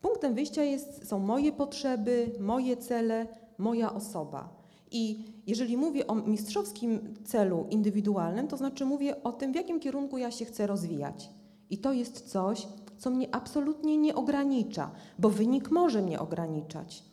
Punktem 0.01 0.33
wyjścia 0.33 0.63
jest, 0.63 1.07
są 1.07 1.19
moje 1.19 1.51
potrzeby, 1.51 2.31
moje 2.39 2.77
cele, 2.77 3.27
moja 3.57 3.93
osoba. 3.93 4.49
I 4.91 5.25
jeżeli 5.47 5.77
mówię 5.77 6.07
o 6.07 6.15
mistrzowskim 6.15 7.13
celu 7.23 7.67
indywidualnym, 7.69 8.47
to 8.47 8.57
znaczy 8.57 8.85
mówię 8.85 9.23
o 9.23 9.31
tym, 9.31 9.51
w 9.51 9.55
jakim 9.55 9.79
kierunku 9.79 10.17
ja 10.17 10.31
się 10.31 10.45
chcę 10.45 10.67
rozwijać. 10.67 11.29
I 11.69 11.77
to 11.77 11.93
jest 11.93 12.31
coś, 12.31 12.67
co 12.97 13.09
mnie 13.09 13.35
absolutnie 13.35 13.97
nie 13.97 14.15
ogranicza, 14.15 14.91
bo 15.19 15.29
wynik 15.29 15.71
może 15.71 16.01
mnie 16.01 16.19
ograniczać. 16.19 17.03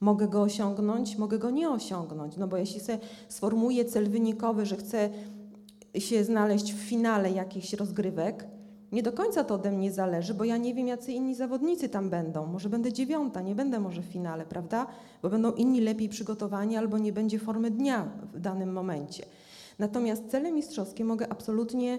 Mogę 0.00 0.28
go 0.28 0.42
osiągnąć, 0.42 1.16
mogę 1.16 1.38
go 1.38 1.50
nie 1.50 1.70
osiągnąć. 1.70 2.36
No 2.36 2.48
bo 2.48 2.56
jeśli 2.56 2.80
sobie 2.80 2.98
sformułuję 3.28 3.84
cel 3.84 4.10
wynikowy, 4.10 4.66
że 4.66 4.76
chcę 4.76 5.10
się 5.98 6.24
znaleźć 6.24 6.72
w 6.72 6.78
finale 6.78 7.30
jakichś 7.30 7.72
rozgrywek, 7.72 8.48
nie 8.92 9.02
do 9.02 9.12
końca 9.12 9.44
to 9.44 9.54
ode 9.54 9.72
mnie 9.72 9.92
zależy, 9.92 10.34
bo 10.34 10.44
ja 10.44 10.56
nie 10.56 10.74
wiem, 10.74 10.88
jacy 10.88 11.12
inni 11.12 11.34
zawodnicy 11.34 11.88
tam 11.88 12.10
będą. 12.10 12.46
Może 12.46 12.68
będę 12.68 12.92
dziewiąta, 12.92 13.40
nie 13.40 13.54
będę 13.54 13.80
może 13.80 14.02
w 14.02 14.04
finale, 14.04 14.46
prawda? 14.46 14.86
Bo 15.22 15.30
będą 15.30 15.52
inni 15.52 15.80
lepiej 15.80 16.08
przygotowani 16.08 16.76
albo 16.76 16.98
nie 16.98 17.12
będzie 17.12 17.38
formy 17.38 17.70
dnia 17.70 18.10
w 18.32 18.40
danym 18.40 18.72
momencie. 18.72 19.24
Natomiast 19.78 20.30
cele 20.30 20.52
mistrzowskie 20.52 21.04
mogę 21.04 21.32
absolutnie, 21.32 21.98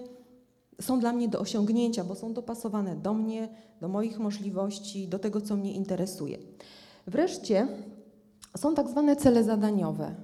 są 0.80 1.00
dla 1.00 1.12
mnie 1.12 1.28
do 1.28 1.40
osiągnięcia, 1.40 2.04
bo 2.04 2.14
są 2.14 2.32
dopasowane 2.32 2.96
do 2.96 3.14
mnie, 3.14 3.48
do 3.80 3.88
moich 3.88 4.18
możliwości, 4.18 5.08
do 5.08 5.18
tego, 5.18 5.40
co 5.40 5.56
mnie 5.56 5.72
interesuje. 5.72 6.38
Wreszcie 7.06 7.68
są 8.56 8.74
tak 8.74 8.88
zwane 8.88 9.16
cele 9.16 9.44
zadaniowe. 9.44 10.14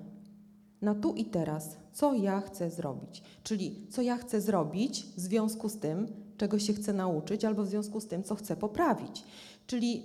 Na 0.81 0.95
tu 0.95 1.15
i 1.15 1.25
teraz, 1.25 1.77
co 1.93 2.15
ja 2.15 2.41
chcę 2.41 2.71
zrobić. 2.71 3.23
Czyli 3.43 3.87
co 3.91 4.03
ja 4.03 4.17
chcę 4.17 4.41
zrobić 4.41 5.07
w 5.17 5.21
związku 5.21 5.69
z 5.69 5.79
tym, 5.79 6.07
czego 6.37 6.59
się 6.59 6.73
chcę 6.73 6.93
nauczyć, 6.93 7.45
albo 7.45 7.63
w 7.63 7.69
związku 7.69 8.01
z 8.01 8.07
tym, 8.07 8.23
co 8.23 8.35
chcę 8.35 8.57
poprawić. 8.57 9.25
Czyli 9.67 10.05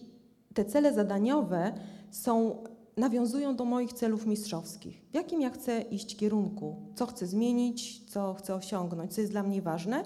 te 0.53 0.65
cele 0.65 0.93
zadaniowe 0.93 1.74
są, 2.11 2.63
nawiązują 2.97 3.55
do 3.55 3.65
moich 3.65 3.93
celów 3.93 4.26
mistrzowskich. 4.26 5.01
W 5.11 5.13
jakim 5.13 5.41
ja 5.41 5.49
chcę 5.49 5.82
iść 5.82 6.15
kierunku, 6.15 6.76
co 6.95 7.05
chcę 7.05 7.28
zmienić, 7.28 8.05
co 8.09 8.34
chcę 8.34 8.55
osiągnąć, 8.55 9.13
co 9.13 9.22
jest 9.22 9.34
dla 9.34 9.43
mnie 9.43 9.61
ważne 9.61 10.03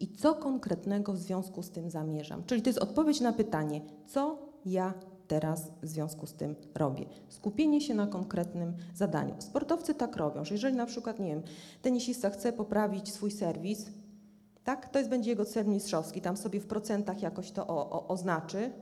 i 0.00 0.08
co 0.08 0.34
konkretnego 0.34 1.12
w 1.12 1.18
związku 1.18 1.62
z 1.62 1.70
tym 1.70 1.90
zamierzam. 1.90 2.44
Czyli 2.44 2.62
to 2.62 2.68
jest 2.68 2.78
odpowiedź 2.78 3.20
na 3.20 3.32
pytanie, 3.32 3.80
co 4.06 4.38
ja 4.64 4.94
teraz 5.30 5.70
w 5.82 5.88
związku 5.88 6.26
z 6.26 6.32
tym 6.32 6.54
robię. 6.74 7.06
Skupienie 7.28 7.80
się 7.80 7.94
na 7.94 8.06
konkretnym 8.06 8.72
zadaniu. 8.94 9.34
Sportowcy 9.38 9.94
tak 9.94 10.16
robią, 10.16 10.44
że 10.44 10.54
jeżeli 10.54 10.76
na 10.76 10.86
przykład, 10.86 11.20
nie 11.20 11.28
wiem, 11.28 11.42
tenisista 11.82 12.30
chce 12.30 12.52
poprawić 12.52 13.12
swój 13.12 13.30
serwis, 13.30 13.86
tak, 14.64 14.88
to 14.88 14.98
jest 14.98 15.10
będzie 15.10 15.30
jego 15.30 15.44
cel 15.44 15.66
mistrzowski, 15.66 16.20
tam 16.20 16.36
sobie 16.36 16.60
w 16.60 16.66
procentach 16.66 17.22
jakoś 17.22 17.50
to 17.50 17.66
o, 17.66 17.90
o, 17.90 18.08
oznaczy, 18.08 18.72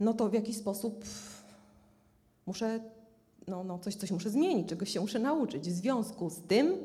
no 0.00 0.14
to 0.14 0.28
w 0.28 0.32
jakiś 0.32 0.56
sposób 0.56 1.04
muszę, 2.46 2.80
no, 3.46 3.64
no 3.64 3.78
coś, 3.78 3.94
coś 3.94 4.10
muszę 4.10 4.30
zmienić, 4.30 4.68
czegoś 4.68 4.90
się 4.90 5.00
muszę 5.00 5.18
nauczyć. 5.18 5.68
W 5.68 5.72
związku 5.72 6.30
z 6.30 6.40
tym 6.40 6.76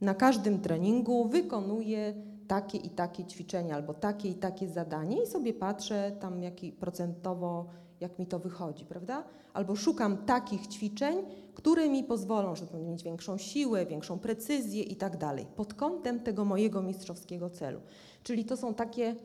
na 0.00 0.14
każdym 0.14 0.60
treningu 0.60 1.28
wykonuję 1.28 2.14
takie 2.50 2.78
i 2.78 2.90
takie 2.90 3.24
ćwiczenia 3.24 3.74
albo 3.74 3.94
takie 3.94 4.28
i 4.28 4.34
takie 4.34 4.68
zadanie 4.68 5.22
i 5.22 5.26
sobie 5.26 5.54
patrzę 5.54 6.12
tam 6.20 6.42
jaki 6.42 6.72
procentowo, 6.72 7.66
jak 8.00 8.18
mi 8.18 8.26
to 8.26 8.38
wychodzi, 8.38 8.84
prawda? 8.84 9.24
Albo 9.52 9.76
szukam 9.76 10.16
takich 10.16 10.66
ćwiczeń, 10.66 11.16
które 11.54 11.88
mi 11.88 12.04
pozwolą, 12.04 12.56
żeby 12.56 12.78
mieć 12.78 13.02
większą 13.02 13.38
siłę, 13.38 13.86
większą 13.86 14.18
precyzję 14.18 14.82
i 14.82 14.96
tak 14.96 15.16
dalej, 15.16 15.46
pod 15.56 15.74
kątem 15.74 16.20
tego 16.20 16.44
mojego 16.44 16.82
mistrzowskiego 16.82 17.50
celu. 17.50 17.80
Czyli 18.22 18.44
to 18.44 18.56
są 18.56 18.74
takie, 18.74 19.16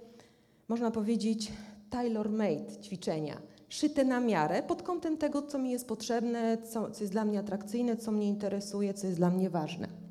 można 0.68 0.92
powiedzieć, 0.92 1.52
tailor-made 1.90 2.82
ćwiczenia, 2.82 3.38
szyte 3.70 4.06
na 4.06 4.20
miarę 4.20 4.64
pod 4.64 4.84
kątem 4.84 5.18
tego, 5.18 5.42
co 5.42 5.60
mi 5.60 5.72
jest 5.72 5.88
potrzebne, 5.88 6.58
co, 6.58 6.92
co 6.92 7.04
jest 7.04 7.14
dla 7.14 7.26
mnie 7.26 7.40
atrakcyjne, 7.40 7.98
co 7.98 8.12
mnie 8.12 8.28
interesuje, 8.28 8.94
co 8.94 9.08
jest 9.08 9.20
dla 9.20 9.30
mnie 9.30 9.50
ważne. 9.50 10.05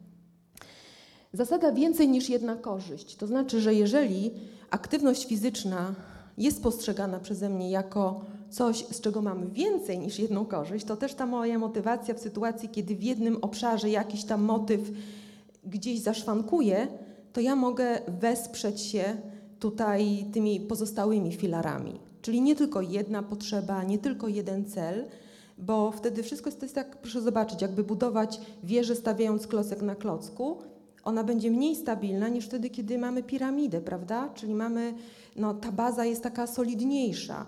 Zasada 1.34 1.72
więcej 1.72 2.08
niż 2.08 2.28
jedna 2.28 2.56
korzyść. 2.56 3.16
To 3.16 3.26
znaczy, 3.26 3.60
że 3.60 3.74
jeżeli 3.74 4.30
aktywność 4.70 5.26
fizyczna 5.26 5.94
jest 6.38 6.62
postrzegana 6.62 7.20
przeze 7.20 7.48
mnie 7.48 7.70
jako 7.70 8.20
coś, 8.50 8.86
z 8.90 9.00
czego 9.00 9.22
mam 9.22 9.50
więcej 9.50 9.98
niż 9.98 10.18
jedną 10.18 10.46
korzyść, 10.46 10.86
to 10.86 10.96
też 10.96 11.14
ta 11.14 11.26
moja 11.26 11.58
motywacja 11.58 12.14
w 12.14 12.20
sytuacji, 12.20 12.68
kiedy 12.68 12.96
w 12.96 13.02
jednym 13.02 13.36
obszarze 13.42 13.90
jakiś 13.90 14.24
tam 14.24 14.42
motyw 14.42 14.80
gdzieś 15.64 16.00
zaszwankuje, 16.00 16.88
to 17.32 17.40
ja 17.40 17.56
mogę 17.56 17.98
wesprzeć 18.20 18.80
się 18.80 19.04
tutaj 19.58 20.24
tymi 20.32 20.60
pozostałymi 20.60 21.32
filarami. 21.32 22.00
Czyli 22.22 22.40
nie 22.40 22.56
tylko 22.56 22.80
jedna 22.80 23.22
potrzeba, 23.22 23.84
nie 23.84 23.98
tylko 23.98 24.28
jeden 24.28 24.64
cel, 24.64 25.04
bo 25.58 25.90
wtedy 25.90 26.22
wszystko 26.22 26.50
jest, 26.62 26.74
tak, 26.74 26.96
proszę 26.96 27.20
zobaczyć, 27.20 27.62
jakby 27.62 27.84
budować 27.84 28.40
wieżę 28.64 28.96
stawiając 28.96 29.46
klocek 29.46 29.82
na 29.82 29.94
klocku, 29.94 30.58
ona 31.04 31.24
będzie 31.24 31.50
mniej 31.50 31.76
stabilna 31.76 32.28
niż 32.28 32.46
wtedy, 32.46 32.70
kiedy 32.70 32.98
mamy 32.98 33.22
piramidę, 33.22 33.80
prawda? 33.80 34.28
Czyli 34.34 34.54
mamy, 34.54 34.94
no, 35.36 35.54
ta 35.54 35.72
baza 35.72 36.04
jest 36.04 36.22
taka 36.22 36.46
solidniejsza. 36.46 37.46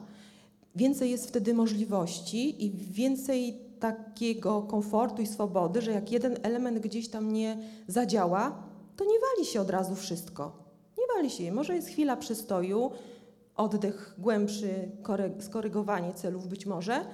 Więcej 0.76 1.10
jest 1.10 1.28
wtedy 1.28 1.54
możliwości 1.54 2.64
i 2.64 2.70
więcej 2.70 3.58
takiego 3.80 4.62
komfortu 4.62 5.22
i 5.22 5.26
swobody, 5.26 5.82
że 5.82 5.92
jak 5.92 6.12
jeden 6.12 6.38
element 6.42 6.78
gdzieś 6.78 7.08
tam 7.08 7.32
nie 7.32 7.58
zadziała, 7.88 8.62
to 8.96 9.04
nie 9.04 9.18
wali 9.20 9.46
się 9.46 9.60
od 9.60 9.70
razu 9.70 9.94
wszystko. 9.94 10.52
Nie 10.98 11.04
wali 11.16 11.30
się. 11.30 11.52
Może 11.52 11.74
jest 11.74 11.88
chwila 11.88 12.16
przystoju, 12.16 12.90
oddech 13.56 14.14
głębszy, 14.18 14.90
skorygowanie 15.38 16.12
celów 16.12 16.48
być 16.48 16.66
może, 16.66 17.04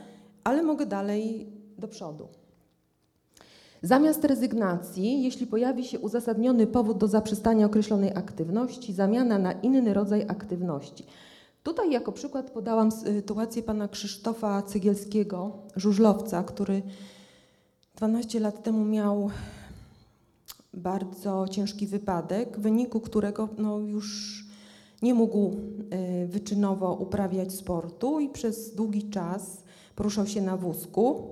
ale 0.44 0.62
mogę 0.62 0.86
dalej 0.86 1.52
do 1.78 1.88
przodu. 1.88 2.28
Zamiast 3.84 4.24
rezygnacji, 4.24 5.22
jeśli 5.22 5.46
pojawi 5.46 5.84
się 5.84 5.98
uzasadniony 5.98 6.66
powód 6.66 6.98
do 6.98 7.08
zaprzestania 7.08 7.66
określonej 7.66 8.10
aktywności, 8.14 8.92
zamiana 8.92 9.38
na 9.38 9.52
inny 9.52 9.94
rodzaj 9.94 10.22
aktywności. 10.28 11.06
Tutaj 11.62 11.90
jako 11.90 12.12
przykład 12.12 12.50
podałam 12.50 12.92
sytuację 12.92 13.62
pana 13.62 13.88
Krzysztofa 13.88 14.62
Cegielskiego, 14.62 15.52
żużlowca, 15.76 16.42
który 16.42 16.82
12 17.96 18.40
lat 18.40 18.62
temu 18.62 18.84
miał 18.84 19.30
bardzo 20.74 21.48
ciężki 21.48 21.86
wypadek, 21.86 22.58
w 22.58 22.60
wyniku 22.60 23.00
którego 23.00 23.48
no, 23.58 23.78
już 23.78 24.38
nie 25.02 25.14
mógł 25.14 25.56
y, 26.22 26.26
wyczynowo 26.26 26.94
uprawiać 26.94 27.52
sportu 27.52 28.20
i 28.20 28.28
przez 28.28 28.74
długi 28.74 29.10
czas 29.10 29.62
poruszał 29.96 30.26
się 30.26 30.42
na 30.42 30.56
wózku. 30.56 31.28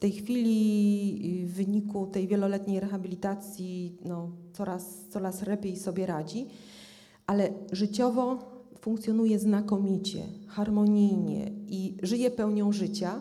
Tej 0.00 0.12
chwili 0.12 1.42
y, 1.44 1.46
w 1.46 1.54
wyniku 1.54 2.06
tej 2.06 2.28
wieloletniej 2.28 2.80
rehabilitacji 2.80 3.98
no, 4.04 4.30
coraz, 4.52 5.08
coraz 5.08 5.46
lepiej 5.46 5.76
sobie 5.76 6.06
radzi, 6.06 6.46
ale 7.26 7.50
życiowo 7.72 8.38
funkcjonuje 8.80 9.38
znakomicie, 9.38 10.22
harmonijnie 10.48 11.50
i 11.68 11.96
żyje 12.02 12.30
pełnią 12.30 12.72
życia. 12.72 13.20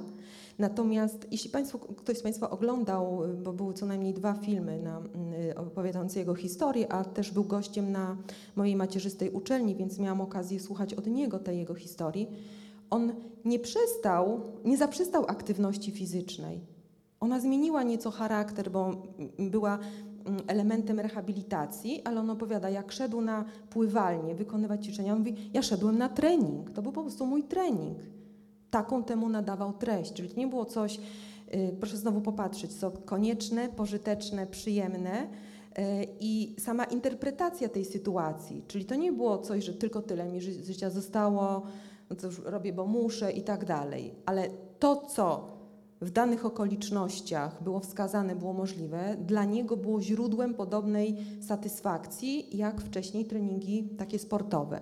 Natomiast 0.59 1.27
jeśli 1.31 1.49
Państwo, 1.49 1.79
ktoś 1.79 2.17
z 2.17 2.21
Państwa 2.21 2.49
oglądał, 2.49 3.21
bo 3.43 3.53
były 3.53 3.73
co 3.73 3.85
najmniej 3.85 4.13
dwa 4.13 4.33
filmy 4.33 4.79
na, 4.79 5.01
y, 5.49 5.55
opowiadające 5.55 6.19
jego 6.19 6.35
historię, 6.35 6.91
a 6.91 7.03
też 7.03 7.31
był 7.31 7.43
gościem 7.43 7.91
na 7.91 8.17
mojej 8.55 8.75
macierzystej 8.75 9.29
uczelni, 9.29 9.75
więc 9.75 9.99
miałam 9.99 10.21
okazję 10.21 10.59
słuchać 10.59 10.93
od 10.93 11.07
niego 11.07 11.39
tej 11.39 11.57
jego 11.57 11.75
historii, 11.75 12.27
on 12.89 13.13
nie 13.45 13.59
przestał, 13.59 14.41
nie 14.65 14.77
zaprzestał 14.77 15.25
aktywności 15.27 15.91
fizycznej. 15.91 16.59
Ona 17.19 17.39
zmieniła 17.39 17.83
nieco 17.83 18.11
charakter, 18.11 18.71
bo 18.71 18.91
była 19.39 19.79
mm, 20.25 20.41
elementem 20.47 20.99
rehabilitacji, 20.99 22.01
ale 22.03 22.19
on 22.19 22.29
opowiada, 22.29 22.69
jak 22.69 22.91
szedł 22.91 23.21
na 23.21 23.45
pływalnię 23.69 24.35
wykonywać 24.35 24.85
ćwiczenia, 24.85 25.13
on 25.13 25.19
mówi, 25.19 25.35
ja 25.53 25.61
szedłem 25.61 25.97
na 25.97 26.09
trening, 26.09 26.71
to 26.71 26.81
był 26.81 26.91
po 26.91 27.01
prostu 27.01 27.25
mój 27.25 27.43
trening 27.43 27.97
taką 28.71 29.03
temu 29.03 29.29
nadawał 29.29 29.73
treść. 29.73 30.13
Czyli 30.13 30.29
nie 30.37 30.47
było 30.47 30.65
coś, 30.65 30.99
y, 31.53 31.75
proszę 31.79 31.97
znowu 31.97 32.21
popatrzeć, 32.21 32.73
co 32.73 32.91
konieczne, 32.91 33.69
pożyteczne, 33.69 34.47
przyjemne 34.47 35.23
y, 35.23 35.27
i 36.19 36.55
sama 36.59 36.83
interpretacja 36.83 37.69
tej 37.69 37.85
sytuacji. 37.85 38.63
Czyli 38.67 38.85
to 38.85 38.95
nie 38.95 39.11
było 39.11 39.37
coś, 39.37 39.63
że 39.63 39.73
tylko 39.73 40.01
tyle 40.01 40.25
mi 40.25 40.41
życia 40.41 40.89
zostało, 40.89 41.61
no 42.09 42.15
co 42.15 42.27
już 42.27 42.39
robię, 42.39 42.73
bo 42.73 42.85
muszę 42.85 43.31
i 43.31 43.41
tak 43.41 43.65
dalej. 43.65 44.15
Ale 44.25 44.49
to, 44.79 44.95
co 44.95 45.59
w 46.01 46.11
danych 46.11 46.45
okolicznościach 46.45 47.63
było 47.63 47.79
wskazane, 47.79 48.35
było 48.35 48.53
możliwe, 48.53 49.17
dla 49.25 49.45
niego 49.45 49.77
było 49.77 50.01
źródłem 50.01 50.53
podobnej 50.53 51.17
satysfakcji, 51.41 52.57
jak 52.57 52.81
wcześniej 52.81 53.25
treningi 53.25 53.89
takie 53.97 54.19
sportowe. 54.19 54.81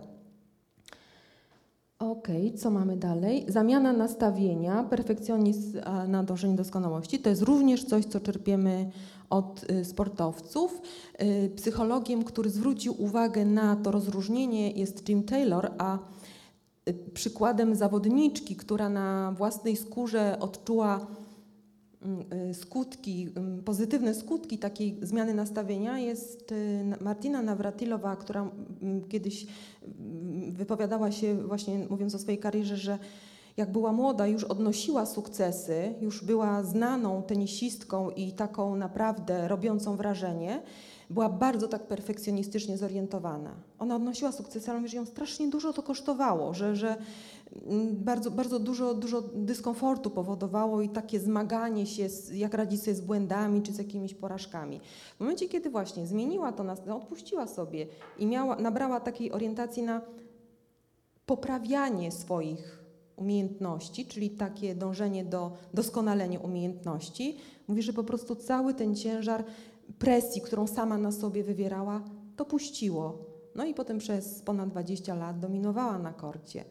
Ok, 2.00 2.28
co 2.58 2.72
mamy 2.72 2.98
dalej? 2.98 3.46
Zamiana 3.48 3.94
nastawienia, 3.94 4.84
perfekcjonizm 4.84 5.80
na 6.08 6.24
dążenie 6.24 6.56
doskonałości. 6.56 7.20
To 7.20 7.30
jest 7.30 7.42
również 7.42 7.84
coś, 7.84 8.06
co 8.06 8.20
czerpiemy 8.20 8.92
od 9.30 9.72
y, 9.72 9.86
sportowców. 9.86 10.82
Y, 11.22 11.52
psychologiem, 11.56 12.24
który 12.24 12.50
zwrócił 12.50 12.96
uwagę 13.04 13.46
na 13.46 13.76
to 13.76 13.92
rozróżnienie 13.92 14.72
jest 14.72 15.10
Jim 15.10 15.24
Taylor, 15.24 15.72
a 15.78 16.00
przykładem 17.14 17.76
zawodniczki, 17.76 18.56
która 18.56 18.90
na 18.90 19.34
własnej 19.38 19.76
skórze 19.76 20.38
odczuła 20.40 21.08
Mm, 22.02 22.50
y, 22.50 22.54
skutki, 22.54 23.30
mm, 23.36 23.64
pozytywne 23.64 24.14
skutki 24.14 24.58
takiej 24.58 25.00
zmiany 25.02 25.34
nastawienia 25.34 26.00
jest 26.00 26.52
y, 26.52 26.84
Martina 27.02 27.42
Nawratilowa, 27.42 28.16
która 28.16 28.50
mm, 28.82 29.08
kiedyś 29.08 29.48
wypowiadała 30.52 31.12
się 31.12 31.36
właśnie 31.36 31.88
mówiąc 31.90 32.16
o 32.16 32.20
swojej 32.20 32.40
karierze, 32.40 32.78
że 32.78 33.00
jak 33.58 33.72
była 33.72 33.92
młoda, 33.92 34.28
już 34.28 34.44
odnosiła 34.44 35.06
sukcesy, 35.06 35.94
już 36.02 36.24
była 36.24 36.64
znaną 36.64 37.24
tenisistką 37.24 38.10
i 38.10 38.32
taką 38.32 38.76
naprawdę 38.76 39.48
robiącą 39.48 39.96
wrażenie, 39.96 40.62
była 41.10 41.30
bardzo 41.30 41.68
tak 41.68 41.88
perfekcjonistycznie 41.88 42.78
zorientowana. 42.78 43.56
Ona 43.80 43.96
odnosiła 43.96 44.32
sukcesy, 44.32 44.72
ale 44.72 44.88
że 44.88 44.98
ją 44.98 45.06
strasznie 45.06 45.48
dużo 45.48 45.74
to 45.74 45.84
kosztowało, 45.84 46.54
że, 46.54 46.76
że 46.76 46.96
mm, 47.66 47.96
bardzo, 47.96 48.32
bardzo 48.32 48.60
dużo, 48.60 48.94
dużo 48.94 49.22
dyskomfortu 49.22 50.10
powodowało 50.10 50.82
i 50.82 50.90
takie 50.90 51.20
zmaganie 51.20 51.86
się, 51.86 52.10
z, 52.10 52.32
jak 52.32 52.54
radzić 52.54 52.84
sobie 52.84 52.96
z 52.96 53.02
błędami 53.02 53.62
czy 53.62 53.74
z 53.74 53.78
jakimiś 53.78 54.14
porażkami. 54.14 54.82
W 55.18 55.20
momencie, 55.20 55.50
kiedy 55.50 55.70
właśnie 55.70 56.08
zmieniła 56.08 56.52
to, 56.52 56.64
odpuściła 56.96 57.48
sobie 57.48 57.88
i 58.20 58.26
miała, 58.26 58.56
nabrała 58.56 59.00
takiej 59.00 59.32
orientacji 59.32 59.84
na 59.84 60.02
poprawianie 61.26 62.12
swoich 62.12 62.88
umiejętności, 63.16 64.06
czyli 64.06 64.30
takie 64.30 64.76
dążenie 64.76 65.26
do 65.26 65.52
doskonalenia 65.74 66.40
umiejętności, 66.40 67.38
mówi, 67.68 67.82
że 67.82 67.94
po 67.94 68.04
prostu 68.04 68.36
cały 68.36 68.74
ten 68.74 68.96
ciężar 68.96 69.44
presji, 70.00 70.42
którą 70.42 70.68
sama 70.68 70.98
na 70.98 71.12
sobie 71.12 71.44
wywierała, 71.44 72.02
to 72.36 72.46
puściło. 72.46 73.18
No 73.56 73.66
i 73.66 73.74
potem 73.74 73.98
przez 73.98 74.42
ponad 74.42 74.70
20 74.70 75.16
lat 75.16 75.40
dominowała 75.40 76.00
na 76.00 76.14
korcie. 76.14 76.66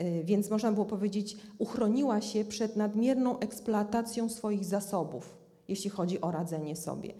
Y, 0.00 0.22
więc 0.24 0.50
można 0.50 0.72
było 0.72 0.86
powiedzieć, 0.86 1.36
uchroniła 1.58 2.20
się 2.20 2.44
przed 2.44 2.76
nadmierną 2.76 3.38
eksploatacją 3.38 4.28
swoich 4.28 4.64
zasobów, 4.64 5.36
jeśli 5.68 5.90
chodzi 5.90 6.20
o 6.20 6.30
radzenie 6.30 6.76
sobie. 6.76 7.14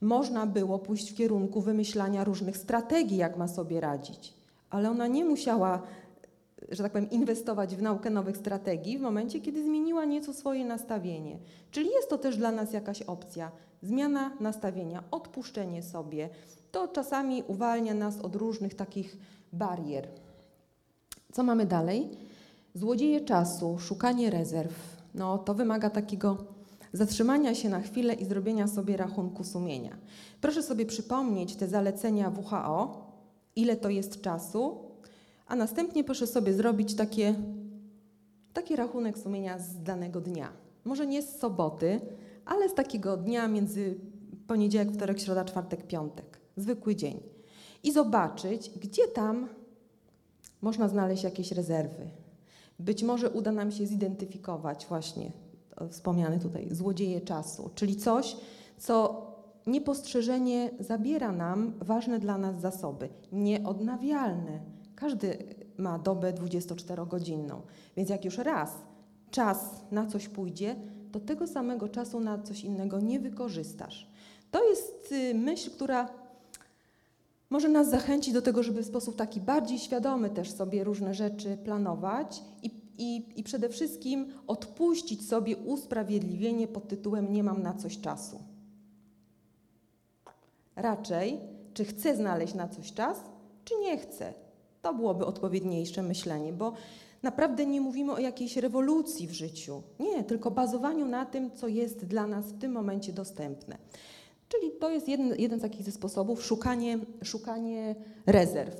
Można 0.00 0.46
było 0.46 0.78
pójść 0.78 1.12
w 1.12 1.16
kierunku 1.16 1.60
wymyślania 1.60 2.24
różnych 2.24 2.56
strategii, 2.56 3.16
jak 3.16 3.36
ma 3.36 3.48
sobie 3.48 3.80
radzić, 3.80 4.34
ale 4.70 4.90
ona 4.90 5.06
nie 5.06 5.24
musiała 5.24 5.82
że 6.68 6.82
tak 6.82 6.92
powiem, 6.92 7.10
inwestować 7.10 7.76
w 7.76 7.82
naukę 7.82 8.10
nowych 8.10 8.36
strategii 8.36 8.98
w 8.98 9.00
momencie, 9.00 9.40
kiedy 9.40 9.64
zmieniła 9.64 10.04
nieco 10.04 10.32
swoje 10.32 10.64
nastawienie. 10.64 11.38
Czyli 11.70 11.90
jest 11.90 12.10
to 12.10 12.18
też 12.18 12.36
dla 12.36 12.52
nas 12.52 12.72
jakaś 12.72 13.02
opcja. 13.02 13.50
Zmiana 13.82 14.36
nastawienia, 14.40 15.04
odpuszczenie 15.10 15.82
sobie, 15.82 16.28
to 16.72 16.88
czasami 16.88 17.42
uwalnia 17.46 17.94
nas 17.94 18.20
od 18.20 18.36
różnych 18.36 18.74
takich 18.74 19.16
barier. 19.52 20.08
Co 21.32 21.42
mamy 21.42 21.66
dalej? 21.66 22.08
Złodzieje 22.74 23.20
czasu, 23.20 23.78
szukanie 23.78 24.30
rezerw. 24.30 24.72
No, 25.14 25.38
to 25.38 25.54
wymaga 25.54 25.90
takiego 25.90 26.36
zatrzymania 26.92 27.54
się 27.54 27.68
na 27.68 27.80
chwilę 27.80 28.14
i 28.14 28.24
zrobienia 28.24 28.68
sobie 28.68 28.96
rachunku 28.96 29.44
sumienia. 29.44 29.96
Proszę 30.40 30.62
sobie 30.62 30.86
przypomnieć 30.86 31.56
te 31.56 31.68
zalecenia 31.68 32.30
WHO, 32.30 33.06
ile 33.56 33.76
to 33.76 33.88
jest 33.88 34.20
czasu, 34.20 34.78
a 35.46 35.56
następnie 35.56 36.04
proszę 36.04 36.26
sobie 36.26 36.52
zrobić 36.52 36.94
takie, 36.94 37.34
taki 38.52 38.76
rachunek 38.76 39.18
sumienia 39.18 39.58
z 39.58 39.82
danego 39.82 40.20
dnia. 40.20 40.48
Może 40.84 41.06
nie 41.06 41.22
z 41.22 41.38
soboty, 41.38 42.00
ale 42.50 42.68
z 42.68 42.74
takiego 42.74 43.16
dnia 43.16 43.48
między 43.48 43.98
poniedziałek, 44.46 44.92
wtorek, 44.92 45.20
środa, 45.20 45.44
czwartek, 45.44 45.86
piątek. 45.86 46.40
Zwykły 46.56 46.96
dzień. 46.96 47.20
I 47.82 47.92
zobaczyć, 47.92 48.70
gdzie 48.70 49.08
tam 49.08 49.48
można 50.62 50.88
znaleźć 50.88 51.22
jakieś 51.22 51.52
rezerwy. 51.52 52.10
Być 52.78 53.02
może 53.02 53.30
uda 53.30 53.52
nam 53.52 53.72
się 53.72 53.86
zidentyfikować 53.86 54.86
właśnie 54.86 55.32
wspomniane 55.90 56.38
tutaj 56.38 56.68
złodzieje 56.70 57.20
czasu, 57.20 57.70
czyli 57.74 57.96
coś, 57.96 58.36
co 58.78 59.26
niepostrzeżenie 59.66 60.70
zabiera 60.80 61.32
nam 61.32 61.74
ważne 61.80 62.18
dla 62.18 62.38
nas 62.38 62.60
zasoby, 62.60 63.08
nieodnawialne, 63.32 64.60
każdy 64.94 65.38
ma 65.76 65.98
dobę 65.98 66.32
24-godzinną, 66.32 67.60
więc 67.96 68.10
jak 68.10 68.24
już 68.24 68.38
raz 68.38 68.72
czas 69.30 69.84
na 69.90 70.06
coś 70.06 70.28
pójdzie, 70.28 70.76
to 71.12 71.20
tego 71.20 71.46
samego 71.46 71.88
czasu 71.88 72.20
na 72.20 72.38
coś 72.38 72.64
innego 72.64 73.00
nie 73.00 73.20
wykorzystasz. 73.20 74.10
To 74.50 74.68
jest 74.68 75.12
y, 75.12 75.34
myśl, 75.34 75.70
która 75.70 76.08
może 77.50 77.68
nas 77.68 77.90
zachęcić 77.90 78.34
do 78.34 78.42
tego, 78.42 78.62
żeby 78.62 78.82
w 78.82 78.86
sposób 78.86 79.16
taki 79.16 79.40
bardziej 79.40 79.78
świadomy 79.78 80.30
też 80.30 80.50
sobie 80.50 80.84
różne 80.84 81.14
rzeczy 81.14 81.58
planować 81.64 82.42
i, 82.62 82.70
i, 82.98 83.24
i 83.36 83.42
przede 83.42 83.68
wszystkim 83.68 84.32
odpuścić 84.46 85.28
sobie 85.28 85.56
usprawiedliwienie 85.56 86.68
pod 86.68 86.88
tytułem 86.88 87.32
nie 87.32 87.42
mam 87.42 87.62
na 87.62 87.74
coś 87.74 88.00
czasu. 88.00 88.40
Raczej, 90.76 91.40
czy 91.74 91.84
chcę 91.84 92.16
znaleźć 92.16 92.54
na 92.54 92.68
coś 92.68 92.92
czas, 92.92 93.20
czy 93.64 93.74
nie 93.80 93.98
chcę. 93.98 94.34
To 94.82 94.94
byłoby 94.94 95.26
odpowiedniejsze 95.26 96.02
myślenie, 96.02 96.52
bo 96.52 96.72
naprawdę 97.22 97.66
nie 97.66 97.80
mówimy 97.80 98.12
o 98.12 98.18
jakiejś 98.18 98.56
rewolucji 98.56 99.26
w 99.26 99.32
życiu. 99.32 99.82
Nie, 100.00 100.24
tylko 100.24 100.50
bazowaniu 100.50 101.06
na 101.06 101.26
tym, 101.26 101.50
co 101.50 101.68
jest 101.68 102.04
dla 102.04 102.26
nas 102.26 102.44
w 102.44 102.58
tym 102.58 102.72
momencie 102.72 103.12
dostępne. 103.12 103.78
Czyli 104.48 104.70
to 104.80 104.90
jest 104.90 105.08
jeden, 105.08 105.34
jeden 105.38 105.58
z 105.58 105.62
takich 105.62 105.92
sposobów 105.92 106.44
szukanie, 106.44 106.98
szukanie 107.22 107.94
rezerw. 108.26 108.76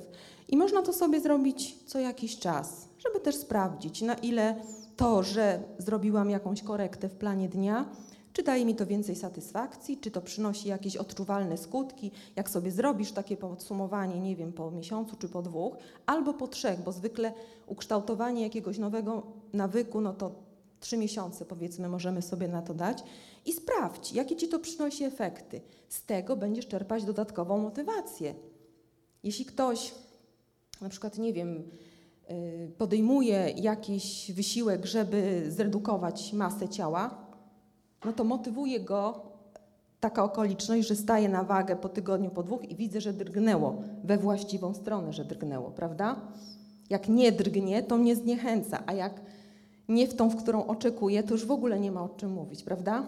I 0.47 0.57
można 0.57 0.81
to 0.81 0.93
sobie 0.93 1.21
zrobić 1.21 1.75
co 1.85 1.99
jakiś 1.99 2.39
czas, 2.39 2.87
żeby 2.99 3.19
też 3.19 3.35
sprawdzić, 3.35 4.01
na 4.01 4.13
ile 4.13 4.55
to, 4.97 5.23
że 5.23 5.63
zrobiłam 5.77 6.29
jakąś 6.29 6.63
korektę 6.63 7.09
w 7.09 7.15
planie 7.15 7.49
dnia, 7.49 7.85
czy 8.33 8.43
daje 8.43 8.65
mi 8.65 8.75
to 8.75 8.85
więcej 8.85 9.15
satysfakcji, 9.15 9.97
czy 9.97 10.11
to 10.11 10.21
przynosi 10.21 10.67
jakieś 10.69 10.97
odczuwalne 10.97 11.57
skutki, 11.57 12.11
jak 12.35 12.49
sobie 12.49 12.71
zrobisz 12.71 13.11
takie 13.11 13.37
podsumowanie, 13.37 14.19
nie 14.19 14.35
wiem, 14.35 14.53
po 14.53 14.71
miesiącu 14.71 15.15
czy 15.15 15.29
po 15.29 15.41
dwóch, 15.41 15.75
albo 16.05 16.33
po 16.33 16.47
trzech, 16.47 16.79
bo 16.79 16.91
zwykle 16.91 17.33
ukształtowanie 17.67 18.43
jakiegoś 18.43 18.77
nowego 18.77 19.23
nawyku, 19.53 20.01
no 20.01 20.13
to 20.13 20.31
trzy 20.79 20.97
miesiące 20.97 21.45
powiedzmy 21.45 21.89
możemy 21.89 22.21
sobie 22.21 22.47
na 22.47 22.61
to 22.61 22.73
dać 22.73 23.03
i 23.45 23.53
sprawdź, 23.53 24.11
jakie 24.11 24.35
ci 24.35 24.47
to 24.47 24.59
przynosi 24.59 25.03
efekty. 25.03 25.61
Z 25.89 26.05
tego 26.05 26.35
będziesz 26.35 26.67
czerpać 26.67 27.03
dodatkową 27.03 27.57
motywację. 27.57 28.35
Jeśli 29.23 29.45
ktoś 29.45 29.93
na 30.81 30.89
przykład, 30.89 31.17
nie 31.17 31.33
wiem, 31.33 31.63
y, 32.31 32.71
podejmuje 32.77 33.53
jakiś 33.57 34.31
wysiłek, 34.31 34.85
żeby 34.85 35.45
zredukować 35.47 36.33
masę 36.33 36.69
ciała, 36.69 37.20
no 38.05 38.13
to 38.13 38.23
motywuje 38.23 38.79
go 38.79 39.31
taka 39.99 40.23
okoliczność, 40.23 40.87
że 40.87 40.95
staje 40.95 41.29
na 41.29 41.43
wagę 41.43 41.75
po 41.75 41.89
tygodniu, 41.89 42.29
po 42.29 42.43
dwóch 42.43 42.69
i 42.69 42.75
widzę, 42.75 43.01
że 43.01 43.13
drgnęło 43.13 43.81
we 44.03 44.17
właściwą 44.17 44.73
stronę, 44.73 45.13
że 45.13 45.25
drgnęło, 45.25 45.71
prawda? 45.71 46.15
Jak 46.89 47.09
nie 47.09 47.31
drgnie, 47.31 47.83
to 47.83 47.97
mnie 47.97 48.15
zniechęca, 48.15 48.83
a 48.85 48.93
jak 48.93 49.21
nie 49.87 50.07
w 50.07 50.13
tą, 50.13 50.29
w 50.29 50.35
którą 50.35 50.65
oczekuję, 50.65 51.23
to 51.23 51.33
już 51.33 51.45
w 51.45 51.51
ogóle 51.51 51.79
nie 51.79 51.91
ma 51.91 52.03
o 52.03 52.09
czym 52.09 52.31
mówić, 52.31 52.63
prawda? 52.63 53.03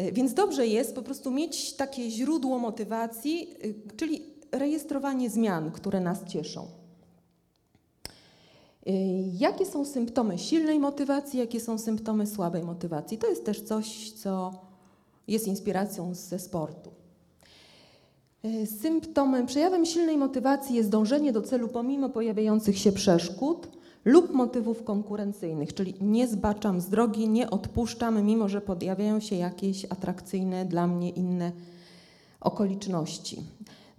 Y, 0.00 0.12
więc 0.12 0.34
dobrze 0.34 0.66
jest 0.66 0.94
po 0.94 1.02
prostu 1.02 1.30
mieć 1.30 1.76
takie 1.76 2.10
źródło 2.10 2.58
motywacji, 2.58 3.54
y, 3.64 3.96
czyli 3.96 4.22
rejestrowanie 4.52 5.30
zmian, 5.30 5.70
które 5.70 6.00
nas 6.00 6.24
cieszą. 6.24 6.66
Y, 8.86 8.92
jakie 9.38 9.66
są 9.66 9.84
symptomy 9.84 10.38
silnej 10.38 10.78
motywacji, 10.78 11.38
jakie 11.38 11.60
są 11.60 11.78
symptomy 11.78 12.26
słabej 12.26 12.62
motywacji? 12.62 13.18
To 13.18 13.26
jest 13.26 13.44
też 13.44 13.60
coś, 13.60 14.12
co 14.12 14.52
jest 15.28 15.46
inspiracją 15.46 16.14
ze 16.14 16.38
sportu. 16.38 16.90
Symptomem, 18.80 19.46
przejawem 19.46 19.86
silnej 19.86 20.16
motywacji 20.16 20.76
jest 20.76 20.90
dążenie 20.90 21.32
do 21.32 21.42
celu 21.42 21.68
pomimo 21.68 22.08
pojawiających 22.08 22.78
się 22.78 22.92
przeszkód 22.92 23.68
lub 24.04 24.32
motywów 24.32 24.84
konkurencyjnych, 24.84 25.74
czyli 25.74 25.94
nie 26.00 26.28
zbaczam 26.28 26.80
z 26.80 26.88
drogi, 26.88 27.28
nie 27.28 27.50
odpuszczam, 27.50 28.22
mimo 28.24 28.48
że 28.48 28.60
pojawiają 28.60 29.20
się 29.20 29.36
jakieś 29.36 29.84
atrakcyjne 29.84 30.64
dla 30.64 30.86
mnie 30.86 31.10
inne 31.10 31.52
okoliczności. 32.40 33.42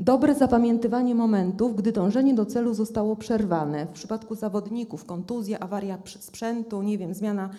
Dobre 0.02 0.36
zapamiętywanie 0.36 1.16
momentów, 1.16 1.76
gdy 1.76 1.92
dążenie 1.92 2.34
do 2.34 2.46
celu 2.46 2.74
zostało 2.74 3.16
przerwane. 3.16 3.86
W 3.86 3.90
przypadku 3.90 4.36
zawodników 4.36 5.06
kontuzja, 5.06 5.60
awaria 5.60 5.98
sprzętu, 6.20 6.82
nie 6.82 6.98
wiem, 6.98 7.14
zmiana 7.14 7.50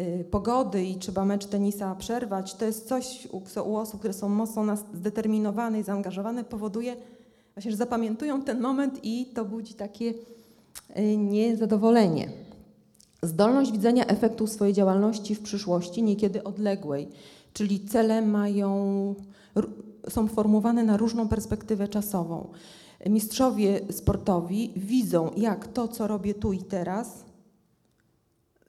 y, 0.00 0.24
pogody 0.30 0.84
i 0.84 0.96
trzeba 0.96 1.24
mecz 1.24 1.46
tenisa 1.46 1.94
przerwać, 1.94 2.54
to 2.54 2.64
jest 2.64 2.88
coś 2.88 3.28
u, 3.32 3.42
u 3.70 3.76
osób, 3.76 3.98
które 3.98 4.14
są 4.14 4.28
mocno 4.28 4.76
zdeterminowane 4.94 5.80
i 5.80 5.82
zaangażowane, 5.82 6.44
powoduje 6.44 6.96
właśnie, 7.54 7.70
że 7.70 7.76
zapamiętują 7.76 8.42
ten 8.42 8.60
moment 8.60 9.00
i 9.02 9.26
to 9.34 9.44
budzi 9.44 9.74
takie 9.74 10.14
y, 10.98 11.16
niezadowolenie. 11.16 12.28
Zdolność 13.22 13.72
widzenia 13.72 14.06
efektu 14.06 14.46
swojej 14.46 14.74
działalności 14.74 15.34
w 15.34 15.42
przyszłości, 15.42 16.02
niekiedy 16.02 16.44
odległej, 16.44 17.08
czyli 17.52 17.80
cele 17.80 18.22
mają 18.22 19.14
są 20.08 20.28
formułowane 20.28 20.84
na 20.84 20.96
różną 20.96 21.28
perspektywę 21.28 21.88
czasową. 21.88 22.48
Mistrzowie 23.06 23.80
sportowi 23.90 24.72
widzą, 24.76 25.30
jak 25.36 25.68
to, 25.68 25.88
co 25.88 26.06
robię 26.06 26.34
tu 26.34 26.52
i 26.52 26.58
teraz, 26.58 27.24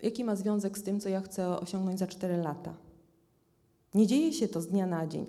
jaki 0.04 0.24
ma 0.24 0.36
związek 0.36 0.78
z 0.78 0.84
tym, 0.84 1.00
co 1.00 1.10
ja 1.10 1.22
chcę 1.22 1.60
osiągnąć 1.60 2.00
za 2.00 2.08
4 2.08 2.38
lata. 2.38 2.74
Nie 3.94 4.08
dzieje 4.08 4.34
się 4.34 4.48
to 4.48 4.62
z 4.62 4.68
dnia 4.68 4.88
na 4.88 5.08
dzień. 5.08 5.26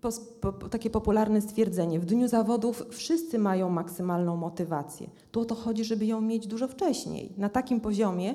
Po, 0.00 0.10
po, 0.52 0.68
takie 0.68 0.90
popularne 0.90 1.40
stwierdzenie: 1.40 2.00
w 2.00 2.04
dniu 2.04 2.28
zawodów 2.28 2.84
wszyscy 2.90 3.38
mają 3.38 3.70
maksymalną 3.70 4.36
motywację. 4.36 5.10
Tu 5.30 5.40
o 5.40 5.44
to 5.44 5.54
chodzi, 5.54 5.84
żeby 5.84 6.06
ją 6.06 6.20
mieć 6.20 6.46
dużo 6.46 6.68
wcześniej, 6.68 7.32
na 7.36 7.48
takim 7.48 7.80
poziomie, 7.80 8.34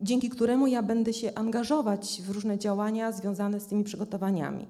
dzięki 0.00 0.28
któremu 0.28 0.66
ja 0.66 0.82
będę 0.82 1.12
się 1.12 1.34
angażować 1.34 2.22
w 2.26 2.30
różne 2.30 2.58
działania 2.58 3.12
związane 3.12 3.60
z 3.60 3.66
tymi 3.66 3.84
przygotowaniami. 3.84 4.66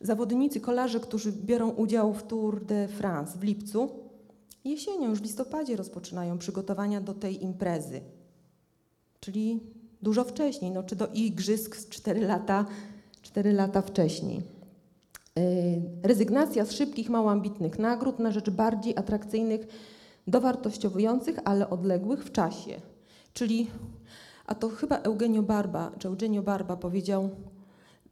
Zawodnicy, 0.00 0.60
kolarze, 0.60 1.00
którzy 1.00 1.32
biorą 1.32 1.70
udział 1.70 2.14
w 2.14 2.22
Tour 2.22 2.64
de 2.64 2.88
France 2.88 3.38
w 3.38 3.42
lipcu, 3.42 3.90
jesienią, 4.64 5.10
już 5.10 5.18
w 5.18 5.22
listopadzie 5.22 5.76
rozpoczynają 5.76 6.38
przygotowania 6.38 7.00
do 7.00 7.14
tej 7.14 7.44
imprezy. 7.44 8.00
Czyli 9.20 9.60
dużo 10.02 10.24
wcześniej, 10.24 10.70
no, 10.70 10.82
czy 10.82 10.96
do 10.96 11.06
igrzysk 11.06 11.88
4 11.88 12.20
lata, 12.20 12.66
4 13.22 13.52
lata 13.52 13.82
wcześniej. 13.82 14.42
Yy, 15.36 15.42
rezygnacja 16.02 16.64
z 16.64 16.72
szybkich, 16.72 17.10
mało 17.10 17.30
ambitnych 17.30 17.78
nagród 17.78 18.18
na 18.18 18.30
rzecz 18.30 18.50
bardziej 18.50 18.96
atrakcyjnych, 18.96 19.66
dowartościowujących, 20.26 21.38
ale 21.44 21.70
odległych 21.70 22.24
w 22.24 22.32
czasie. 22.32 22.80
Czyli, 23.32 23.70
a 24.46 24.54
to 24.54 24.68
chyba 24.68 24.96
Eugenio 24.96 25.42
Barba, 25.42 25.92
czy 25.98 26.08
Eugenio 26.08 26.42
Barba 26.42 26.76
powiedział, 26.76 27.30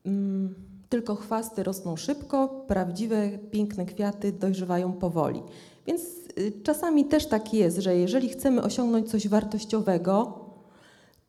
mm, 0.05 0.55
tylko 0.89 1.15
chwasty 1.15 1.63
rosną 1.63 1.97
szybko, 1.97 2.65
prawdziwe, 2.67 3.39
piękne 3.51 3.87
kwiaty 3.87 4.33
dojrzewają 4.33 4.93
powoli. 4.93 5.43
Więc 5.87 6.03
y, 6.39 6.53
czasami 6.63 7.05
też 7.05 7.27
tak 7.27 7.55
jest, 7.55 7.79
że 7.79 7.97
jeżeli 7.97 8.29
chcemy 8.29 8.63
osiągnąć 8.63 9.11
coś 9.11 9.29
wartościowego, 9.29 10.41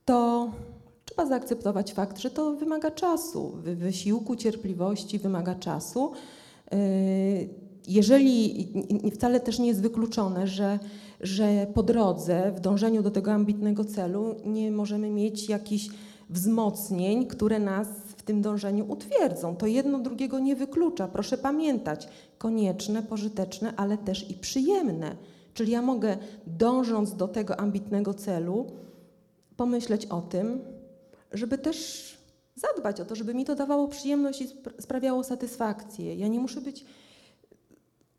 to 0.05 0.49
trzeba 1.05 1.25
zaakceptować 1.25 1.93
fakt, 1.93 2.19
że 2.19 2.31
to 2.31 2.55
wymaga 2.55 2.91
czasu, 2.91 3.51
wysiłku, 3.63 4.35
cierpliwości, 4.35 5.19
wymaga 5.19 5.55
czasu. 5.55 6.11
Y, 6.73 7.49
jeżeli 7.87 8.67
wcale 9.13 9.39
też 9.39 9.59
nie 9.59 9.67
jest 9.67 9.81
wykluczone, 9.81 10.47
że, 10.47 10.79
że 11.21 11.67
po 11.73 11.83
drodze, 11.83 12.51
w 12.51 12.59
dążeniu 12.59 13.03
do 13.03 13.11
tego 13.11 13.31
ambitnego 13.31 13.85
celu, 13.85 14.35
nie 14.45 14.71
możemy 14.71 15.09
mieć 15.09 15.49
jakichś 15.49 15.89
wzmocnień, 16.29 17.25
które 17.25 17.59
nas 17.59 17.87
tym 18.25 18.41
dążeniu 18.41 18.91
utwierdzą. 18.91 19.55
To 19.55 19.67
jedno 19.67 19.99
drugiego 19.99 20.39
nie 20.39 20.55
wyklucza. 20.55 21.07
Proszę 21.07 21.37
pamiętać, 21.37 22.07
konieczne, 22.37 23.03
pożyteczne, 23.03 23.73
ale 23.77 23.97
też 23.97 24.29
i 24.29 24.33
przyjemne. 24.33 25.15
Czyli 25.53 25.71
ja 25.71 25.81
mogę, 25.81 26.17
dążąc 26.47 27.15
do 27.15 27.27
tego 27.27 27.59
ambitnego 27.59 28.13
celu, 28.13 28.65
pomyśleć 29.57 30.05
o 30.05 30.21
tym, 30.21 30.61
żeby 31.31 31.57
też 31.57 32.17
zadbać 32.55 33.01
o 33.01 33.05
to, 33.05 33.15
żeby 33.15 33.33
mi 33.33 33.45
to 33.45 33.55
dawało 33.55 33.87
przyjemność 33.87 34.41
i 34.41 34.47
sprawiało 34.79 35.23
satysfakcję. 35.23 36.15
Ja 36.15 36.27
nie 36.27 36.39
muszę 36.39 36.61
być 36.61 36.85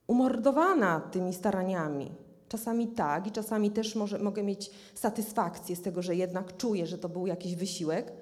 umordowana 0.06 1.00
tymi 1.00 1.34
staraniami. 1.34 2.10
Czasami 2.48 2.88
tak 2.88 3.26
i 3.26 3.32
czasami 3.32 3.70
też 3.70 3.94
może, 3.94 4.18
mogę 4.18 4.42
mieć 4.42 4.70
satysfakcję 4.94 5.76
z 5.76 5.82
tego, 5.82 6.02
że 6.02 6.16
jednak 6.16 6.56
czuję, 6.56 6.86
że 6.86 6.98
to 6.98 7.08
był 7.08 7.26
jakiś 7.26 7.56
wysiłek, 7.56 8.12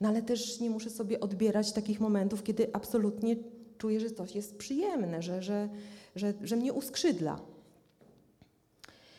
no 0.00 0.08
ale 0.08 0.22
też 0.22 0.60
nie 0.60 0.70
muszę 0.70 0.90
sobie 0.90 1.20
odbierać 1.20 1.72
takich 1.72 2.00
momentów, 2.00 2.42
kiedy 2.42 2.70
absolutnie 2.72 3.36
czuję, 3.78 4.00
że 4.00 4.10
coś 4.10 4.34
jest 4.34 4.58
przyjemne, 4.58 5.22
że, 5.22 5.42
że, 5.42 5.68
że, 6.16 6.34
że 6.42 6.56
mnie 6.56 6.72
uskrzydla. 6.72 7.40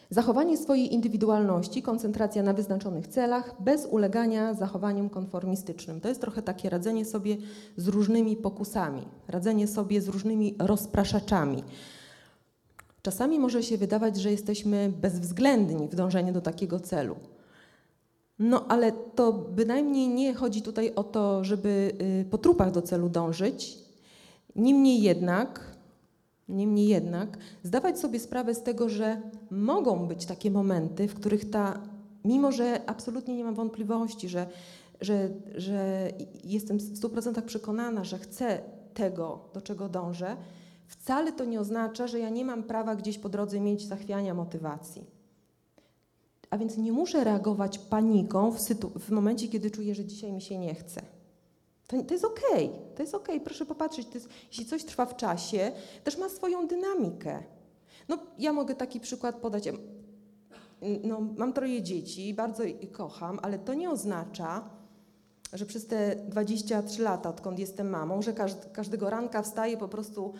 Zachowanie 0.10 0.58
swojej 0.58 0.94
indywidualności, 0.94 1.82
koncentracja 1.82 2.44
na 2.44 2.54
wyznaczonych 2.54 3.08
celach, 3.08 3.56
bez 3.60 3.86
ulegania 3.86 4.54
zachowaniom 4.54 5.10
konformistycznym. 5.10 6.02
To 6.02 6.08
jest 6.08 6.22
trochę 6.22 6.42
takie 6.42 6.70
radzenie 6.70 7.06
sobie 7.06 7.38
z 7.78 7.88
różnymi 7.88 8.38
pokusami, 8.38 9.02
radzenie 9.28 9.68
sobie 9.68 10.02
z 10.02 10.08
różnymi 10.08 10.56
rozpraszaczami. 10.60 11.64
Czasami 13.02 13.40
może 13.40 13.64
się 13.64 13.78
wydawać, 13.78 14.18
że 14.18 14.32
jesteśmy 14.32 14.94
bezwzględni 15.02 15.88
w 15.88 15.96
dążeniu 15.96 16.34
do 16.34 16.42
takiego 16.42 16.80
celu. 16.80 17.16
No 18.40 18.66
ale 18.68 18.92
to 18.92 19.34
bynajmniej 19.34 20.08
nie 20.08 20.34
chodzi 20.34 20.62
tutaj 20.62 20.96
o 20.96 21.04
to, 21.04 21.44
żeby 21.44 21.92
y, 22.22 22.26
po 22.30 22.38
trupach 22.38 22.72
do 22.72 22.82
celu 22.82 23.10
dążyć. 23.10 23.78
Niemniej 24.56 25.02
jednak, 25.02 25.76
niemniej 26.50 26.88
jednak 26.88 27.38
zdawać 27.64 28.00
sobie 28.00 28.20
sprawę 28.20 28.56
z 28.56 28.64
tego, 28.64 28.90
że 28.90 29.22
mogą 29.52 30.08
być 30.08 30.26
takie 30.26 30.52
momenty, 30.52 31.08
w 31.08 31.14
których 31.14 31.50
ta, 31.50 31.80
mimo 32.26 32.52
że 32.52 32.82
absolutnie 32.86 33.36
nie 33.36 33.44
mam 33.44 33.56
wątpliwości, 33.56 34.30
że, 34.30 34.48
że, 35.02 35.30
że 35.56 36.10
jestem 36.44 36.78
w 36.78 37.00
100% 37.00 37.42
przekonana, 37.42 38.04
że 38.04 38.20
chcę 38.20 38.62
tego, 38.94 39.40
do 39.54 39.62
czego 39.62 39.90
dążę, 39.90 40.38
wcale 40.88 41.32
to 41.32 41.46
nie 41.46 41.60
oznacza, 41.60 42.08
że 42.08 42.20
ja 42.20 42.30
nie 42.30 42.46
mam 42.46 42.64
prawa 42.64 42.96
gdzieś 42.96 43.18
po 43.18 43.30
drodze 43.30 43.60
mieć 43.60 43.88
zachwiania 43.88 44.34
motywacji. 44.34 45.15
A 46.50 46.58
więc 46.58 46.78
nie 46.78 46.92
muszę 46.92 47.24
reagować 47.24 47.80
paniką 47.80 48.52
w, 48.52 48.60
w 49.00 49.10
momencie, 49.12 49.48
kiedy 49.48 49.72
czuję, 49.72 49.96
że 49.96 50.06
dzisiaj 50.06 50.34
mi 50.34 50.42
się 50.42 50.58
nie 50.58 50.76
chce. 50.76 51.02
To, 51.88 52.04
to 52.04 52.14
jest 52.14 52.26
okej, 52.26 52.66
okay. 52.66 52.96
to 52.96 53.04
jest 53.04 53.16
okej. 53.16 53.36
Okay. 53.36 53.46
Proszę 53.46 53.66
popatrzeć, 53.66 54.08
jest, 54.14 54.30
jeśli 54.48 54.66
coś 54.66 54.84
trwa 54.84 55.06
w 55.06 55.16
czasie, 55.16 55.72
też 56.04 56.18
ma 56.18 56.30
swoją 56.30 56.68
dynamikę. 56.68 57.44
No, 58.08 58.18
ja 58.40 58.54
mogę 58.54 58.76
taki 58.76 59.00
przykład 59.00 59.36
podać. 59.36 59.70
No, 61.04 61.22
mam 61.38 61.54
troje 61.54 61.82
dzieci, 61.82 62.34
bardzo 62.34 62.64
je 62.64 62.88
kocham, 62.88 63.40
ale 63.42 63.60
to 63.60 63.74
nie 63.74 63.90
oznacza, 63.90 64.70
że 65.54 65.66
przez 65.66 65.88
te 65.88 66.16
23 66.16 67.02
lata, 67.02 67.30
odkąd 67.30 67.60
jestem 67.60 67.90
mamą, 67.90 68.22
że 68.22 68.34
każd 68.34 68.72
każdego 68.72 69.10
ranka 69.10 69.42
wstaję 69.42 69.78
po 69.78 69.88
prostu 69.88 70.34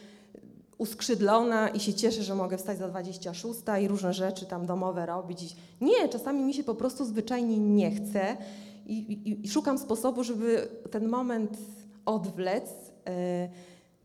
uskrzydlona 0.78 1.70
i 1.70 1.80
się 1.80 1.94
cieszę, 1.94 2.24
że 2.24 2.36
mogę 2.36 2.58
wstać 2.58 2.78
za 2.78 2.88
26 2.88 3.60
i 3.82 3.88
różne 3.88 4.14
rzeczy 4.14 4.46
tam 4.46 4.66
domowe 4.66 5.06
robić. 5.06 5.56
Nie, 5.82 6.10
czasami 6.10 6.44
mi 6.44 6.54
się 6.54 6.64
po 6.64 6.76
prostu 6.76 7.06
zwyczajnie 7.06 7.58
nie 7.58 7.92
chce 7.92 8.38
i, 8.86 8.98
i, 8.98 9.46
i 9.46 9.50
szukam 9.50 9.78
sposobu, 9.78 10.24
żeby 10.24 10.68
ten 10.92 11.08
moment 11.08 11.58
odwlec, 12.06 12.70
yy, 13.06 13.14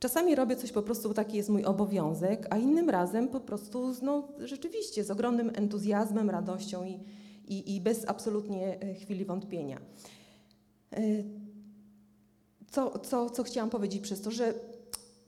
Czasami 0.01 0.35
robię 0.35 0.57
coś 0.57 0.73
po 0.73 0.83
prostu, 0.83 1.15
taki 1.15 1.37
jest 1.37 1.49
mój 1.49 1.65
obowiązek, 1.65 2.47
a 2.51 2.59
innym 2.59 2.91
razem 2.91 3.29
po 3.29 3.41
prostu 3.41 3.95
no, 4.03 4.29
rzeczywiście 4.39 5.05
z 5.05 5.11
ogromnym 5.11 5.51
entuzjazmem, 5.55 6.31
radością 6.31 6.85
i, 6.85 7.01
i, 7.49 7.77
i 7.77 7.81
bez 7.81 8.09
absolutnie 8.09 8.81
e, 8.81 8.95
chwili 8.95 9.25
wątpienia. 9.25 9.81
E, 10.93 11.01
co, 12.71 12.99
co, 12.99 13.31
co 13.31 13.43
chciałam 13.43 13.71
powiedzieć 13.71 14.01
przez 14.03 14.21
to, 14.21 14.31
że 14.31 14.55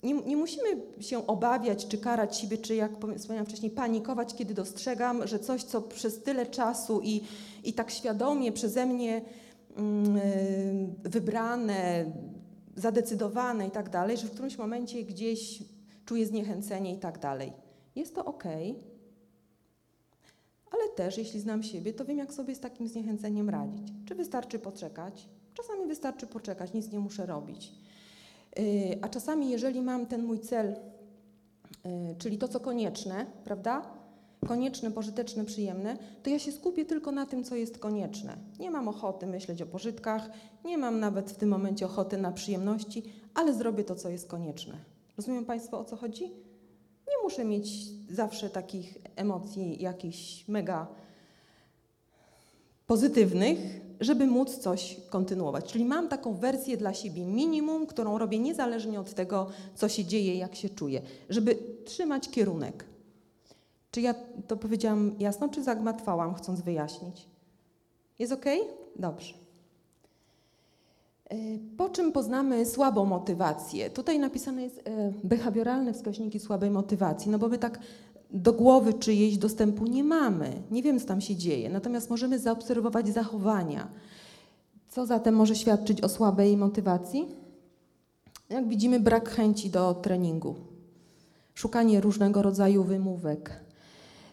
nie, 0.03 0.15
nie, 0.15 0.37
musimy 0.37 0.69
się 1.01 1.27
obawiać, 1.27 1.87
czy 1.87 1.99
karać 1.99 2.37
siebie, 2.37 2.59
czy 2.59 2.75
jak 2.75 2.93
wspomniałam 3.19 3.47
wcześniej, 3.47 3.71
panikować, 3.71 4.35
kiedy 4.35 4.55
dostrzegam, 4.55 5.27
że 5.27 5.39
coś, 5.39 5.65
co 5.65 5.83
przez 5.83 6.23
tyle 6.23 6.47
czasu 6.47 7.01
i, 7.05 7.21
i 7.65 7.73
tak 7.73 7.91
świadomie 7.91 8.53
przeze 8.53 8.87
mnie 8.87 9.23
mm, 9.77 10.21
wybrane, 11.03 12.13
zadecydowane 12.77 13.67
i 13.67 13.71
tak 13.71 13.91
dalej, 13.91 14.17
że 14.17 14.27
w 14.27 14.31
którymś 14.31 14.59
momencie 14.59 15.03
gdzieś 15.03 15.63
czuję 16.05 16.27
zniechęcenie 16.27 16.95
i 16.95 16.99
tak 16.99 17.19
dalej. 17.19 17.53
Jest 17.97 18.15
to 18.15 18.25
ok, 18.25 18.45
ale 20.71 20.89
też 20.97 21.19
jeśli 21.19 21.41
znam 21.41 21.63
siebie, 21.63 21.93
to 21.93 22.05
wiem, 22.05 22.19
jak 22.19 22.35
sobie 22.35 22.55
z 22.55 22.61
takim 22.61 22.89
zniechęceniem 22.89 23.51
radzić. 23.51 23.89
Czy 24.07 24.15
wystarczy 24.15 24.59
poczekać? 24.59 25.29
Czasami 25.55 25.87
wystarczy 25.87 26.27
poczekać, 26.27 26.73
nic 26.73 26.93
nie 26.93 26.99
muszę 26.99 27.27
robić. 27.27 27.73
Y, 28.59 28.99
a 29.03 29.09
czasami, 29.09 29.51
jeżeli 29.51 29.83
mam 29.83 30.07
ten 30.07 30.25
mój 30.25 30.41
cel, 30.41 30.67
y, 30.71 32.17
czyli 32.19 32.39
to, 32.39 32.49
co 32.49 32.61
konieczne, 32.61 33.27
prawda? 33.45 33.83
Konieczne, 34.47 34.91
pożyteczne, 34.91 35.45
przyjemne, 35.45 35.97
to 36.23 36.31
ja 36.31 36.39
się 36.39 36.53
skupię 36.53 36.85
tylko 36.85 37.13
na 37.13 37.27
tym, 37.27 37.45
co 37.45 37.57
jest 37.57 37.79
konieczne. 37.79 38.37
Nie 38.59 38.71
mam 38.71 38.89
ochoty 38.89 39.27
myśleć 39.27 39.63
o 39.63 39.67
pożytkach, 39.67 40.31
nie 40.65 40.79
mam 40.79 41.01
nawet 41.01 41.31
w 41.31 41.37
tym 41.37 41.49
momencie 41.49 41.87
ochoty 41.87 42.17
na 42.17 42.33
przyjemności, 42.33 43.03
ale 43.35 43.55
zrobię 43.55 43.85
to, 43.85 43.95
co 43.95 44.09
jest 44.09 44.29
konieczne. 44.29 44.75
Rozumiem 45.17 45.45
Państwo, 45.45 45.79
o 45.79 45.85
co 45.85 45.97
chodzi? 45.97 46.25
Nie 47.09 47.23
muszę 47.23 47.45
mieć 47.45 47.69
zawsze 48.11 48.51
takich 48.51 48.99
emocji 49.17 49.83
jakichś 49.83 50.49
mega 50.49 50.87
pozytywnych, 52.87 53.59
żeby 54.03 54.27
móc 54.27 54.59
coś 54.59 54.97
kontynuować. 55.11 55.73
Czyli 55.73 55.85
mam 55.85 56.09
taką 56.09 56.35
wersję 56.35 56.77
dla 56.77 56.95
siebie 56.95 57.27
minimum, 57.27 57.87
którą 57.87 58.19
robię 58.19 58.39
niezależnie 58.39 59.01
od 59.01 59.15
tego, 59.15 59.47
co 59.75 59.89
się 59.89 60.05
dzieje, 60.05 60.35
jak 60.35 60.55
się 60.55 60.69
czuję, 60.69 61.03
żeby 61.29 61.59
trzymać 61.85 62.29
kierunek. 62.29 62.85
Czy 63.91 64.01
ja 64.01 64.15
to 64.47 64.57
powiedziałam 64.57 65.15
jasno, 65.19 65.49
czy 65.49 65.63
zagmatwałam, 65.63 66.35
chcąc 66.35 66.61
wyjaśnić? 66.61 67.27
Jest 68.19 68.33
ok? 68.33 68.45
Dobrze. 68.97 69.35
E, 71.31 71.37
po 71.77 71.89
czym 71.89 72.13
poznamy 72.13 72.67
słabą 72.67 73.05
motywację? 73.05 73.91
Tutaj 73.91 74.19
napisane 74.19 74.63
jest 74.63 74.79
e, 74.85 75.13
behawioralne 75.25 75.93
wskaźniki 75.93 76.41
słabej 76.41 76.71
motywacji, 76.71 77.31
no 77.31 77.39
bo 77.39 77.49
my 77.49 77.59
tak 77.59 77.79
do 78.33 78.53
głowy 78.53 78.95
czyjejś 78.95 79.39
dostępu 79.39 79.87
nie 79.87 80.05
mamy. 80.05 80.63
Nie 80.71 80.83
wiem, 80.83 81.01
co 81.01 81.07
tam 81.07 81.21
się 81.21 81.37
dzieje. 81.37 81.71
Natomiast 81.71 82.11
możemy 82.11 82.39
zaobserwować 82.39 83.09
zachowania. 83.09 83.89
Co 84.89 85.07
zatem 85.07 85.35
może 85.35 85.55
świadczyć 85.57 86.01
o 86.01 86.09
słabej 86.09 86.57
motywacji? 86.57 87.29
Jak 88.51 88.69
widzimy, 88.69 89.01
brak 89.01 89.31
chęci 89.31 89.71
do 89.71 89.95
treningu, 89.95 90.55
szukanie 91.55 92.01
różnego 92.01 92.43
rodzaju 92.43 92.85
wymówek, 92.85 93.61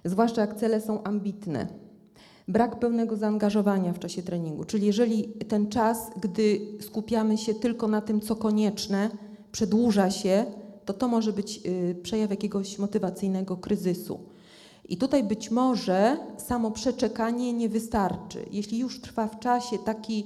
zwłaszcza 0.06 0.41
jak 0.41 0.56
cele 0.56 0.82
są 0.82 1.04
ambitne, 1.04 1.68
brak 2.47 2.80
pełnego 2.80 3.16
zaangażowania 3.16 3.93
w 3.93 4.00
czasie 4.00 4.22
treningu. 4.22 4.64
Czyli 4.64 4.86
jeżeli 4.86 5.24
ten 5.24 5.70
czas, 5.70 5.97
gdy 6.22 6.60
skupiamy 6.82 7.38
się 7.38 7.54
tylko 7.54 7.88
na 7.88 8.02
tym, 8.02 8.22
co 8.22 8.36
konieczne, 8.36 9.10
przedłuża 9.52 10.12
się, 10.12 10.45
to 10.89 10.93
to 10.93 11.07
może 11.07 11.33
być 11.33 11.59
y, 11.65 11.95
przejaw 12.03 12.29
jakiegoś 12.29 12.79
motywacyjnego 12.79 13.57
kryzysu. 13.57 14.19
I 14.89 14.97
tutaj 14.97 15.23
być 15.23 15.51
może 15.51 16.17
samo 16.37 16.71
przeczekanie 16.71 17.53
nie 17.53 17.69
wystarczy. 17.69 18.45
Jeśli 18.51 18.79
już 18.79 19.01
trwa 19.01 19.27
w 19.27 19.39
czasie 19.39 19.77
taki, 19.77 20.25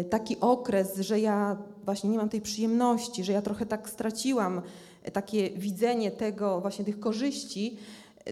y, 0.00 0.04
taki 0.04 0.40
okres, 0.40 0.98
że 0.98 1.20
ja 1.20 1.56
właśnie 1.84 2.10
nie 2.10 2.18
mam 2.18 2.28
tej 2.28 2.40
przyjemności, 2.40 3.24
że 3.24 3.32
ja 3.32 3.42
trochę 3.42 3.66
tak 3.66 3.90
straciłam 3.90 4.62
y, 5.08 5.10
takie 5.10 5.50
widzenie 5.50 6.10
tego, 6.10 6.60
właśnie 6.60 6.84
tych 6.84 7.00
korzyści, 7.00 7.76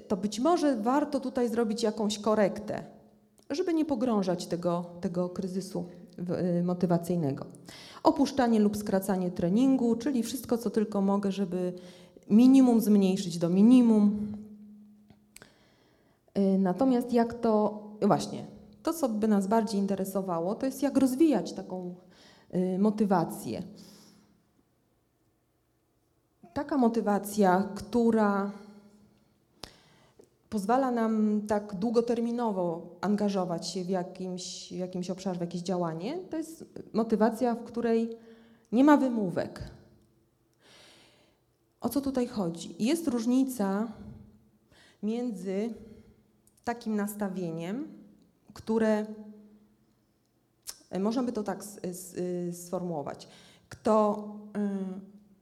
to 0.08 0.16
być 0.16 0.40
może 0.40 0.76
warto 0.76 1.20
tutaj 1.20 1.48
zrobić 1.48 1.82
jakąś 1.82 2.18
korektę, 2.18 2.84
żeby 3.50 3.74
nie 3.74 3.84
pogrążać 3.84 4.46
tego, 4.46 4.84
tego 5.00 5.28
kryzysu 5.28 5.84
motywacyjnego 6.64 7.46
opuszczanie 8.02 8.60
lub 8.60 8.76
skracanie 8.76 9.30
treningu, 9.30 9.96
czyli 9.96 10.22
wszystko, 10.22 10.58
co 10.58 10.70
tylko 10.70 11.00
mogę, 11.00 11.32
żeby 11.32 11.72
minimum 12.30 12.80
zmniejszyć 12.80 13.38
do 13.38 13.48
minimum. 13.48 14.32
Y, 16.38 16.58
natomiast 16.58 17.12
jak 17.12 17.34
to, 17.34 17.82
właśnie, 18.02 18.46
to 18.82 18.92
co 18.92 19.08
by 19.08 19.28
nas 19.28 19.46
bardziej 19.46 19.80
interesowało, 19.80 20.54
to 20.54 20.66
jest 20.66 20.82
jak 20.82 20.96
rozwijać 20.96 21.52
taką 21.52 21.94
y, 22.54 22.78
motywację. 22.78 23.62
Taka 26.52 26.76
motywacja, 26.76 27.68
która 27.74 28.50
pozwala 30.50 30.90
nam 30.90 31.42
tak 31.46 31.74
długoterminowo 31.74 32.96
angażować 33.00 33.68
się 33.68 33.84
w 33.84 33.88
jakimś, 33.88 34.72
jakimś 34.72 35.10
obszarze, 35.10 35.38
w 35.38 35.40
jakieś 35.40 35.62
działanie, 35.62 36.18
to 36.30 36.36
jest 36.36 36.64
motywacja, 36.92 37.54
w 37.54 37.64
której 37.64 38.16
nie 38.72 38.84
ma 38.84 38.96
wymówek. 38.96 39.62
O 41.80 41.88
co 41.88 42.00
tutaj 42.00 42.26
chodzi? 42.26 42.74
Jest 42.78 43.08
różnica 43.08 43.92
między 45.02 45.74
takim 46.64 46.96
nastawieniem, 46.96 47.88
które 48.54 49.06
można 51.00 51.22
by 51.22 51.32
to 51.32 51.42
tak 51.42 51.64
sformułować. 52.52 53.28
Kto 53.68 54.24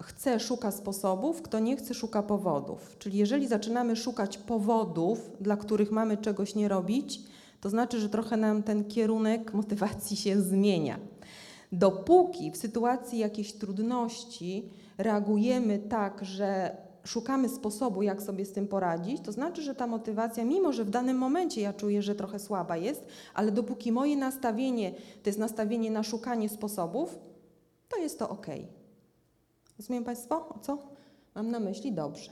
chce, 0.03 0.41
szuka 0.41 0.71
sposobów, 0.71 1.43
kto 1.43 1.59
nie 1.59 1.77
chce, 1.77 1.95
szuka 1.95 2.23
powodów. 2.23 2.97
Czyli 2.99 3.19
jeżeli 3.19 3.47
zaczynamy 3.47 3.97
szukać 3.97 4.39
powodów, 4.39 5.31
dla 5.41 5.57
których 5.57 5.91
mamy 5.91 6.17
czegoś 6.17 6.55
nie 6.55 6.69
robić, 6.69 7.21
to 7.61 7.71
znaczy, 7.71 8.01
że 8.01 8.09
trochę 8.09 8.37
nam 8.37 8.63
ten 8.63 8.85
kierunek 8.85 9.55
motywacji 9.55 10.17
się 10.17 10.41
zmienia. 10.41 10.99
Dopóki 11.73 12.51
w 12.51 12.57
sytuacji 12.57 13.19
jakiejś 13.19 13.53
trudności 13.53 14.71
reagujemy 14.99 15.79
tak, 15.79 16.25
że 16.25 16.77
szukamy 17.05 17.49
sposobu, 17.49 18.03
jak 18.03 18.23
sobie 18.23 18.45
z 18.45 18.53
tym 18.53 18.69
poradzić, 18.69 19.21
to 19.21 19.33
znaczy, 19.33 19.63
że 19.63 19.75
ta 19.75 19.87
motywacja, 19.87 20.45
mimo 20.45 20.73
że 20.73 20.85
w 20.85 20.91
danym 20.91 21.19
momencie 21.19 21.61
ja 21.61 21.73
czuję, 21.73 22.03
że 22.03 22.15
trochę 22.15 22.39
słaba 22.39 22.77
jest, 22.77 23.05
ale 23.35 23.53
dopóki 23.53 23.93
moje 23.93 24.17
nastawienie 24.17 24.93
to 25.23 25.29
jest 25.29 25.39
nastawienie 25.39 25.91
na 25.91 26.03
szukanie 26.03 26.49
sposobów, 26.49 27.19
to 27.89 27.97
jest 27.97 28.19
to 28.19 28.29
ok. 28.29 28.47
Rozumieją 29.79 30.05
Państwo, 30.05 30.49
o 30.49 30.59
co 30.59 30.79
mam 31.35 31.51
na 31.51 31.61
myśli? 31.61 31.93
Dobrze. 31.93 32.31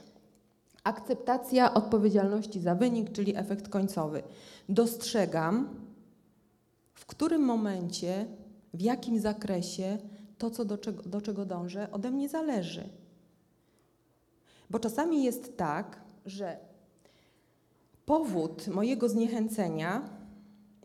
Akceptacja 0.83 1.73
odpowiedzialności 1.73 2.59
za 2.59 2.75
wynik, 2.75 3.11
czyli 3.11 3.37
efekt 3.37 3.69
końcowy. 3.69 4.23
Dostrzegam, 4.69 5.69
w 6.93 7.05
którym 7.05 7.41
momencie, 7.41 8.25
w 8.73 8.81
jakim 8.81 9.19
zakresie 9.19 9.97
to, 10.37 10.49
co 10.51 10.65
do 10.65 10.77
czego, 10.77 11.03
do 11.03 11.21
czego 11.21 11.45
dążę, 11.45 11.91
ode 11.91 12.11
mnie 12.11 12.29
zależy. 12.29 12.89
Bo 14.69 14.79
czasami 14.79 15.23
jest 15.23 15.57
tak, 15.57 16.01
że 16.25 16.57
powód 18.05 18.67
mojego 18.67 19.09
zniechęcenia 19.09 20.09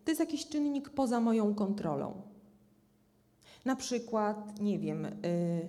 to 0.04 0.10
jest 0.10 0.20
jakiś 0.20 0.48
czynnik 0.48 0.90
poza 0.90 1.20
moją 1.20 1.54
kontrolą. 1.54 2.22
Na 3.64 3.76
przykład, 3.76 4.60
nie 4.60 4.78
wiem, 4.78 5.02
yy, 5.02 5.68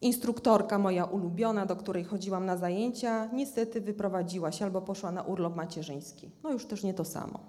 Instruktorka 0.00 0.78
moja 0.78 1.04
ulubiona, 1.04 1.66
do 1.66 1.76
której 1.76 2.04
chodziłam 2.04 2.46
na 2.46 2.56
zajęcia, 2.56 3.26
niestety 3.32 3.80
wyprowadziła 3.80 4.52
się 4.52 4.64
albo 4.64 4.82
poszła 4.82 5.12
na 5.12 5.22
urlop 5.22 5.56
macierzyński. 5.56 6.30
No 6.42 6.52
już 6.52 6.66
też 6.66 6.82
nie 6.82 6.94
to 6.94 7.04
samo. 7.04 7.40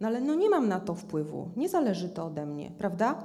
No 0.00 0.08
ale 0.08 0.20
no 0.20 0.34
nie 0.34 0.50
mam 0.50 0.68
na 0.68 0.80
to 0.80 0.94
wpływu, 0.94 1.50
nie 1.56 1.68
zależy 1.68 2.08
to 2.08 2.26
ode 2.26 2.46
mnie, 2.46 2.70
prawda? 2.78 3.22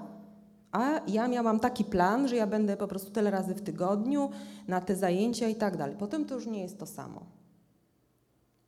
A 0.71 1.01
ja 1.07 1.27
miałam 1.27 1.59
taki 1.59 1.85
plan, 1.85 2.27
że 2.27 2.35
ja 2.35 2.47
będę 2.47 2.77
po 2.77 2.87
prostu 2.87 3.11
tyle 3.11 3.31
razy 3.31 3.55
w 3.55 3.61
tygodniu 3.61 4.29
na 4.67 4.81
te 4.81 4.95
zajęcia 4.95 5.47
i 5.47 5.55
tak 5.55 5.77
dalej. 5.77 5.95
Potem 5.99 6.25
to 6.25 6.35
już 6.35 6.45
nie 6.45 6.61
jest 6.61 6.79
to 6.79 6.85
samo. 6.85 7.21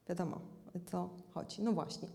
Wiadomo, 0.09 0.39
co 0.85 1.09
chodzi. 1.33 1.63
No 1.63 1.71
właśnie. 1.71 2.07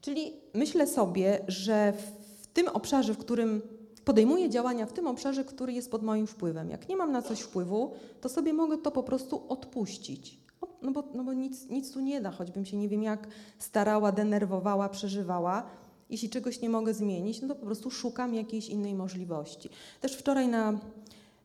Czyli 0.00 0.32
myślę 0.54 0.86
sobie, 0.86 1.44
że 1.48 1.92
w 2.40 2.46
tym 2.46 2.68
obszarze, 2.68 3.14
w 3.14 3.18
którym 3.18 3.62
podejmuję 4.04 4.50
działania 4.50 4.86
w 4.86 4.92
tym 4.92 5.06
obszarze, 5.06 5.44
który 5.44 5.72
jest 5.72 5.90
pod 5.90 6.02
moim 6.02 6.26
wpływem. 6.26 6.70
Jak 6.70 6.88
nie 6.88 6.96
mam 6.96 7.12
na 7.12 7.22
coś 7.22 7.40
wpływu, 7.40 7.92
to 8.20 8.28
sobie 8.28 8.52
mogę 8.52 8.78
to 8.78 8.90
po 8.90 9.02
prostu 9.02 9.42
odpuścić. 9.48 10.38
No 10.82 10.90
bo, 10.90 11.04
no 11.14 11.24
bo 11.24 11.32
nic, 11.32 11.68
nic 11.70 11.92
tu 11.92 12.00
nie 12.00 12.20
da, 12.20 12.30
choćbym 12.30 12.64
się 12.64 12.76
nie 12.76 12.88
wiem 12.88 13.02
jak 13.02 13.28
starała, 13.58 14.12
denerwowała, 14.12 14.88
przeżywała. 14.88 15.62
Jeśli 16.10 16.30
czegoś 16.30 16.60
nie 16.60 16.68
mogę 16.68 16.94
zmienić, 16.94 17.42
no 17.42 17.48
to 17.48 17.54
po 17.54 17.66
prostu 17.66 17.90
szukam 17.90 18.34
jakiejś 18.34 18.68
innej 18.68 18.94
możliwości. 18.94 19.70
Też 20.00 20.16
wczoraj 20.16 20.48
na 20.48 20.78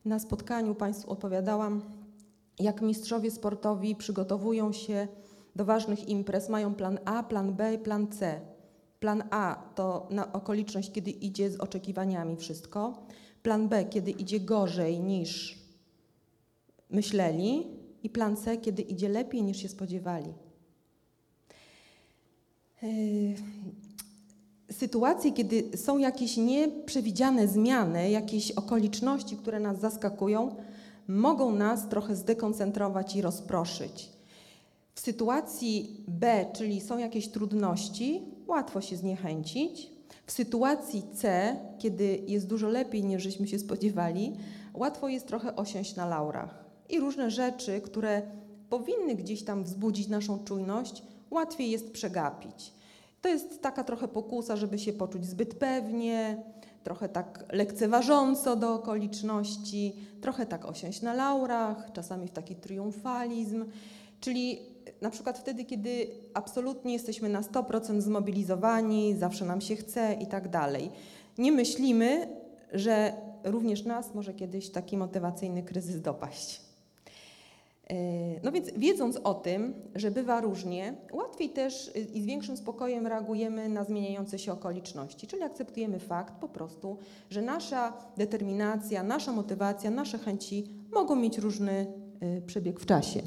Na 0.06 0.20
spotkaniu 0.20 0.76
Państwu 0.76 1.12
opowiadałam, 1.12 1.82
jak 2.60 2.82
mistrzowie 2.82 3.32
sportowi 3.32 3.96
przygotowują 3.96 4.72
się 4.74 5.08
do 5.56 5.66
ważnych 5.66 6.10
imprez, 6.10 6.50
mają 6.50 6.76
plan 6.76 7.00
A, 7.06 7.24
plan 7.24 7.54
B 7.54 7.78
plan 7.78 8.08
C. 8.08 8.42
Plan 9.00 9.24
A 9.32 9.64
to 9.76 10.08
na 10.12 10.34
okoliczność, 10.34 10.92
kiedy 10.92 11.12
idzie 11.12 11.52
z 11.52 11.60
oczekiwaniami 11.60 12.36
wszystko. 12.36 13.08
Plan 13.44 13.68
B, 13.68 13.86
kiedy 13.86 14.12
idzie 14.12 14.40
gorzej 14.40 15.00
niż 15.00 15.60
myśleli. 16.90 17.68
I 18.04 18.10
plan 18.10 18.38
C, 18.38 18.58
kiedy 18.58 18.82
idzie 18.82 19.10
lepiej 19.10 19.44
niż 19.44 19.58
się 19.58 19.70
spodziewali. 19.70 20.34
Yy, 22.82 22.90
sytuacje, 24.72 25.32
kiedy 25.32 25.78
są 25.78 25.98
jakieś 25.98 26.38
nieprzewidziane 26.38 27.48
zmiany, 27.48 28.10
jakieś 28.10 28.52
okoliczności, 28.52 29.38
które 29.38 29.60
nas 29.60 29.80
zaskakują, 29.80 30.56
mogą 31.08 31.56
nas 31.56 31.90
trochę 31.90 32.16
zdekoncentrować 32.16 33.16
i 33.16 33.22
rozproszyć. 33.22 34.10
W 34.96 35.00
sytuacji 35.00 36.04
B, 36.08 36.46
czyli 36.54 36.82
są 36.82 36.98
jakieś 36.98 37.28
trudności, 37.28 38.22
łatwo 38.50 38.82
się 38.82 38.96
zniechęcić. 38.96 39.92
W 40.26 40.32
sytuacji 40.32 41.04
C, 41.14 41.56
kiedy 41.80 42.20
jest 42.28 42.48
dużo 42.48 42.68
lepiej 42.68 43.04
niż 43.04 43.24
żeśmy 43.24 43.48
się 43.48 43.60
spodziewali, 43.60 44.34
łatwo 44.74 45.08
jest 45.08 45.28
trochę 45.28 45.56
osiąść 45.56 45.96
na 45.96 46.06
laurach. 46.06 46.66
I 46.90 47.00
różne 47.00 47.32
rzeczy, 47.32 47.82
które 47.82 48.22
powinny 48.70 49.16
gdzieś 49.16 49.44
tam 49.44 49.64
wzbudzić 49.64 50.08
naszą 50.08 50.44
czujność, 50.44 51.04
łatwiej 51.32 51.72
jest 51.72 51.92
przegapić. 51.92 52.74
To 53.22 53.30
jest 53.30 53.62
taka 53.62 53.84
trochę 53.84 54.08
pokusa, 54.08 54.56
żeby 54.56 54.80
się 54.80 54.94
poczuć 54.94 55.26
zbyt 55.26 55.56
pewnie, 55.56 56.44
trochę 56.84 57.10
tak 57.10 57.46
lekceważąco 57.52 58.56
do 58.56 58.74
okoliczności, 58.74 59.96
trochę 60.22 60.46
tak 60.46 60.66
osiąść 60.66 61.02
na 61.02 61.14
laurach, 61.14 61.92
czasami 61.94 62.28
w 62.28 62.32
taki 62.32 62.56
triumfalizm, 62.56 63.66
czyli 64.22 64.60
na 65.02 65.10
przykład 65.10 65.40
wtedy, 65.40 65.66
kiedy 65.66 66.08
absolutnie 66.34 66.94
jesteśmy 66.94 67.30
na 67.30 67.42
100% 67.42 68.02
zmobilizowani, 68.02 69.16
zawsze 69.16 69.46
nam 69.46 69.62
się 69.62 69.76
chce 69.76 70.18
i 70.22 70.28
tak 70.28 70.50
dalej. 70.50 70.92
Nie 71.38 71.52
myślimy, 71.52 72.28
że 72.74 73.14
również 73.44 73.86
nas 73.86 74.16
może 74.16 74.34
kiedyś 74.34 74.70
taki 74.70 74.98
motywacyjny 74.98 75.64
kryzys 75.64 76.02
dopaść. 76.02 76.62
E, 77.90 77.96
no 78.44 78.52
więc 78.52 78.72
wiedząc 78.78 79.18
o 79.24 79.34
tym, 79.34 79.74
że 79.96 80.12
bywa 80.12 80.42
różnie, 80.42 80.94
łatwiej 81.14 81.50
też 81.50 81.88
y, 81.88 82.00
i 82.00 82.22
z 82.22 82.26
większym 82.26 82.58
spokojem 82.58 83.08
reagujemy 83.08 83.70
na 83.70 83.84
zmieniające 83.84 84.40
się 84.40 84.54
okoliczności, 84.54 85.28
czyli 85.28 85.44
akceptujemy 85.44 86.00
fakt 86.00 86.34
po 86.34 86.48
prostu, 86.48 86.98
że 87.30 87.42
nasza 87.42 87.94
determinacja, 88.18 89.04
nasza 89.04 89.32
motywacja, 89.32 89.92
nasze 89.92 90.18
chęci 90.18 90.68
mogą 90.92 91.16
mieć 91.16 91.38
różny 91.38 91.88
y, 92.38 92.42
przebieg 92.42 92.80
w 92.80 92.86
czasie. 92.86 93.22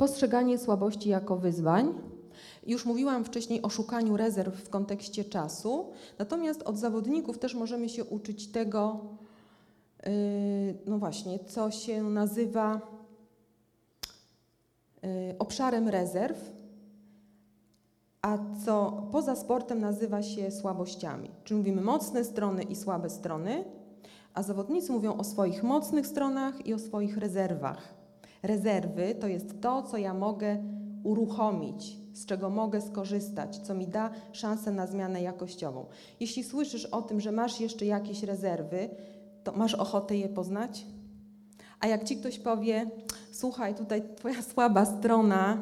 Postrzeganie 0.00 0.58
słabości 0.58 1.08
jako 1.08 1.36
wyzwań. 1.36 1.94
Już 2.66 2.84
mówiłam 2.84 3.24
wcześniej 3.24 3.62
o 3.62 3.70
szukaniu 3.70 4.16
rezerw 4.16 4.54
w 4.54 4.70
kontekście 4.70 5.24
czasu, 5.24 5.92
natomiast 6.18 6.62
od 6.62 6.78
zawodników 6.78 7.38
też 7.38 7.54
możemy 7.54 7.88
się 7.88 8.04
uczyć 8.04 8.52
tego, 8.52 9.00
yy, 10.06 10.12
no 10.86 10.98
właśnie, 10.98 11.38
co 11.38 11.70
się 11.70 12.02
nazywa 12.02 12.80
yy, 15.02 15.10
obszarem 15.38 15.88
rezerw, 15.88 16.52
a 18.22 18.38
co 18.64 19.02
poza 19.12 19.36
sportem 19.36 19.80
nazywa 19.80 20.22
się 20.22 20.50
słabościami. 20.50 21.30
Czyli 21.44 21.58
mówimy 21.58 21.82
mocne 21.82 22.24
strony 22.24 22.62
i 22.62 22.76
słabe 22.76 23.10
strony, 23.10 23.64
a 24.34 24.42
zawodnicy 24.42 24.92
mówią 24.92 25.16
o 25.16 25.24
swoich 25.24 25.62
mocnych 25.62 26.06
stronach 26.06 26.66
i 26.66 26.74
o 26.74 26.78
swoich 26.78 27.16
rezerwach. 27.16 27.99
Rezerwy 28.42 29.14
to 29.14 29.28
jest 29.28 29.60
to, 29.60 29.82
co 29.82 29.96
ja 29.96 30.14
mogę 30.14 30.56
uruchomić, 31.02 31.96
z 32.12 32.26
czego 32.26 32.50
mogę 32.50 32.80
skorzystać, 32.80 33.56
co 33.56 33.74
mi 33.74 33.88
da 33.88 34.10
szansę 34.32 34.70
na 34.70 34.86
zmianę 34.86 35.22
jakościową. 35.22 35.86
Jeśli 36.20 36.44
słyszysz 36.44 36.86
o 36.86 37.02
tym, 37.02 37.20
że 37.20 37.32
masz 37.32 37.60
jeszcze 37.60 37.86
jakieś 37.86 38.22
rezerwy, 38.22 38.88
to 39.44 39.52
masz 39.52 39.74
ochotę 39.74 40.16
je 40.16 40.28
poznać? 40.28 40.86
A 41.80 41.86
jak 41.86 42.04
ci 42.04 42.16
ktoś 42.16 42.38
powie, 42.38 42.90
słuchaj, 43.32 43.74
tutaj 43.74 44.02
twoja 44.16 44.42
słaba 44.52 44.84
strona, 44.84 45.58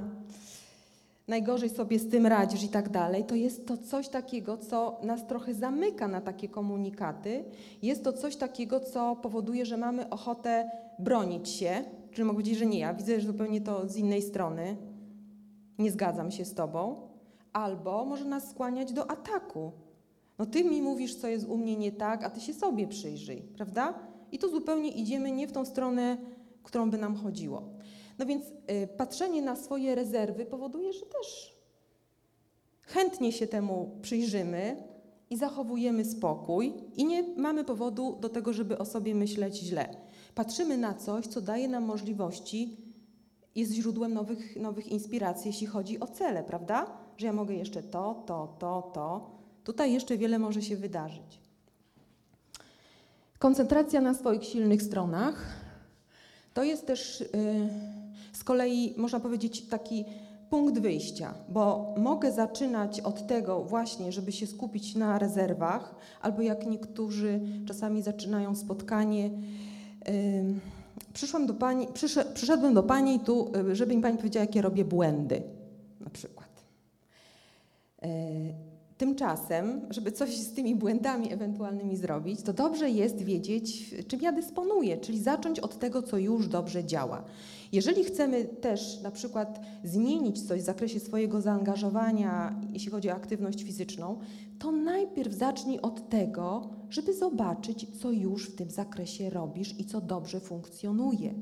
najgorzej 1.28 1.70
sobie 1.70 1.98
z 1.98 2.08
tym 2.08 2.26
radzisz 2.26 2.64
i 2.64 2.68
tak 2.68 2.88
dalej, 2.88 3.24
to 3.24 3.34
jest 3.34 3.66
to 3.66 3.76
coś 3.76 4.08
takiego, 4.08 4.56
co 4.56 5.00
nas 5.02 5.26
trochę 5.26 5.54
zamyka 5.54 6.08
na 6.08 6.20
takie 6.20 6.48
komunikaty. 6.48 7.44
Jest 7.82 8.04
to 8.04 8.12
coś 8.12 8.36
takiego, 8.36 8.80
co 8.80 9.16
powoduje, 9.16 9.66
że 9.66 9.76
mamy 9.76 10.10
ochotę 10.10 10.70
bronić 10.98 11.48
się, 11.48 11.84
Czyli 12.10 12.24
mogę 12.24 12.36
powiedzieć, 12.36 12.58
że 12.58 12.66
nie, 12.66 12.78
ja 12.78 12.94
widzę 12.94 13.20
że 13.20 13.26
zupełnie 13.26 13.60
to 13.60 13.88
z 13.88 13.96
innej 13.96 14.22
strony, 14.22 14.76
nie 15.78 15.90
zgadzam 15.90 16.30
się 16.30 16.44
z 16.44 16.54
tobą, 16.54 17.08
albo 17.52 18.04
może 18.04 18.24
nas 18.24 18.50
skłaniać 18.50 18.92
do 18.92 19.10
ataku. 19.10 19.72
No 20.38 20.46
ty 20.46 20.64
mi 20.64 20.82
mówisz, 20.82 21.14
co 21.14 21.28
jest 21.28 21.46
u 21.48 21.56
mnie 21.56 21.76
nie 21.76 21.92
tak, 21.92 22.24
a 22.24 22.30
ty 22.30 22.40
się 22.40 22.54
sobie 22.54 22.88
przyjrzyj, 22.88 23.42
prawda? 23.42 23.98
I 24.32 24.38
to 24.38 24.48
zupełnie 24.48 24.90
idziemy 24.90 25.32
nie 25.32 25.48
w 25.48 25.52
tą 25.52 25.64
stronę, 25.64 26.16
którą 26.62 26.90
by 26.90 26.98
nam 26.98 27.16
chodziło. 27.16 27.62
No 28.18 28.26
więc 28.26 28.44
y, 28.46 28.88
patrzenie 28.96 29.42
na 29.42 29.56
swoje 29.56 29.94
rezerwy 29.94 30.46
powoduje, 30.46 30.92
że 30.92 31.06
też 31.06 31.58
chętnie 32.82 33.32
się 33.32 33.46
temu 33.46 33.98
przyjrzymy 34.02 34.76
i 35.30 35.36
zachowujemy 35.36 36.04
spokój 36.04 36.74
i 36.96 37.04
nie 37.04 37.22
mamy 37.36 37.64
powodu 37.64 38.16
do 38.20 38.28
tego, 38.28 38.52
żeby 38.52 38.78
o 38.78 38.84
sobie 38.84 39.14
myśleć 39.14 39.56
źle 39.56 39.96
patrzymy 40.38 40.76
na 40.78 40.94
coś, 40.94 41.26
co 41.26 41.40
daje 41.40 41.68
nam 41.68 41.84
możliwości, 41.84 42.76
jest 43.54 43.72
źródłem 43.72 44.14
nowych, 44.14 44.56
nowych 44.56 44.86
inspiracji, 44.86 45.48
jeśli 45.48 45.66
chodzi 45.66 46.00
o 46.00 46.06
cele, 46.06 46.42
prawda? 46.42 46.86
Że 47.16 47.26
ja 47.26 47.32
mogę 47.32 47.54
jeszcze 47.54 47.82
to, 47.82 48.22
to, 48.26 48.56
to, 48.58 48.90
to. 48.94 49.30
Tutaj 49.64 49.92
jeszcze 49.92 50.16
wiele 50.16 50.38
może 50.38 50.62
się 50.62 50.76
wydarzyć. 50.76 51.40
Koncentracja 53.38 54.00
na 54.00 54.14
swoich 54.14 54.44
silnych 54.44 54.82
stronach 54.82 55.46
to 56.54 56.64
jest 56.64 56.86
też 56.86 57.20
yy, 57.20 57.28
z 58.32 58.44
kolei, 58.44 58.94
można 58.96 59.20
powiedzieć, 59.20 59.68
taki 59.68 60.04
punkt 60.50 60.78
wyjścia, 60.78 61.34
bo 61.48 61.94
mogę 61.96 62.32
zaczynać 62.32 63.00
od 63.00 63.26
tego 63.26 63.64
właśnie, 63.64 64.12
żeby 64.12 64.32
się 64.32 64.46
skupić 64.46 64.94
na 64.94 65.18
rezerwach, 65.18 65.94
albo 66.22 66.42
jak 66.42 66.66
niektórzy 66.66 67.40
czasami 67.66 68.02
zaczynają 68.02 68.54
spotkanie 68.54 69.30
przyszłam 71.12 71.46
do 71.46 71.54
pani, 71.54 71.86
przyszedłem 72.34 72.74
do 72.74 72.82
pani 72.82 73.20
tu, 73.20 73.52
y, 73.70 73.76
żeby 73.76 73.96
mi 73.96 74.02
pani 74.02 74.16
powiedziała, 74.16 74.44
jakie 74.44 74.62
robię 74.62 74.84
błędy, 74.84 75.42
na 76.00 76.10
przykład. 76.10 76.48
E, 78.02 78.08
tymczasem, 78.98 79.80
żeby 79.90 80.12
coś 80.12 80.36
z 80.36 80.52
tymi 80.52 80.74
błędami 80.74 81.32
ewentualnymi 81.32 81.96
zrobić, 81.96 82.42
to 82.42 82.52
dobrze 82.52 82.90
jest 82.90 83.22
wiedzieć, 83.22 83.94
czym 84.08 84.20
ja 84.20 84.32
dysponuję, 84.32 84.96
czyli 84.96 85.20
zacząć 85.22 85.60
od 85.60 85.78
tego, 85.78 86.02
co 86.02 86.18
już 86.18 86.48
dobrze 86.48 86.84
działa. 86.84 87.24
Jeżeli 87.72 88.04
chcemy 88.04 88.44
też 88.44 89.00
na 89.02 89.10
przykład 89.10 89.60
zmienić 89.84 90.42
coś 90.42 90.60
w 90.60 90.64
zakresie 90.64 91.00
swojego 91.00 91.40
zaangażowania, 91.40 92.60
jeśli 92.72 92.90
chodzi 92.90 93.10
o 93.10 93.14
aktywność 93.14 93.62
fizyczną, 93.62 94.18
to 94.58 94.72
najpierw 94.72 95.32
zacznij 95.32 95.80
od 95.80 96.08
tego, 96.08 96.70
żeby 96.90 97.14
zobaczyć, 97.14 97.86
co 98.00 98.10
już 98.10 98.50
w 98.50 98.56
tym 98.56 98.70
zakresie 98.70 99.30
robisz 99.30 99.80
i 99.80 99.84
co 99.84 100.00
dobrze 100.00 100.40
funkcjonuje. 100.40 101.34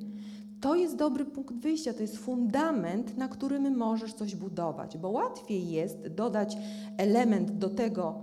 To 0.60 0.74
jest 0.74 0.96
dobry 0.96 1.24
punkt 1.24 1.54
wyjścia, 1.54 1.94
to 1.94 2.02
jest 2.02 2.16
fundament, 2.16 3.16
na 3.16 3.28
którym 3.28 3.76
możesz 3.76 4.14
coś 4.14 4.36
budować, 4.36 4.98
bo 4.98 5.10
łatwiej 5.10 5.70
jest 5.70 6.08
dodać 6.08 6.56
element 6.96 7.58
do 7.58 7.68
tego, 7.68 8.14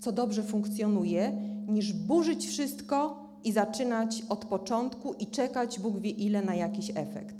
co 0.00 0.12
dobrze 0.12 0.42
funkcjonuje, 0.42 1.32
niż 1.68 1.92
burzyć 1.92 2.46
wszystko 2.46 3.28
i 3.44 3.52
zaczynać 3.52 4.22
od 4.28 4.44
początku 4.44 5.14
i 5.14 5.26
czekać 5.26 5.80
Bóg 5.80 5.98
wie 5.98 6.10
ile 6.10 6.42
na 6.42 6.54
jakiś 6.54 6.90
efekt. 6.90 7.36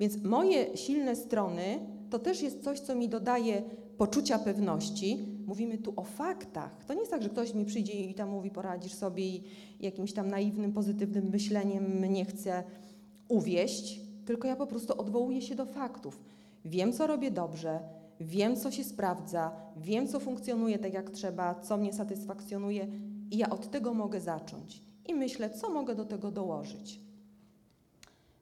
Więc 0.00 0.22
moje 0.22 0.76
silne 0.76 1.16
strony 1.16 1.78
to 2.10 2.18
też 2.18 2.42
jest 2.42 2.64
coś, 2.64 2.80
co 2.80 2.94
mi 2.94 3.08
dodaje 3.08 3.62
poczucia 3.98 4.38
pewności. 4.38 5.26
Mówimy 5.46 5.78
tu 5.78 5.92
o 5.96 6.04
faktach. 6.04 6.84
To 6.84 6.94
nie 6.94 7.00
jest 7.00 7.10
tak, 7.10 7.22
że 7.22 7.28
ktoś 7.28 7.54
mi 7.54 7.64
przyjdzie 7.64 7.92
i 7.92 8.14
tam 8.14 8.28
mówi, 8.30 8.50
poradzisz 8.50 8.92
sobie 8.92 9.28
i 9.28 9.42
jakimś 9.80 10.12
tam 10.12 10.28
naiwnym, 10.28 10.72
pozytywnym 10.72 11.28
myśleniem 11.28 11.84
mnie 11.84 12.24
chce 12.24 12.64
uwieść, 13.28 14.00
tylko 14.26 14.48
ja 14.48 14.56
po 14.56 14.66
prostu 14.66 15.00
odwołuję 15.00 15.42
się 15.42 15.54
do 15.54 15.66
faktów. 15.66 16.22
Wiem, 16.64 16.92
co 16.92 17.06
robię 17.06 17.30
dobrze, 17.30 17.80
wiem, 18.20 18.56
co 18.56 18.70
się 18.70 18.84
sprawdza, 18.84 19.52
wiem, 19.76 20.08
co 20.08 20.20
funkcjonuje 20.20 20.78
tak, 20.78 20.94
jak 20.94 21.10
trzeba, 21.10 21.54
co 21.54 21.76
mnie 21.76 21.92
satysfakcjonuje 21.92 22.88
i 23.30 23.38
ja 23.38 23.50
od 23.50 23.70
tego 23.70 23.94
mogę 23.94 24.20
zacząć. 24.20 24.82
I 25.06 25.14
myślę, 25.14 25.50
co 25.50 25.70
mogę 25.70 25.94
do 25.94 26.04
tego 26.04 26.30
dołożyć. 26.30 27.00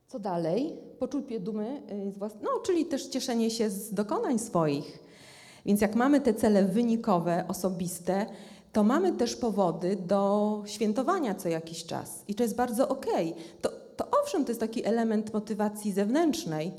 Co 0.09 0.19
dalej? 0.19 0.77
Poczucie 0.99 1.41
dumy 1.41 1.83
y, 2.09 2.13
z 2.13 2.19
własnego, 2.19 2.51
no, 2.55 2.61
czyli 2.61 2.87
też 2.87 3.07
cieszenie 3.07 3.51
się 3.51 3.71
z 3.71 3.95
dokonań 3.95 4.39
swoich. 4.39 5.02
Więc 5.67 5.81
jak 5.81 5.95
mamy 5.95 6.21
te 6.21 6.35
cele 6.35 6.65
wynikowe, 6.65 7.45
osobiste, 7.49 8.27
to 8.73 8.85
mamy 8.85 9.13
też 9.13 9.37
powody 9.37 9.97
do 9.97 10.63
świętowania 10.67 11.35
co 11.35 11.49
jakiś 11.49 11.85
czas. 11.85 12.25
I 12.29 12.35
to 12.35 12.43
jest 12.43 12.57
bardzo 12.57 12.89
okej. 12.89 13.35
To, 13.61 13.71
to 13.97 14.09
owszem, 14.23 14.45
to 14.45 14.51
jest 14.51 14.61
taki 14.61 14.85
element 14.87 15.35
motywacji 15.35 15.93
zewnętrznej, 15.93 16.73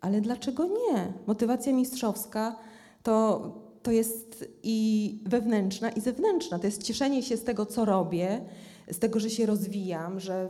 ale 0.00 0.20
dlaczego 0.20 0.66
nie? 0.66 1.12
Motywacja 1.26 1.72
mistrzowska 1.72 2.56
to, 3.02 3.42
to 3.82 3.90
jest 3.90 4.44
i 4.62 5.18
wewnętrzna, 5.26 5.90
i 5.90 6.00
zewnętrzna. 6.00 6.58
To 6.58 6.66
jest 6.66 6.82
cieszenie 6.82 7.22
się 7.22 7.36
z 7.36 7.44
tego, 7.44 7.66
co 7.66 7.84
robię, 7.84 8.40
z 8.90 8.98
tego, 8.98 9.20
że 9.20 9.30
się 9.30 9.46
rozwijam, 9.46 10.20
że 10.20 10.48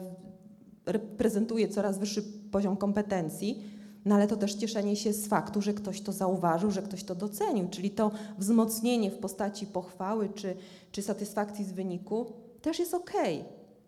reprezentuję 0.87 1.69
coraz 1.69 1.99
wyższy 1.99 2.23
poziom 2.51 2.77
kompetencji, 2.77 3.65
no 4.05 4.15
ale 4.15 4.27
to 4.27 4.37
też 4.37 4.55
cieszenie 4.55 4.97
się 4.97 5.13
z 5.13 5.27
faktu, 5.27 5.63
że 5.63 5.75
ktoś 5.75 6.01
to 6.01 6.13
zauważył, 6.13 6.71
że 6.71 6.83
ktoś 6.83 7.05
to 7.05 7.15
docenił, 7.15 7.69
czyli 7.69 7.91
to 7.91 8.11
wzmocnienie 8.39 9.11
w 9.11 9.19
postaci 9.19 9.67
pochwały 9.67 10.29
czy, 10.35 10.57
czy 10.93 11.03
satysfakcji 11.03 11.65
z 11.65 11.73
wyniku 11.73 12.33
też 12.63 12.79
jest 12.79 12.95
okej. 12.95 13.45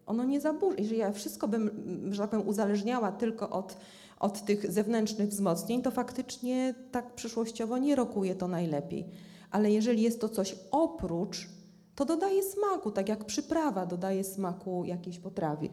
Ono 0.07 0.25
nie 0.25 0.41
zaburzy. 0.41 0.77
Jeżeli 0.79 0.99
ja 0.99 1.13
wszystko 1.13 1.49
bym, 1.49 1.71
że 2.11 2.23
tak 2.23 2.31
powiem, 2.31 2.49
uzależniała 2.49 3.13
tylko 3.13 3.51
od, 3.51 3.77
od 4.21 4.45
tych 4.45 4.73
zewnętrznych 4.73 5.29
wzmocnień, 5.29 5.83
to 5.83 5.91
faktycznie 5.91 6.75
tak 6.91 7.15
przyszłościowo 7.15 7.79
nie 7.79 7.97
rokuje 7.97 8.35
to 8.35 8.49
najlepiej. 8.49 9.09
Ale 9.51 9.71
jeżeli 9.71 10.03
jest 10.03 10.21
to 10.21 10.29
coś 10.29 10.57
oprócz, 10.71 11.49
to 11.95 12.05
dodaje 12.05 12.43
smaku, 12.43 12.91
tak 12.91 13.09
jak 13.09 13.25
przyprawa 13.25 13.87
dodaje 13.87 14.25
smaku 14.25 14.85
jakiejś 14.85 15.19
potrawie. 15.19 15.69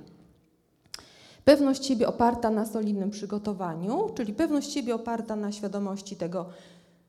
Pewność 1.50 1.86
siebie 1.86 2.08
oparta 2.08 2.50
na 2.50 2.66
solidnym 2.66 3.10
przygotowaniu, 3.10 4.10
czyli 4.16 4.34
pewność 4.34 4.74
siebie 4.74 4.95
oparta 4.95 5.36
na 5.36 5.52
świadomości 5.52 6.16
tego, 6.16 6.45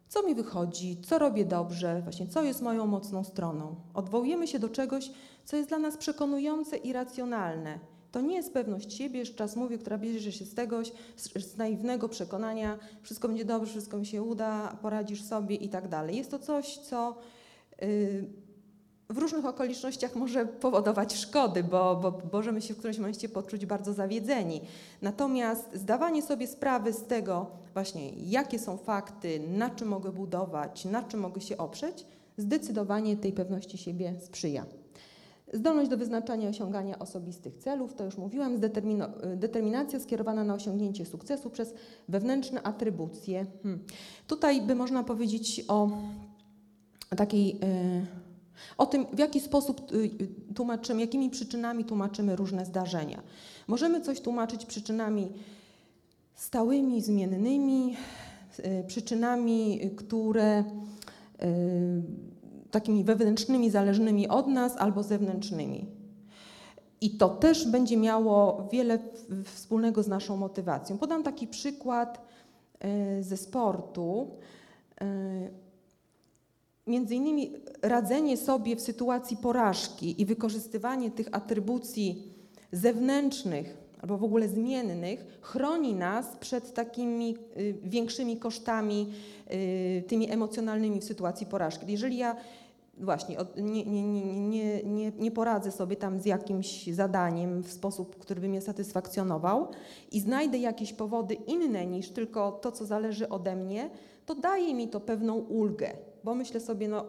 co 0.09 0.27
mi 0.27 0.35
wychodzi, 0.35 1.01
co 1.03 1.19
robię 1.19 1.45
dobrze, 1.45 2.01
właśnie 2.03 2.27
co 2.27 2.43
jest 2.43 2.63
moją 2.63 2.87
mocną 2.87 3.25
stroną. 3.25 3.75
Odwołujemy 3.95 4.47
się 4.47 4.59
do 4.59 4.69
czegoś, 4.69 5.11
co 5.45 5.57
jest 5.57 5.69
dla 5.69 5.79
nas 5.79 5.97
przekonujące 5.97 6.77
i 6.77 6.93
racjonalne. 6.93 7.79
To 8.13 8.21
nie 8.21 8.35
jest 8.35 8.53
pewność 8.53 8.93
siebie, 8.93 9.19
jeszcze 9.19 9.37
czas 9.37 9.57
mówię, 9.57 9.79
która 9.79 9.99
bierze 9.99 10.33
się 10.33 10.45
z 10.45 10.55
tegoś, 10.55 10.93
z, 11.17 11.33
z 11.45 11.57
naiwnego 11.57 12.09
przekonania, 12.09 12.79
wszystko 13.03 13.29
będzie 13.29 13.45
dobrze, 13.45 13.71
wszystko 13.71 13.99
mi 13.99 14.07
się 14.07 14.23
uda, 14.23 14.79
poradzisz 14.83 15.23
sobie 15.23 15.57
i 15.57 15.69
tak 15.69 15.89
dalej. 15.89 16.17
Jest 16.17 16.31
to 16.31 16.39
coś, 16.39 16.79
co 16.79 17.17
yy, 17.83 18.25
w 19.11 19.19
różnych 19.19 19.45
okolicznościach 19.47 20.17
może 20.17 20.47
powodować 20.47 21.17
szkody, 21.17 21.65
bo, 21.65 21.97
bo 21.97 22.19
możemy 22.33 22.63
się 22.63 22.75
w 22.75 22.79
którymś 22.79 22.99
momencie 22.99 23.29
poczuć 23.29 23.67
bardzo 23.67 23.93
zawiedzeni. 23.93 24.61
Natomiast 25.03 25.75
zdawanie 25.75 26.23
sobie 26.23 26.47
sprawy 26.47 26.93
z 26.93 27.03
tego 27.03 27.47
właśnie, 27.75 28.11
jakie 28.11 28.59
są 28.59 28.77
fakty, 28.77 29.41
na 29.49 29.71
czym 29.71 29.89
mogę 29.89 30.13
budować, 30.13 30.85
na 30.85 31.03
czym 31.03 31.21
mogę 31.21 31.41
się 31.41 31.57
oprzeć, 31.59 32.07
zdecydowanie 32.37 33.17
tej 33.17 33.33
pewności 33.33 33.79
siebie 33.79 34.15
sprzyja. 34.21 34.67
Zdolność 35.53 35.91
do 35.91 35.97
wyznaczania 35.97 36.47
i 36.47 36.51
osiągania 36.51 36.99
osobistych 36.99 37.57
celów, 37.57 37.95
to 37.95 38.05
już 38.05 38.17
mówiłam, 38.19 38.61
determinacja 39.37 40.01
skierowana 40.01 40.45
na 40.45 40.55
osiągnięcie 40.55 41.07
sukcesu 41.07 41.51
przez 41.51 41.75
wewnętrzne 42.09 42.63
atrybucje. 42.63 43.47
Hmm. 43.63 43.85
Tutaj 44.27 44.63
by 44.63 44.75
można 44.75 45.05
powiedzieć 45.05 45.65
o 45.69 45.89
takiej. 47.17 47.47
Yy, 47.47 48.30
o 48.79 48.87
tym, 48.87 49.07
w 49.13 49.19
jaki 49.19 49.41
sposób 49.41 49.93
y, 49.93 49.97
y, 49.97 50.55
tłumaczymy, 50.55 51.01
jakimi 51.01 51.31
przyczynami 51.31 51.85
tłumaczymy 51.85 52.37
różne 52.37 52.67
zdarzenia. 52.67 53.23
Możemy 53.69 54.01
coś 54.01 54.21
tłumaczyć 54.21 54.67
przyczynami 54.67 55.33
stałymi, 56.35 57.03
zmiennymi, 57.03 57.97
y, 58.59 58.85
przyczynami, 58.87 59.81
które 59.97 60.65
takimi 62.71 63.05
wewnętrznymi, 63.05 63.71
zależnymi 63.71 64.29
od 64.29 64.47
nas 64.47 64.77
albo 64.77 65.03
zewnętrznymi. 65.03 65.87
I 67.01 67.11
to 67.11 67.29
też 67.29 67.69
będzie 67.69 67.97
miało 67.97 68.69
wiele 68.73 68.99
wspólnego 69.45 70.03
z 70.03 70.09
naszą 70.09 70.37
motywacją. 70.37 70.99
Podam 70.99 71.23
taki 71.23 71.47
przykład 71.47 72.21
ze 73.21 73.37
sportu 73.37 74.31
między 76.91 77.15
innymi 77.15 77.53
radzenie 77.83 78.37
sobie 78.37 78.77
w 78.77 78.81
sytuacji 78.81 79.37
porażki 79.37 80.23
i 80.23 80.27
wykorzystywanie 80.27 81.11
tych 81.11 81.29
atrybucji 81.33 82.23
zewnętrznych 82.73 83.81
albo 84.03 84.19
w 84.19 84.25
ogóle 84.25 84.49
zmiennych 84.49 85.39
chroni 85.41 85.95
nas 85.95 86.37
przed 86.37 86.75
takimi 86.75 87.37
y, 87.57 87.75
większymi 87.83 88.37
kosztami, 88.37 89.13
y, 89.53 90.05
tymi 90.07 90.31
emocjonalnymi 90.31 91.01
w 91.01 91.05
sytuacji 91.05 91.47
porażki. 91.47 91.93
Jeżeli 91.93 92.17
ja 92.17 92.37
właśnie 92.99 93.37
nie, 93.57 93.85
nie, 93.85 94.03
nie, 94.03 94.83
nie, 94.83 95.13
nie 95.19 95.31
poradzę 95.31 95.73
sobie 95.73 95.97
tam 95.97 96.19
z 96.19 96.27
jakimś 96.27 96.87
zadaniem 96.87 97.63
w 97.63 97.73
sposób, 97.73 98.19
który 98.19 98.41
by 98.41 98.49
mnie 98.49 98.61
satysfakcjonował 98.61 99.69
i 100.13 100.21
znajdę 100.21 100.59
jakieś 100.59 100.93
powody 100.93 101.35
inne 101.35 101.87
niż 101.87 102.11
tylko 102.11 102.53
to, 102.53 102.73
co 102.73 102.85
zależy 102.85 103.29
ode 103.29 103.57
mnie, 103.57 103.91
to 104.27 104.35
daje 104.35 104.75
mi 104.75 104.89
to 104.89 105.01
pewną 105.01 105.35
ulgę, 105.35 105.93
bo 106.25 106.35
myślę 106.35 106.61
sobie, 106.61 106.89
no 106.89 107.05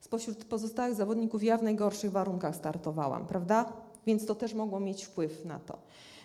spośród 0.00 0.44
pozostałych 0.44 0.94
zawodników 0.94 1.42
ja 1.42 1.58
w 1.58 1.62
najgorszych 1.62 2.12
warunkach 2.12 2.56
startowałam, 2.56 3.26
prawda? 3.26 3.72
Więc 4.06 4.26
to 4.26 4.34
też 4.34 4.54
mogło 4.54 4.80
mieć 4.80 5.04
wpływ 5.04 5.44
na 5.44 5.58
to. 5.58 5.78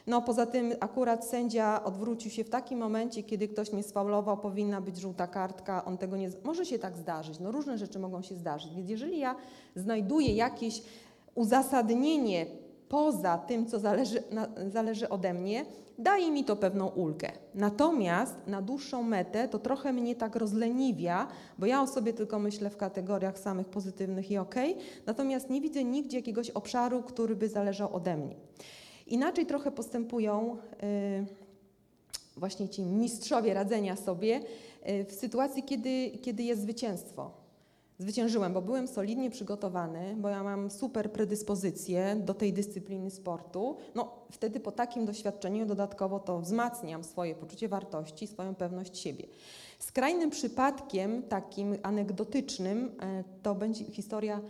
No 0.08 0.22
poza 0.22 0.46
tym 0.46 0.74
akurat 0.80 1.26
sędzia 1.26 1.84
odwrócił 1.84 2.32
się 2.32 2.44
w 2.44 2.50
takim 2.50 2.80
momencie, 2.80 3.24
kiedy 3.24 3.48
ktoś 3.48 3.74
mnie 3.74 3.84
sfaulował, 3.84 4.38
powinna 4.38 4.82
być 4.82 4.98
żółta 4.98 5.28
kartka, 5.28 5.86
on 5.86 5.98
tego 5.98 6.18
nie... 6.18 6.30
Może 6.44 6.66
się 6.66 6.80
tak 6.80 6.98
zdarzyć, 6.98 7.40
no 7.40 7.52
różne 7.52 7.78
rzeczy 7.78 8.00
mogą 8.00 8.22
się 8.22 8.36
zdarzyć, 8.36 8.76
więc 8.76 8.90
jeżeli 8.90 9.20
ja 9.20 9.36
znajduję 9.76 10.34
jakieś 10.34 10.82
uzasadnienie 11.36 12.46
poza 12.90 13.38
tym, 13.38 13.66
co 13.66 13.80
zależy, 13.80 14.24
na, 14.32 14.48
zależy 14.70 15.10
ode 15.10 15.34
mnie, 15.34 15.66
daje 15.98 16.32
mi 16.32 16.44
to 16.44 16.56
pewną 16.56 16.88
ulgę. 16.88 17.32
Natomiast 17.56 18.36
na 18.48 18.62
dłuższą 18.62 19.04
metę 19.04 19.48
to 19.48 19.60
trochę 19.60 19.94
mnie 19.94 20.16
tak 20.16 20.36
rozleniwia, 20.36 21.28
bo 21.58 21.66
ja 21.66 21.82
o 21.82 21.88
sobie 21.88 22.14
tylko 22.14 22.40
myślę 22.40 22.70
w 22.70 22.78
kategoriach 22.78 23.40
samych 23.40 23.68
pozytywnych 23.68 24.32
i 24.32 24.38
ok, 24.38 24.56
natomiast 25.06 25.50
nie 25.50 25.62
widzę 25.62 25.84
nigdzie 25.84 26.18
jakiegoś 26.18 26.50
obszaru, 26.50 27.04
który 27.04 27.36
by 27.36 27.50
zależał 27.50 27.96
ode 27.96 28.18
mnie. 28.18 28.36
Inaczej 29.08 29.46
trochę 29.46 29.72
postępują 29.72 30.58
y, 30.84 31.26
właśnie 32.38 32.70
ci 32.70 32.82
mistrzowie 32.82 33.54
radzenia 33.54 33.96
sobie 33.96 34.42
y, 34.90 35.06
w 35.06 35.12
sytuacji, 35.12 35.64
kiedy, 35.64 36.12
kiedy 36.22 36.44
jest 36.44 36.62
zwycięstwo. 36.62 37.32
Zwyciężyłem, 38.00 38.54
bo 38.54 38.62
byłem 38.62 38.88
solidnie 38.88 39.30
przygotowany, 39.30 40.16
bo 40.18 40.30
ja 40.30 40.44
mam 40.44 40.72
super 40.72 41.12
predyspozycję 41.12 42.16
do 42.16 42.34
tej 42.34 42.54
dyscypliny 42.54 43.12
sportu. 43.12 43.78
No, 43.96 44.16
wtedy 44.32 44.60
po 44.60 44.72
takim 44.72 45.06
doświadczeniu 45.06 45.66
dodatkowo 45.66 46.20
to 46.20 46.40
wzmacniam 46.40 47.04
swoje 47.04 47.36
poczucie 47.36 47.68
wartości, 47.68 48.28
swoją 48.28 48.56
pewność 48.56 49.00
siebie. 49.00 49.28
Skrajnym 49.80 50.30
przypadkiem, 50.30 51.24
takim 51.24 51.78
anegdotycznym, 51.84 52.92
e, 53.02 53.24
to 53.44 53.56
będzie 53.56 53.86
historia 53.86 54.42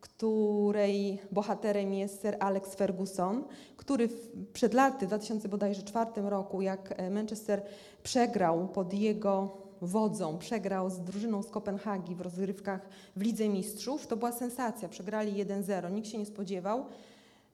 której 0.00 1.18
bohaterem 1.32 1.94
jest 1.94 2.22
Sir 2.22 2.36
Alex 2.40 2.74
Ferguson, 2.74 3.44
który 3.76 4.08
przed 4.52 4.74
laty, 4.74 5.06
w 5.06 5.08
2004 5.08 6.10
roku, 6.28 6.62
jak 6.62 6.94
e, 6.96 7.10
Manchester 7.10 7.62
przegrał 8.02 8.68
pod 8.68 8.94
jego 8.94 9.65
wodzą, 9.82 10.38
przegrał 10.38 10.90
z 10.90 11.00
drużyną 11.00 11.42
z 11.42 11.50
Kopenhagi 11.50 12.14
w 12.14 12.20
rozgrywkach 12.20 12.88
w 13.16 13.22
Lidze 13.22 13.48
Mistrzów, 13.48 14.06
to 14.06 14.16
była 14.16 14.32
sensacja, 14.32 14.88
przegrali 14.88 15.44
1-0, 15.44 15.92
nikt 15.92 16.08
się 16.08 16.18
nie 16.18 16.26
spodziewał. 16.26 16.84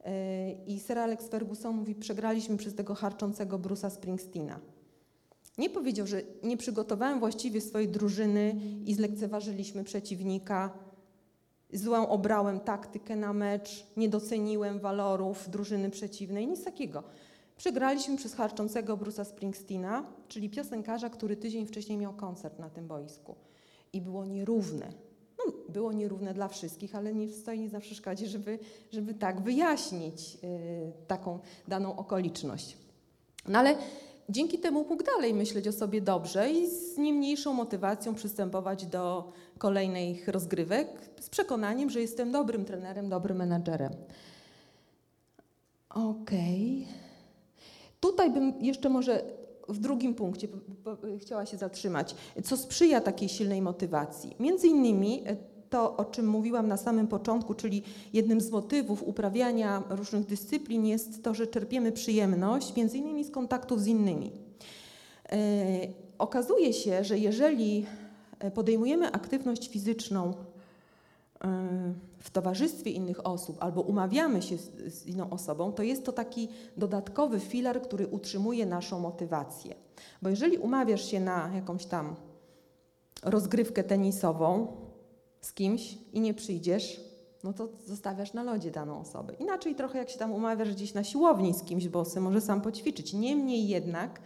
E, 0.05 0.53
I 0.53 0.81
Sir 0.81 0.99
Alex 0.99 1.29
Ferguson 1.29 1.77
mówi, 1.77 1.95
przegraliśmy 1.95 2.57
przez 2.57 2.75
tego 2.75 2.95
harczącego 2.95 3.59
Bruce'a 3.59 3.91
Springsteena. 3.91 4.61
Nie 5.59 5.71
powiedział, 5.71 6.07
że 6.07 6.23
nie 6.43 6.57
przygotowałem 6.57 7.21
właściwie 7.21 7.61
swojej 7.61 7.89
drużyny 7.89 8.57
i 8.87 8.95
zlekceważyliśmy 8.95 9.85
przeciwnika, 9.85 10.71
złą 11.73 12.09
obrałem 12.09 12.61
taktykę 12.61 13.17
na 13.17 13.33
mecz, 13.33 13.87
nie 13.97 14.09
doceniłem 14.09 14.79
walorów 14.79 15.51
drużyny 15.51 15.91
przeciwnej, 15.91 16.47
nic 16.47 16.65
takiego. 16.65 17.03
Przegraliśmy 17.63 18.17
przez 18.17 18.35
harczącego 18.35 18.97
Bruce'a 18.97 19.25
Springsteena, 19.25 20.05
czyli 20.29 20.51
piosenkarza, 20.51 21.11
który 21.11 21.37
tydzień 21.37 21.67
wcześniej 21.67 21.99
miał 21.99 22.13
koncert 22.13 22.59
na 22.59 22.71
tym 22.71 22.87
boisku. 22.87 23.35
I 23.93 24.01
było 24.01 24.27
nierówne. 24.27 24.93
No, 25.39 25.53
było 25.69 25.93
nierówne 25.93 26.35
dla 26.35 26.49
wszystkich, 26.49 26.95
ale 26.95 27.15
nie 27.15 27.29
stoi 27.29 27.69
na 27.69 27.81
przeszkodzie, 27.81 28.27
żeby, 28.27 28.59
żeby 28.93 29.15
tak 29.15 29.41
wyjaśnić 29.41 30.35
yy, 30.35 30.41
taką 31.07 31.39
daną 31.69 31.97
okoliczność. 31.97 32.77
No 33.49 33.59
ale 33.59 33.77
dzięki 34.29 34.59
temu 34.59 34.85
mógł 34.89 35.03
dalej 35.03 35.35
myśleć 35.35 35.69
o 35.69 35.73
sobie 35.73 36.01
dobrze 36.01 36.51
i 36.51 36.71
z 36.71 36.99
nie 36.99 37.13
mniejszą 37.13 37.53
motywacją 37.53 38.15
przystępować 38.15 38.87
do 38.87 39.33
kolejnych 39.59 40.29
rozgrywek 40.29 40.89
z 41.21 41.29
przekonaniem, 41.29 41.91
że 41.91 42.01
jestem 42.01 42.33
dobrym 42.33 42.65
trenerem, 42.65 43.09
dobrym 43.09 43.37
menadżerem. 43.37 43.93
Okej. 45.91 46.87
Okay. 46.89 47.12
Tutaj 48.03 48.31
bym 48.31 48.55
jeszcze 48.61 48.89
może 48.89 49.23
w 49.69 49.79
drugim 49.79 50.15
punkcie 50.15 50.49
chciała 51.19 51.47
się 51.47 51.57
zatrzymać. 51.57 52.15
Co 52.45 52.57
sprzyja 52.57 53.01
takiej 53.01 53.29
silnej 53.29 53.63
motywacji? 53.63 54.37
Między 54.41 54.69
innymi 54.69 55.23
e, 55.27 55.37
to, 55.71 55.97
o 55.97 56.05
czym 56.05 56.27
mówiłam 56.27 56.69
na 56.69 56.77
samym 56.77 57.07
początku, 57.07 57.55
czyli 57.55 57.83
jednym 58.13 58.41
z 58.41 58.51
motywów 58.51 59.03
uprawiania 59.03 59.83
różnych 59.91 60.27
dyscyplin 60.27 60.87
jest 60.87 61.23
to, 61.23 61.35
że 61.35 61.47
czerpiemy 61.47 61.93
przyjemność, 61.93 62.77
między 62.77 62.99
innymi 62.99 63.25
z 63.25 63.31
kontaktów 63.31 63.81
z 63.81 63.87
innymi. 63.87 64.33
E, 65.33 65.37
okazuje 66.19 66.73
się, 66.73 67.05
że 67.05 67.19
jeżeli 67.19 67.87
podejmujemy 68.55 69.13
aktywność 69.13 69.69
fizyczną 69.69 70.35
w 72.19 72.31
towarzystwie 72.33 72.91
innych 72.91 73.27
osób 73.27 73.57
albo 73.61 73.81
umawiamy 73.81 74.43
się 74.43 74.59
z, 74.59 74.95
z, 74.95 75.07
inną 75.07 75.31
osobą, 75.31 75.73
to 75.73 75.83
jest 75.83 76.05
to 76.05 76.13
taki 76.13 76.49
dodatkowy 76.77 77.41
filar, 77.41 77.83
który 77.83 78.07
utrzymuje 78.07 78.67
naszą 78.67 79.01
motywację. 79.01 79.75
Bo 80.23 80.29
jeżeli 80.29 80.59
umawiasz 80.59 81.11
się 81.11 81.21
na 81.21 81.51
jakąś 81.55 81.87
tam 81.87 82.17
rozgrywkę 83.23 83.85
tenisową 83.85 84.77
z 85.41 85.53
kimś 85.53 85.99
i 86.13 86.21
nie 86.21 86.35
przyjdziesz, 86.35 87.01
no 87.45 87.53
to 87.53 87.69
zostawiasz 87.87 88.33
na 88.33 88.43
lodzie 88.43 88.71
daną 88.71 89.01
osobę. 89.01 89.35
Inaczej 89.39 89.75
trochę 89.75 89.99
jak 89.99 90.11
się 90.11 90.19
tam 90.19 90.33
umawiasz 90.33 90.75
gdzieś 90.75 90.95
na 90.95 91.05
siłowni 91.05 91.55
z 91.55 91.63
kimś, 91.63 91.89
bo 91.89 92.05
może 92.21 92.41
sam 92.41 92.61
poćwiczyć. 92.61 93.13
Niemniej 93.13 93.69
jednak 93.69 94.21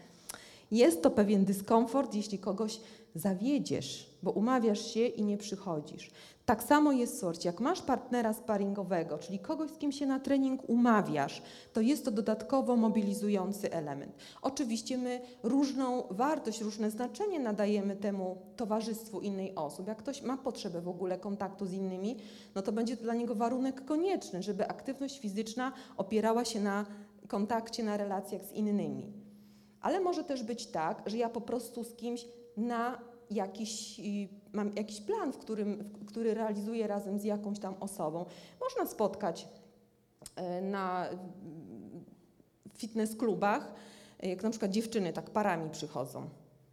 jest 0.71 1.03
to 1.03 1.11
pewien 1.11 1.45
dyskomfort, 1.45 2.14
jeśli 2.14 2.39
kogoś 2.39 2.81
zawiedziesz, 3.14 4.06
bo 4.27 4.33
umawiasz 4.33 4.95
się 4.95 5.07
i 5.07 5.22
nie 5.22 5.39
przychodzisz. 5.39 6.11
Tak 6.47 6.62
samo 6.62 6.93
jest 6.93 7.14
w 7.16 7.18
sorcie. 7.18 7.49
Jak 7.49 7.61
masz 7.61 7.83
partnera 7.83 8.33
sparingowego, 8.33 9.18
czyli 9.18 9.39
kogoś, 9.39 9.70
z 9.70 9.79
kim 9.79 9.93
się 9.93 10.07
na 10.07 10.20
trening 10.20 10.68
umawiasz, 10.68 11.43
to 11.72 11.81
jest 11.81 12.05
to 12.05 12.11
dodatkowo 12.11 12.77
mobilizujący 12.77 13.72
element. 13.72 14.14
Oczywiście 14.43 14.99
my 14.99 15.20
różną 15.43 16.03
wartość, 16.11 16.61
różne 16.61 16.91
znaczenie 16.91 17.41
nadajemy 17.41 17.97
temu 17.97 18.37
towarzystwu 18.57 19.20
innej 19.20 19.55
osób. 19.55 19.89
Jak 19.89 19.99
ktoś 19.99 20.22
ma 20.22 20.37
potrzebę 20.37 20.81
w 20.81 20.89
ogóle 20.89 21.18
kontaktu 21.18 21.66
z 21.66 21.72
innymi, 21.72 22.16
no 22.55 22.62
to 22.62 22.72
będzie 22.72 22.97
to 22.97 23.03
dla 23.03 23.14
niego 23.14 23.35
warunek 23.35 23.85
konieczny, 23.85 24.43
żeby 24.43 24.68
aktywność 24.68 25.20
fizyczna 25.20 25.72
opierała 25.97 26.45
się 26.45 26.61
na 26.61 26.87
kontakcie, 27.29 27.85
na 27.85 27.97
relacjach 27.97 28.45
z 28.45 28.53
innymi. 28.53 29.12
Ale 29.81 30.01
może 30.01 30.24
też 30.24 30.43
być 30.43 30.66
tak, 30.66 31.03
że 31.07 31.16
ja 31.16 31.29
po 31.29 31.41
prostu 31.41 31.85
z 31.85 31.97
kimś 31.97 32.27
na 32.57 32.99
jakiś, 33.31 34.01
mam 34.53 34.72
jakiś 34.77 35.01
plan, 35.01 35.33
w 35.33 35.39
którym, 35.39 35.91
który 36.07 36.35
realizuję 36.35 36.87
razem 36.87 37.18
z 37.18 37.24
jakąś 37.24 37.59
tam 37.59 37.74
osobą. 37.81 38.24
Można 38.61 38.87
spotkać 38.87 39.49
e, 40.37 40.62
na 40.62 41.09
fitness 42.74 43.16
klubach, 43.16 43.74
jak 44.22 44.43
na 44.43 44.51
przykład 44.51 44.70
dziewczyny 44.70 45.12
tak 45.12 45.31
parami 45.31 45.70
przychodzą 45.70 46.29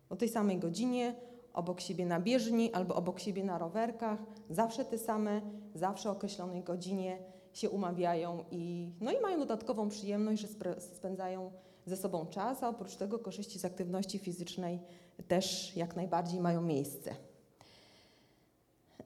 o 0.09 0.15
tej 0.15 0.29
samej 0.29 0.57
godzinie, 0.57 1.15
obok 1.53 1.81
siebie 1.81 2.05
na 2.05 2.19
bieżni 2.19 2.73
albo 2.73 2.95
obok 2.95 3.19
siebie 3.19 3.43
na 3.43 3.57
rowerkach, 3.57 4.19
zawsze 4.49 4.85
te 4.85 4.97
same, 4.97 5.41
zawsze 5.75 6.09
o 6.09 6.11
określonej 6.11 6.63
godzinie 6.63 7.17
się 7.53 7.69
umawiają 7.69 8.43
i, 8.51 8.91
no 9.01 9.11
i 9.11 9.21
mają 9.21 9.39
dodatkową 9.39 9.89
przyjemność, 9.89 10.41
że 10.41 10.47
spędzają 10.79 11.51
ze 11.85 11.97
sobą 11.97 12.25
czas, 12.25 12.63
a 12.63 12.69
oprócz 12.69 12.95
tego 12.95 13.19
korzyści 13.19 13.59
z 13.59 13.65
aktywności 13.65 14.19
fizycznej 14.19 14.79
też 15.27 15.75
jak 15.75 15.95
najbardziej 15.95 16.39
mają 16.39 16.61
miejsce. 16.61 17.15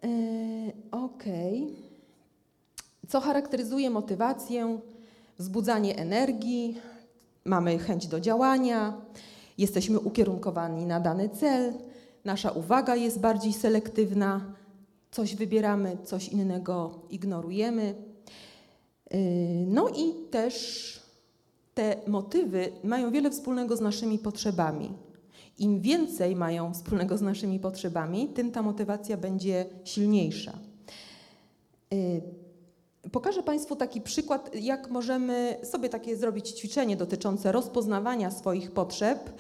Yy, 0.04 0.74
ok. 0.92 1.24
Co 3.08 3.22
charakteryzuje 3.22 3.90
motywację? 3.90 4.80
Wzbudzanie 5.38 5.98
energii, 5.98 6.82
mamy 7.46 7.80
chęć 7.80 8.08
do 8.08 8.20
działania, 8.20 9.02
jesteśmy 9.58 10.00
ukierunkowani 10.00 10.86
na 10.86 11.00
dany 11.00 11.30
cel, 11.30 11.74
nasza 12.26 12.52
uwaga 12.52 12.96
jest 12.96 13.20
bardziej 13.20 13.54
selektywna, 13.54 14.54
coś 15.12 15.36
wybieramy, 15.36 15.98
coś 16.04 16.30
innego 16.30 17.00
ignorujemy. 17.10 17.96
Yy, 19.12 19.20
no 19.68 19.90
i 19.90 20.14
też 20.32 21.07
te 21.78 21.96
motywy 22.08 22.72
mają 22.84 23.12
wiele 23.12 23.30
wspólnego 23.30 23.78
z 23.78 23.82
naszymi 23.82 24.20
potrzebami. 24.20 24.94
Im 25.60 25.82
więcej 25.82 26.36
mają 26.36 26.74
wspólnego 26.74 27.18
z 27.18 27.22
naszymi 27.22 27.60
potrzebami, 27.60 28.28
tym 28.28 28.52
ta 28.52 28.62
motywacja 28.62 29.18
będzie 29.18 29.66
silniejsza. 29.84 30.54
Y, 31.94 32.22
pokażę 33.12 33.44
Państwu 33.44 33.76
taki 33.76 34.02
przykład, 34.02 34.56
jak 34.56 34.92
możemy 34.92 35.58
sobie 35.64 35.90
takie 35.90 36.18
zrobić 36.18 36.50
ćwiczenie 36.50 36.98
dotyczące 36.98 37.52
rozpoznawania 37.52 38.32
swoich 38.32 38.72
potrzeb 38.72 39.30
y, 39.30 39.32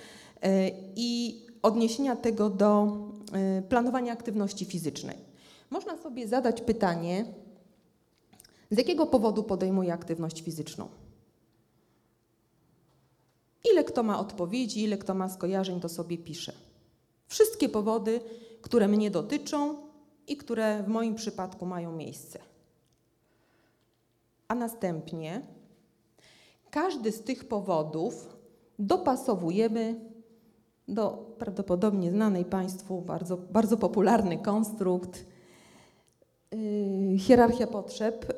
i 0.96 1.42
odniesienia 1.62 2.16
tego 2.16 2.50
do 2.50 2.98
y, 3.60 3.62
planowania 3.62 4.14
aktywności 4.14 4.66
fizycznej. 4.66 5.18
Można 5.70 5.98
sobie 5.98 6.28
zadać 6.28 6.62
pytanie, 6.62 7.26
z 8.72 8.78
jakiego 8.78 9.06
powodu 9.06 9.44
podejmuję 9.44 9.94
aktywność 9.94 10.42
fizyczną? 10.42 10.88
Ile 13.72 13.84
kto 13.84 14.04
ma 14.04 14.20
odpowiedzi, 14.20 14.84
ile 14.84 14.98
kto 14.98 15.14
ma 15.14 15.30
skojarzeń, 15.30 15.80
to 15.80 15.90
sobie 15.90 16.18
pisze. 16.18 16.54
Wszystkie 17.28 17.70
powody, 17.70 18.20
które 18.62 18.88
mnie 18.88 19.12
dotyczą 19.12 19.76
i 20.28 20.38
które 20.38 20.84
w 20.84 20.88
moim 20.88 21.16
przypadku 21.16 21.66
mają 21.66 21.92
miejsce. 21.92 22.40
A 24.48 24.56
następnie 24.56 25.42
każdy 26.72 27.12
z 27.12 27.24
tych 27.24 27.48
powodów 27.48 28.38
dopasowujemy 28.80 30.00
do 30.88 31.36
prawdopodobnie 31.38 32.12
znanej 32.12 32.46
Państwu 32.46 33.02
bardzo, 33.02 33.38
bardzo 33.38 33.78
popularny 33.78 34.38
konstrukt 34.38 35.26
yy, 36.52 37.18
hierarchia 37.18 37.68
potrzeb. 37.68 38.34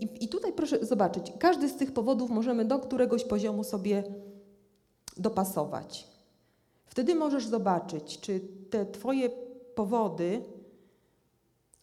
Yy, 0.00 0.08
I 0.20 0.28
tutaj 0.28 0.52
proszę 0.52 0.86
zobaczyć, 0.86 1.32
każdy 1.38 1.68
z 1.68 1.76
tych 1.76 1.92
powodów 1.92 2.30
możemy 2.30 2.64
do 2.64 2.78
któregoś 2.78 3.24
poziomu 3.24 3.64
sobie 3.64 4.04
dopasować. 5.16 6.08
Wtedy 6.86 7.14
możesz 7.14 7.46
zobaczyć, 7.46 8.20
czy 8.20 8.40
te 8.70 8.86
Twoje 8.86 9.30
powody 9.74 10.42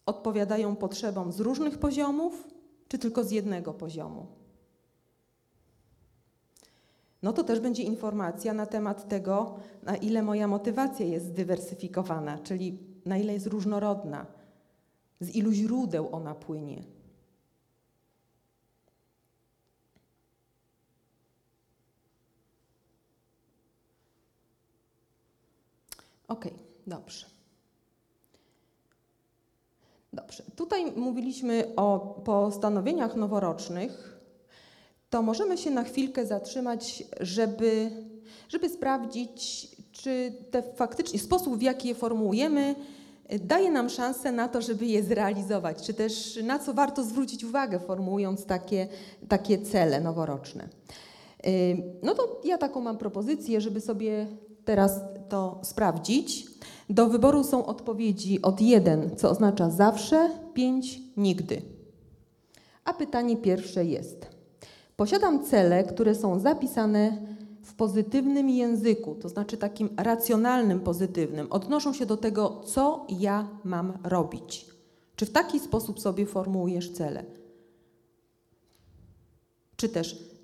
odpowiadają 0.06 0.76
potrzebom 0.76 1.32
z 1.32 1.40
różnych 1.40 1.78
poziomów, 1.78 2.48
czy 2.88 2.98
tylko 2.98 3.24
z 3.24 3.30
jednego 3.30 3.74
poziomu. 3.74 4.26
No 7.22 7.32
to 7.32 7.44
też 7.44 7.60
będzie 7.60 7.82
informacja 7.82 8.54
na 8.54 8.66
temat 8.66 9.08
tego, 9.08 9.56
na 9.82 9.96
ile 9.96 10.22
moja 10.22 10.48
motywacja 10.48 11.06
jest 11.06 11.26
zdywersyfikowana, 11.26 12.38
czyli 12.38 12.78
na 13.04 13.18
ile 13.18 13.32
jest 13.32 13.46
różnorodna, 13.46 14.26
z 15.20 15.34
ilu 15.34 15.52
źródeł 15.52 16.08
ona 16.12 16.34
płynie. 16.34 16.82
Ok, 26.28 26.44
dobrze. 26.86 27.26
Dobrze. 30.12 30.42
Tutaj 30.56 30.92
mówiliśmy 30.92 31.72
o 31.76 31.98
postanowieniach 32.24 33.16
noworocznych. 33.16 34.20
To 35.10 35.22
możemy 35.22 35.58
się 35.58 35.70
na 35.70 35.84
chwilkę 35.84 36.26
zatrzymać, 36.26 37.04
żeby, 37.20 37.90
żeby 38.48 38.68
sprawdzić, 38.68 39.68
czy 39.92 40.32
te 40.50 40.62
faktycznie 40.62 41.18
sposób, 41.18 41.56
w 41.58 41.62
jaki 41.62 41.88
je 41.88 41.94
formułujemy, 41.94 42.74
daje 43.40 43.70
nam 43.70 43.90
szansę 43.90 44.32
na 44.32 44.48
to, 44.48 44.62
żeby 44.62 44.86
je 44.86 45.02
zrealizować, 45.02 45.82
czy 45.82 45.94
też 45.94 46.38
na 46.42 46.58
co 46.58 46.74
warto 46.74 47.04
zwrócić 47.04 47.44
uwagę, 47.44 47.80
formułując 47.80 48.44
takie, 48.44 48.88
takie 49.28 49.58
cele 49.58 50.00
noworoczne. 50.00 50.68
No 52.02 52.14
to 52.14 52.40
ja 52.44 52.58
taką 52.58 52.80
mam 52.80 52.98
propozycję, 52.98 53.60
żeby 53.60 53.80
sobie 53.80 54.26
teraz 54.64 55.00
to 55.28 55.60
sprawdzić. 55.62 56.46
Do 56.90 57.06
wyboru 57.06 57.44
są 57.44 57.66
odpowiedzi 57.66 58.42
od 58.42 58.60
1, 58.60 59.16
co 59.16 59.30
oznacza 59.30 59.70
zawsze, 59.70 60.30
5 60.54 61.00
nigdy. 61.16 61.62
A 62.84 62.94
pytanie 62.94 63.36
pierwsze 63.36 63.84
jest: 63.84 64.26
Posiadam 64.96 65.44
cele, 65.44 65.84
które 65.84 66.14
są 66.14 66.38
zapisane 66.38 67.26
w 67.62 67.74
pozytywnym 67.74 68.50
języku, 68.50 69.14
to 69.14 69.28
znaczy 69.28 69.56
takim 69.56 69.88
racjonalnym, 69.96 70.80
pozytywnym, 70.80 71.46
odnoszą 71.50 71.92
się 71.92 72.06
do 72.06 72.16
tego, 72.16 72.60
co 72.64 73.06
ja 73.08 73.48
mam 73.64 73.92
robić. 74.04 74.66
Czy 75.16 75.26
w 75.26 75.30
taki 75.30 75.60
sposób 75.60 76.00
sobie 76.00 76.26
formułujesz 76.26 76.92
cele? 76.92 77.24
Czy 79.76 79.88
też 79.88 80.34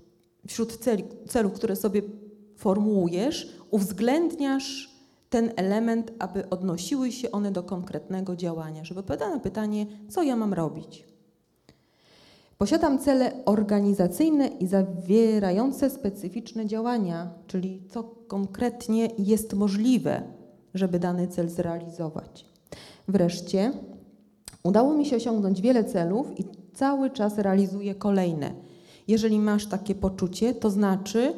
wśród 0.46 0.76
celi, 0.76 1.04
celów, 1.28 1.52
które 1.52 1.76
sobie 1.76 2.02
formułujesz, 2.60 3.56
uwzględniasz 3.70 4.90
ten 5.30 5.52
element, 5.56 6.12
aby 6.18 6.48
odnosiły 6.48 7.12
się 7.12 7.30
one 7.30 7.50
do 7.50 7.62
konkretnego 7.62 8.36
działania, 8.36 8.84
żeby 8.84 9.00
odpowiadać 9.00 9.30
na 9.30 9.40
pytanie, 9.40 9.86
co 10.08 10.22
ja 10.22 10.36
mam 10.36 10.54
robić. 10.54 11.04
Posiadam 12.58 12.98
cele 12.98 13.32
organizacyjne 13.44 14.46
i 14.46 14.66
zawierające 14.66 15.90
specyficzne 15.90 16.66
działania, 16.66 17.30
czyli 17.46 17.82
co 17.90 18.02
konkretnie 18.04 19.08
jest 19.18 19.54
możliwe, 19.54 20.22
żeby 20.74 20.98
dany 20.98 21.28
cel 21.28 21.48
zrealizować. 21.48 22.46
Wreszcie 23.08 23.72
Udało 24.62 24.94
mi 24.94 25.06
się 25.06 25.16
osiągnąć 25.16 25.60
wiele 25.60 25.84
celów 25.84 26.40
i 26.40 26.44
cały 26.74 27.10
czas 27.10 27.38
realizuję 27.38 27.94
kolejne. 27.94 28.52
Jeżeli 29.08 29.38
masz 29.38 29.66
takie 29.66 29.94
poczucie, 29.94 30.54
to 30.54 30.70
znaczy, 30.70 31.32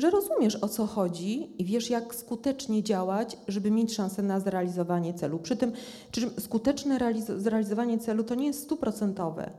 że 0.00 0.10
rozumiesz 0.10 0.56
o 0.56 0.68
co 0.68 0.86
chodzi 0.86 1.62
i 1.62 1.64
wiesz, 1.64 1.90
jak 1.90 2.14
skutecznie 2.14 2.82
działać, 2.82 3.36
żeby 3.48 3.70
mieć 3.70 3.94
szansę 3.94 4.22
na 4.22 4.40
zrealizowanie 4.40 5.14
celu. 5.14 5.38
Przy 5.38 5.56
tym, 5.56 5.72
czy 6.10 6.30
skuteczne 6.40 6.98
realiz- 6.98 7.38
zrealizowanie 7.38 7.98
celu 7.98 8.24
to 8.24 8.34
nie 8.34 8.46
jest 8.46 8.62
stuprocentowe. 8.62 9.50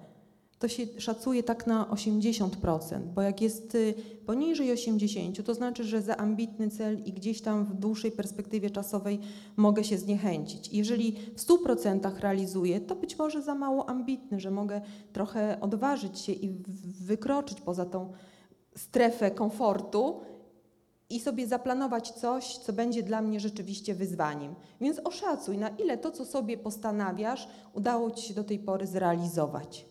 To 0.60 0.68
się 0.68 0.88
szacuje 0.98 1.44
tak 1.44 1.68
na 1.68 1.86
80%, 1.86 3.14
bo 3.16 3.22
jak 3.22 3.42
jest 3.42 3.76
y, 3.76 3.94
poniżej 4.26 4.74
80%, 4.78 5.44
to 5.44 5.54
znaczy, 5.54 5.84
że 5.84 6.02
za 6.02 6.18
ambitny 6.18 6.70
cel 6.70 7.04
i 7.06 7.14
gdzieś 7.14 7.42
tam 7.42 7.66
w 7.66 7.74
dłuższej 7.76 8.12
perspektywie 8.12 8.70
czasowej 8.70 9.20
mogę 9.58 9.84
się 9.84 9.98
zniechęcić. 9.98 10.74
Jeżeli 10.74 11.12
w 11.12 11.42
100% 11.42 12.20
realizuję, 12.20 12.82
to 12.82 12.96
być 12.96 13.18
może 13.18 13.42
za 13.42 13.56
mało 13.56 13.90
ambitny, 13.90 14.40
że 14.40 14.52
mogę 14.52 14.82
trochę 15.14 15.62
odważyć 15.62 16.20
się 16.20 16.32
i 16.32 16.50
wykroczyć 17.02 17.62
poza 17.62 17.86
tą 17.86 18.14
strefę 18.80 19.32
komfortu 19.32 20.22
i 21.10 21.20
sobie 21.20 21.48
zaplanować 21.48 22.12
coś, 22.12 22.58
co 22.58 22.74
będzie 22.74 23.04
dla 23.04 23.22
mnie 23.22 23.40
rzeczywiście 23.40 23.96
wyzwaniem. 23.96 24.56
Więc 24.82 25.00
oszacuj, 25.00 25.58
na 25.58 25.70
ile 25.70 25.98
to, 25.98 26.12
co 26.12 26.26
sobie 26.26 26.58
postanawiasz, 26.58 27.48
udało 27.74 28.12
Ci 28.12 28.28
się 28.28 28.34
do 28.34 28.44
tej 28.44 28.60
pory 28.60 28.88
zrealizować. 28.88 29.86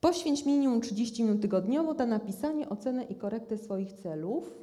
Poświęć 0.00 0.44
minimum 0.46 0.80
30 0.80 1.22
minut 1.22 1.42
tygodniowo 1.42 1.94
na 1.94 2.06
napisanie, 2.06 2.68
ocenę 2.68 3.04
i 3.04 3.14
korektę 3.14 3.58
swoich 3.58 3.92
celów. 3.92 4.54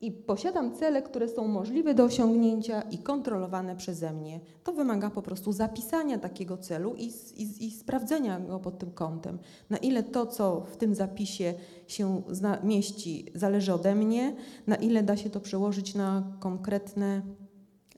I 0.00 0.12
posiadam 0.12 0.74
cele, 0.74 1.02
które 1.02 1.28
są 1.28 1.48
możliwe 1.48 1.94
do 1.94 2.04
osiągnięcia 2.04 2.82
i 2.82 2.98
kontrolowane 2.98 3.76
przeze 3.76 4.12
mnie. 4.12 4.40
To 4.64 4.72
wymaga 4.72 5.10
po 5.10 5.22
prostu 5.22 5.52
zapisania 5.52 6.18
takiego 6.18 6.56
celu 6.56 6.94
i, 6.94 7.12
i, 7.36 7.66
i 7.66 7.70
sprawdzenia 7.70 8.40
go 8.40 8.60
pod 8.60 8.78
tym 8.78 8.90
kątem. 8.90 9.38
Na 9.70 9.76
ile 9.76 10.02
to, 10.02 10.26
co 10.26 10.60
w 10.60 10.76
tym 10.76 10.94
zapisie 10.94 11.54
się 11.86 12.22
mieści, 12.62 13.26
zależy 13.34 13.74
ode 13.74 13.94
mnie, 13.94 14.36
na 14.66 14.76
ile 14.76 15.02
da 15.02 15.16
się 15.16 15.30
to 15.30 15.40
przełożyć 15.40 15.94
na 15.94 16.36
konkretne 16.40 17.22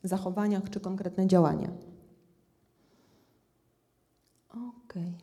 zachowania 0.03 0.61
czy 0.71 0.81
konkretne 0.81 1.27
działania. 1.27 1.71
Okej. 4.51 5.19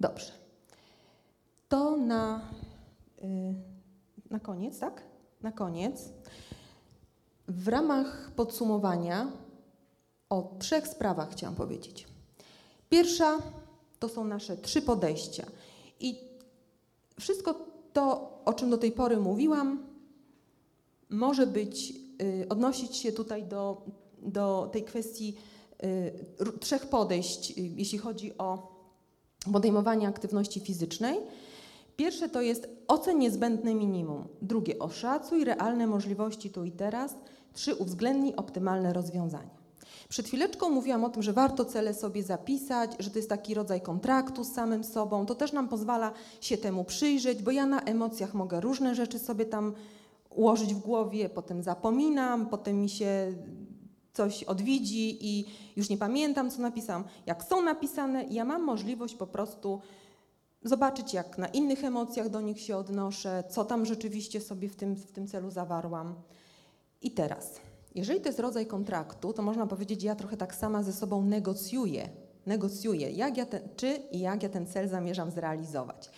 Dobrze. 0.00 0.39
To 1.70 1.96
na, 1.96 2.50
y, 3.22 3.54
na 4.30 4.40
koniec, 4.40 4.78
tak? 4.78 5.02
Na 5.42 5.52
koniec. 5.52 6.12
W 7.48 7.68
ramach 7.68 8.30
podsumowania 8.36 9.32
o 10.30 10.56
trzech 10.58 10.88
sprawach 10.88 11.30
chciałam 11.30 11.54
powiedzieć. 11.54 12.06
Pierwsza 12.88 13.38
to 13.98 14.08
są 14.08 14.24
nasze 14.24 14.56
trzy 14.56 14.82
podejścia. 14.82 15.46
I 16.00 16.18
wszystko 17.20 17.54
to, 17.92 18.38
o 18.44 18.52
czym 18.52 18.70
do 18.70 18.78
tej 18.78 18.92
pory 18.92 19.16
mówiłam, 19.16 19.86
może 21.10 21.46
być, 21.46 21.92
y, 22.22 22.46
odnosić 22.48 22.96
się 22.96 23.12
tutaj 23.12 23.44
do, 23.44 23.82
do 24.22 24.68
tej 24.72 24.84
kwestii 24.84 25.36
y, 25.84 26.12
trzech 26.60 26.86
podejść, 26.86 27.50
jeśli 27.56 27.98
chodzi 27.98 28.38
o 28.38 28.76
podejmowanie 29.52 30.08
aktywności 30.08 30.60
fizycznej. 30.60 31.20
Pierwsze 32.00 32.28
to 32.28 32.40
jest 32.40 32.68
ocen 32.88 33.18
niezbędne 33.18 33.74
minimum. 33.74 34.28
Drugie 34.42 34.78
oszacuj 34.78 35.44
realne 35.44 35.86
możliwości 35.86 36.50
tu 36.50 36.64
i 36.64 36.72
teraz. 36.72 37.16
Trzy 37.52 37.74
uwzględnij 37.74 38.36
optymalne 38.36 38.92
rozwiązania. 38.92 39.56
Przed 40.08 40.26
chwileczką 40.26 40.70
mówiłam 40.70 41.04
o 41.04 41.08
tym, 41.08 41.22
że 41.22 41.32
warto 41.32 41.64
cele 41.64 41.94
sobie 41.94 42.22
zapisać, 42.22 42.90
że 42.98 43.10
to 43.10 43.18
jest 43.18 43.28
taki 43.28 43.54
rodzaj 43.54 43.80
kontraktu 43.80 44.44
z 44.44 44.52
samym 44.52 44.84
sobą. 44.84 45.26
To 45.26 45.34
też 45.34 45.52
nam 45.52 45.68
pozwala 45.68 46.12
się 46.40 46.56
temu 46.56 46.84
przyjrzeć, 46.84 47.42
bo 47.42 47.50
ja 47.50 47.66
na 47.66 47.80
emocjach 47.80 48.34
mogę 48.34 48.60
różne 48.60 48.94
rzeczy 48.94 49.18
sobie 49.18 49.44
tam 49.44 49.74
ułożyć 50.30 50.74
w 50.74 50.78
głowie, 50.78 51.28
potem 51.28 51.62
zapominam, 51.62 52.46
potem 52.46 52.80
mi 52.80 52.88
się 52.88 53.32
coś 54.12 54.44
odwiedzi 54.44 55.26
i 55.26 55.44
już 55.76 55.88
nie 55.88 55.96
pamiętam, 55.96 56.50
co 56.50 56.62
napisałam. 56.62 57.04
Jak 57.26 57.44
są 57.44 57.62
napisane, 57.62 58.24
ja 58.24 58.44
mam 58.44 58.62
możliwość 58.62 59.14
po 59.14 59.26
prostu 59.26 59.80
zobaczyć, 60.64 61.14
jak 61.14 61.38
na 61.38 61.46
innych 61.46 61.84
emocjach 61.84 62.28
do 62.28 62.40
nich 62.40 62.60
się 62.60 62.76
odnoszę, 62.76 63.44
co 63.50 63.64
tam 63.64 63.86
rzeczywiście 63.86 64.40
sobie 64.40 64.68
w 64.68 64.76
tym, 64.76 64.96
w 64.96 65.12
tym 65.12 65.26
celu 65.26 65.50
zawarłam. 65.50 66.14
I 67.02 67.10
teraz, 67.10 67.60
jeżeli 67.94 68.20
to 68.20 68.28
jest 68.28 68.40
rodzaj 68.40 68.66
kontraktu, 68.66 69.32
to 69.32 69.42
można 69.42 69.66
powiedzieć, 69.66 70.02
ja 70.02 70.14
trochę 70.14 70.36
tak 70.36 70.54
sama 70.54 70.82
ze 70.82 70.92
sobą 70.92 71.22
negocjuję, 71.22 72.08
negocjuję, 72.46 73.10
jak 73.10 73.36
ja 73.36 73.46
ten, 73.46 73.68
czy 73.76 74.02
i 74.10 74.20
jak 74.20 74.42
ja 74.42 74.48
ten 74.48 74.66
cel 74.66 74.88
zamierzam 74.88 75.30
zrealizować. 75.30 76.10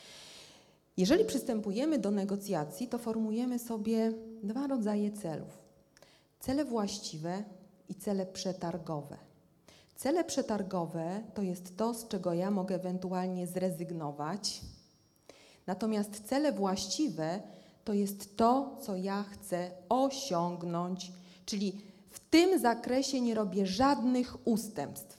Jeżeli 0.97 1.25
przystępujemy 1.25 1.99
do 1.99 2.11
negocjacji, 2.11 2.89
to 2.89 2.99
formujemy 2.99 3.59
sobie 3.59 4.13
dwa 4.43 4.67
rodzaje 4.67 5.13
celów. 5.13 5.59
Cele 6.41 6.65
właściwe 6.65 7.45
i 7.89 7.95
cele 7.95 8.27
przetargowe. 8.27 9.32
Cele 9.97 10.25
przetargowe 10.25 11.23
to 11.35 11.43
jest 11.43 11.77
to, 11.77 11.95
z 11.95 12.09
czego 12.09 12.33
ja 12.33 12.51
mogę 12.51 12.75
ewentualnie 12.75 13.47
zrezygnować. 13.47 14.61
Natomiast 15.67 16.29
cele 16.29 16.53
właściwe 16.53 17.43
to 17.85 17.93
jest 17.93 18.37
to, 18.37 18.77
co 18.81 18.97
ja 18.97 19.23
chcę 19.23 19.71
osiągnąć, 19.89 21.13
czyli 21.47 21.81
w 22.11 22.21
tym 22.21 22.59
zakresie 22.59 23.21
nie 23.21 23.35
robię 23.35 23.67
żadnych 23.67 24.47
ustępstw. 24.47 25.19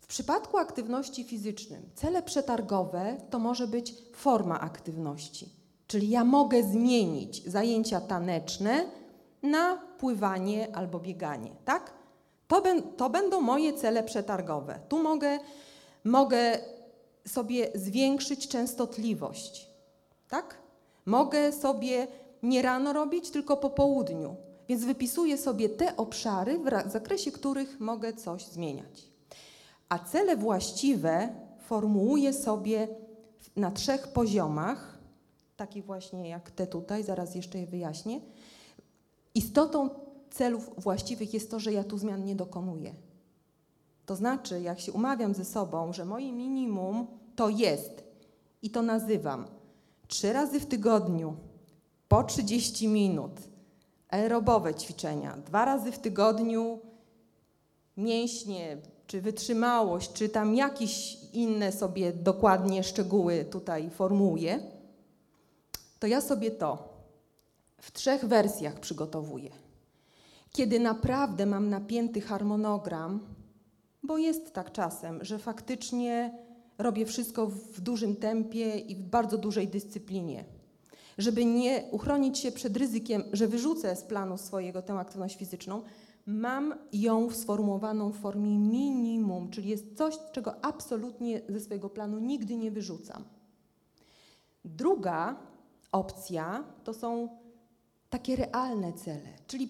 W 0.00 0.06
przypadku 0.06 0.58
aktywności 0.58 1.24
fizycznej 1.24 1.80
cele 1.94 2.22
przetargowe 2.22 3.16
to 3.30 3.38
może 3.38 3.66
być 3.66 3.94
forma 4.12 4.60
aktywności, 4.60 5.48
czyli 5.86 6.10
ja 6.10 6.24
mogę 6.24 6.62
zmienić 6.62 7.44
zajęcia 7.44 8.00
taneczne 8.00 8.86
na 9.42 9.76
pływanie 9.98 10.76
albo 10.76 11.00
bieganie, 11.00 11.50
tak? 11.64 11.97
To, 12.48 12.62
to 12.96 13.10
będą 13.10 13.40
moje 13.40 13.72
cele 13.72 14.02
przetargowe. 14.02 14.80
Tu 14.88 15.02
mogę, 15.02 15.38
mogę 16.04 16.58
sobie 17.26 17.70
zwiększyć 17.74 18.48
częstotliwość, 18.48 19.70
tak? 20.28 20.54
Mogę 21.06 21.52
sobie 21.52 22.06
nie 22.42 22.62
rano 22.62 22.92
robić, 22.92 23.30
tylko 23.30 23.56
po 23.56 23.70
południu. 23.70 24.36
Więc 24.68 24.84
wypisuję 24.84 25.38
sobie 25.38 25.68
te 25.68 25.96
obszary, 25.96 26.58
w 26.86 26.90
zakresie 26.90 27.32
których 27.32 27.80
mogę 27.80 28.12
coś 28.12 28.46
zmieniać. 28.46 29.08
A 29.88 29.98
cele 29.98 30.36
właściwe 30.36 31.28
formułuję 31.60 32.32
sobie 32.32 32.88
na 33.56 33.70
trzech 33.70 34.08
poziomach, 34.08 34.98
takich 35.56 35.84
właśnie 35.84 36.28
jak 36.28 36.50
te 36.50 36.66
tutaj, 36.66 37.04
zaraz 37.04 37.34
jeszcze 37.34 37.58
je 37.58 37.66
wyjaśnię. 37.66 38.20
Istotą 39.34 39.90
celów 40.30 40.70
właściwych 40.76 41.34
jest 41.34 41.50
to, 41.50 41.60
że 41.60 41.72
ja 41.72 41.84
tu 41.84 41.98
zmian 41.98 42.24
nie 42.24 42.36
dokonuję. 42.36 42.94
To 44.06 44.16
znaczy, 44.16 44.60
jak 44.60 44.80
się 44.80 44.92
umawiam 44.92 45.34
ze 45.34 45.44
sobą, 45.44 45.92
że 45.92 46.04
moje 46.04 46.32
minimum 46.32 47.06
to 47.36 47.48
jest 47.48 48.04
i 48.62 48.70
to 48.70 48.82
nazywam 48.82 49.46
trzy 50.08 50.32
razy 50.32 50.60
w 50.60 50.66
tygodniu 50.66 51.36
po 52.08 52.24
30 52.24 52.88
minut 52.88 53.32
aerobowe 54.08 54.74
ćwiczenia, 54.74 55.36
dwa 55.36 55.64
razy 55.64 55.92
w 55.92 55.98
tygodniu 55.98 56.78
mięśnie, 57.96 58.76
czy 59.06 59.20
wytrzymałość, 59.20 60.12
czy 60.12 60.28
tam 60.28 60.54
jakieś 60.54 61.18
inne 61.32 61.72
sobie 61.72 62.12
dokładnie 62.12 62.84
szczegóły 62.84 63.44
tutaj 63.44 63.90
formułuję, 63.90 64.60
to 65.98 66.06
ja 66.06 66.20
sobie 66.20 66.50
to 66.50 66.88
w 67.80 67.92
trzech 67.92 68.24
wersjach 68.24 68.80
przygotowuję. 68.80 69.67
Kiedy 70.52 70.80
naprawdę 70.80 71.46
mam 71.46 71.68
napięty 71.70 72.20
harmonogram, 72.20 73.20
bo 74.02 74.18
jest 74.18 74.52
tak 74.52 74.72
czasem, 74.72 75.24
że 75.24 75.38
faktycznie 75.38 76.38
robię 76.78 77.06
wszystko 77.06 77.46
w 77.46 77.80
dużym 77.80 78.16
tempie 78.16 78.78
i 78.78 78.96
w 78.96 79.02
bardzo 79.02 79.38
dużej 79.38 79.68
dyscyplinie. 79.68 80.44
Żeby 81.18 81.44
nie 81.44 81.84
uchronić 81.90 82.38
się 82.38 82.52
przed 82.52 82.76
ryzykiem, 82.76 83.22
że 83.32 83.48
wyrzucę 83.48 83.96
z 83.96 84.02
planu 84.02 84.38
swojego 84.38 84.82
tę 84.82 84.94
aktywność 84.94 85.36
fizyczną, 85.36 85.82
mam 86.26 86.74
ją 86.92 87.30
sformułowaną 87.30 88.10
w 88.10 88.16
formie 88.16 88.58
minimum, 88.58 89.50
czyli 89.50 89.68
jest 89.68 89.96
coś, 89.96 90.18
czego 90.32 90.64
absolutnie 90.64 91.40
ze 91.48 91.60
swojego 91.60 91.90
planu 91.90 92.18
nigdy 92.18 92.56
nie 92.56 92.70
wyrzucam. 92.70 93.24
Druga 94.64 95.36
opcja 95.92 96.64
to 96.84 96.94
są 96.94 97.28
takie 98.10 98.36
realne 98.36 98.92
cele, 98.92 99.28
czyli 99.46 99.68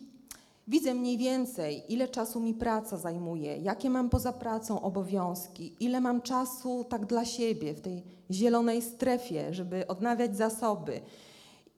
widzę 0.68 0.94
mniej 0.94 1.18
więcej, 1.18 1.82
ile 1.88 2.08
czasu 2.08 2.40
mi 2.40 2.54
praca 2.54 2.96
zajmuje, 2.96 3.56
jakie 3.56 3.90
mam 3.90 4.10
poza 4.10 4.32
pracą 4.32 4.80
obowiązki, 4.82 5.76
ile 5.80 6.00
mam 6.00 6.22
czasu 6.22 6.84
tak 6.84 7.06
dla 7.06 7.24
siebie 7.24 7.74
w 7.74 7.80
tej 7.80 8.02
zielonej 8.30 8.82
strefie, 8.82 9.54
żeby 9.54 9.86
odnawiać 9.86 10.36
zasoby, 10.36 11.00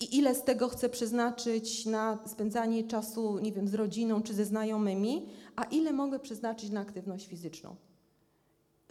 i 0.01 0.17
ile 0.19 0.35
z 0.35 0.43
tego 0.43 0.69
chcę 0.69 0.89
przeznaczyć 0.89 1.87
na 1.87 2.19
spędzanie 2.27 2.85
czasu, 2.85 3.39
nie 3.39 3.53
wiem, 3.53 3.69
z 3.69 3.75
rodziną 3.75 4.23
czy 4.23 4.35
ze 4.35 4.45
znajomymi, 4.45 5.27
a 5.57 5.65
ile 5.65 5.93
mogę 5.93 6.19
przeznaczyć 6.19 6.71
na 6.71 6.81
aktywność 6.81 7.27
fizyczną. 7.27 7.77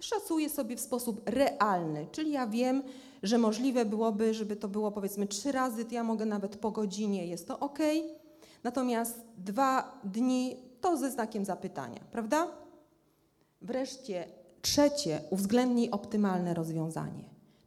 Szacuję 0.02 0.50
sobie 0.50 0.76
w 0.76 0.80
sposób 0.80 1.22
realny, 1.26 2.08
czyli 2.12 2.32
ja 2.32 2.48
wiem, 2.48 2.84
że 3.24 3.38
możliwe 3.38 3.86
byłoby, 3.86 4.34
żeby 4.34 4.56
to 4.56 4.68
było 4.68 4.92
powiedzmy 4.92 5.28
trzy 5.28 5.52
razy, 5.52 5.86
ja 5.92 6.04
mogę 6.04 6.26
nawet 6.26 6.58
po 6.58 6.72
godzinie, 6.72 7.28
jest 7.28 7.48
to 7.48 7.60
ok. 7.60 7.80
Natomiast 8.64 9.20
dwa 9.38 10.00
dni 10.04 10.56
to 10.82 10.98
ze 10.98 11.12
znakiem 11.12 11.46
zapytania, 11.46 12.00
prawda? 12.12 12.48
Wreszcie 13.62 14.28
trzecie, 14.62 15.22
uwzględnij 15.30 15.92
optymalne 15.92 16.54
rozwiązanie. 16.54 17.24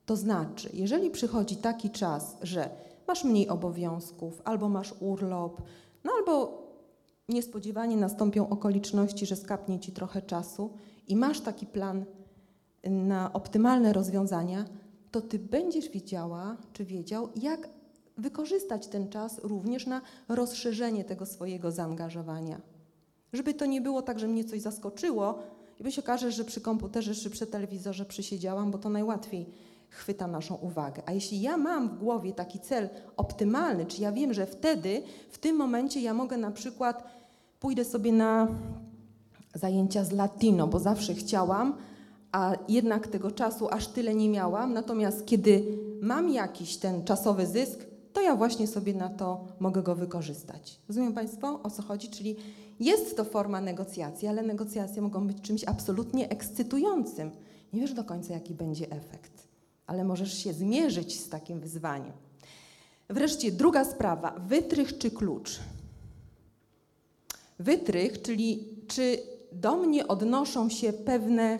To 0.06 0.16
znaczy, 0.16 0.70
jeżeli 0.73 1.10
przychodzi 1.10 1.56
taki 1.56 1.90
czas, 1.90 2.36
że 2.43 2.70
masz 3.09 3.24
mniej 3.24 3.48
obowiązków, 3.48 4.43
albo 4.44 4.69
masz 4.69 4.94
urlop, 5.01 5.62
no 6.05 6.12
albo 6.19 6.62
niespodziewanie 7.28 7.97
nastąpią 7.97 8.48
okoliczności, 8.48 9.27
że 9.27 9.36
skapnie 9.36 9.81
ci 9.81 9.93
trochę 9.93 10.23
czasu 10.23 10.70
i 11.09 11.16
masz 11.16 11.40
taki 11.40 11.66
plan 11.66 12.05
na 12.85 13.32
optymalne 13.32 13.93
rozwiązania, 13.93 14.64
to 15.10 15.20
ty 15.20 15.39
będziesz 15.39 15.89
wiedziała, 15.89 16.56
czy 16.73 16.85
wiedział, 16.85 17.28
jak 17.36 17.69
wykorzystać 18.18 18.86
ten 18.86 19.09
czas 19.09 19.39
również 19.43 19.86
na 19.86 20.01
rozszerzenie 20.28 21.05
tego 21.05 21.26
swojego 21.26 21.70
zaangażowania. 21.70 22.60
Żeby 23.32 23.55
to 23.55 23.66
nie 23.66 23.80
było 23.80 24.02
tak, 24.02 24.18
że 24.18 24.28
mnie 24.28 24.44
coś 24.44 24.60
zaskoczyło 24.60 25.39
i 25.80 25.82
by 25.82 25.93
się 25.93 26.02
okaże, 26.02 26.32
że 26.32 26.44
przy 26.44 26.60
komputerze 26.60 27.14
czy 27.14 27.30
przy 27.30 27.47
telewizorze 27.47 28.05
przysiedziałam, 28.05 28.70
bo 28.70 28.78
to 28.78 28.89
najłatwiej 28.89 29.47
chwyta 29.89 30.26
naszą 30.26 30.55
uwagę. 30.55 31.02
A 31.06 31.12
jeśli 31.12 31.40
ja 31.40 31.56
mam 31.56 31.89
w 31.89 31.98
głowie 31.98 32.32
taki 32.32 32.60
cel 32.60 32.89
optymalny, 33.16 33.86
czy 33.86 34.02
ja 34.02 34.12
wiem, 34.12 34.34
że 34.34 34.47
wtedy, 34.47 35.02
w 35.30 35.39
tym 35.39 35.56
momencie 35.56 36.01
ja 36.01 36.14
mogę 36.14 36.36
na 36.36 36.51
przykład 36.51 37.05
pójdę 37.60 37.84
sobie 37.84 38.12
na 38.12 38.48
zajęcia 39.55 40.05
z 40.05 40.12
latino, 40.12 40.66
bo 40.66 40.78
zawsze 40.78 41.14
chciałam, 41.14 41.76
a 42.32 42.52
jednak 42.68 43.06
tego 43.06 43.30
czasu 43.30 43.68
aż 43.70 43.86
tyle 43.86 44.14
nie 44.14 44.28
miałam. 44.28 44.72
Natomiast 44.72 45.26
kiedy 45.26 45.78
mam 46.01 46.30
jakiś 46.30 46.76
ten 46.76 47.05
czasowy 47.05 47.47
zysk, 47.47 47.86
to 48.12 48.20
ja 48.20 48.36
właśnie 48.36 48.66
sobie 48.66 48.94
na 48.94 49.09
to 49.09 49.44
mogę 49.60 49.82
go 49.82 49.94
wykorzystać. 49.94 50.78
Rozumiem 50.89 51.12
Państwo, 51.12 51.60
o 51.62 51.70
co 51.70 51.82
chodzi? 51.82 52.09
Czyli 52.09 52.36
jest 52.80 53.16
to 53.16 53.24
forma 53.24 53.60
negocjacji, 53.60 54.28
ale 54.28 54.43
negocjacje 54.43 55.02
mogą 55.02 55.26
być 55.26 55.40
czymś 55.40 55.64
absolutnie 55.64 56.28
ekscytującym. 56.28 57.30
Nie 57.72 57.80
wiesz 57.80 57.93
do 57.93 58.05
końca, 58.05 58.34
jaki 58.34 58.55
będzie 58.55 58.90
efekt, 58.90 59.48
ale 59.86 60.05
możesz 60.05 60.39
się 60.39 60.52
zmierzyć 60.52 61.20
z 61.20 61.28
takim 61.28 61.60
wyzwaniem. 61.60 62.12
Wreszcie 63.09 63.52
druga 63.52 63.84
sprawa, 63.84 64.34
wytrych 64.48 64.98
czy 64.98 65.10
klucz. 65.10 65.60
Wytrych, 67.59 68.22
czyli 68.22 68.68
czy 68.89 69.18
do 69.52 69.76
mnie 69.76 70.09
odnoszą 70.09 70.68
się 70.68 70.93
pewne 70.93 71.59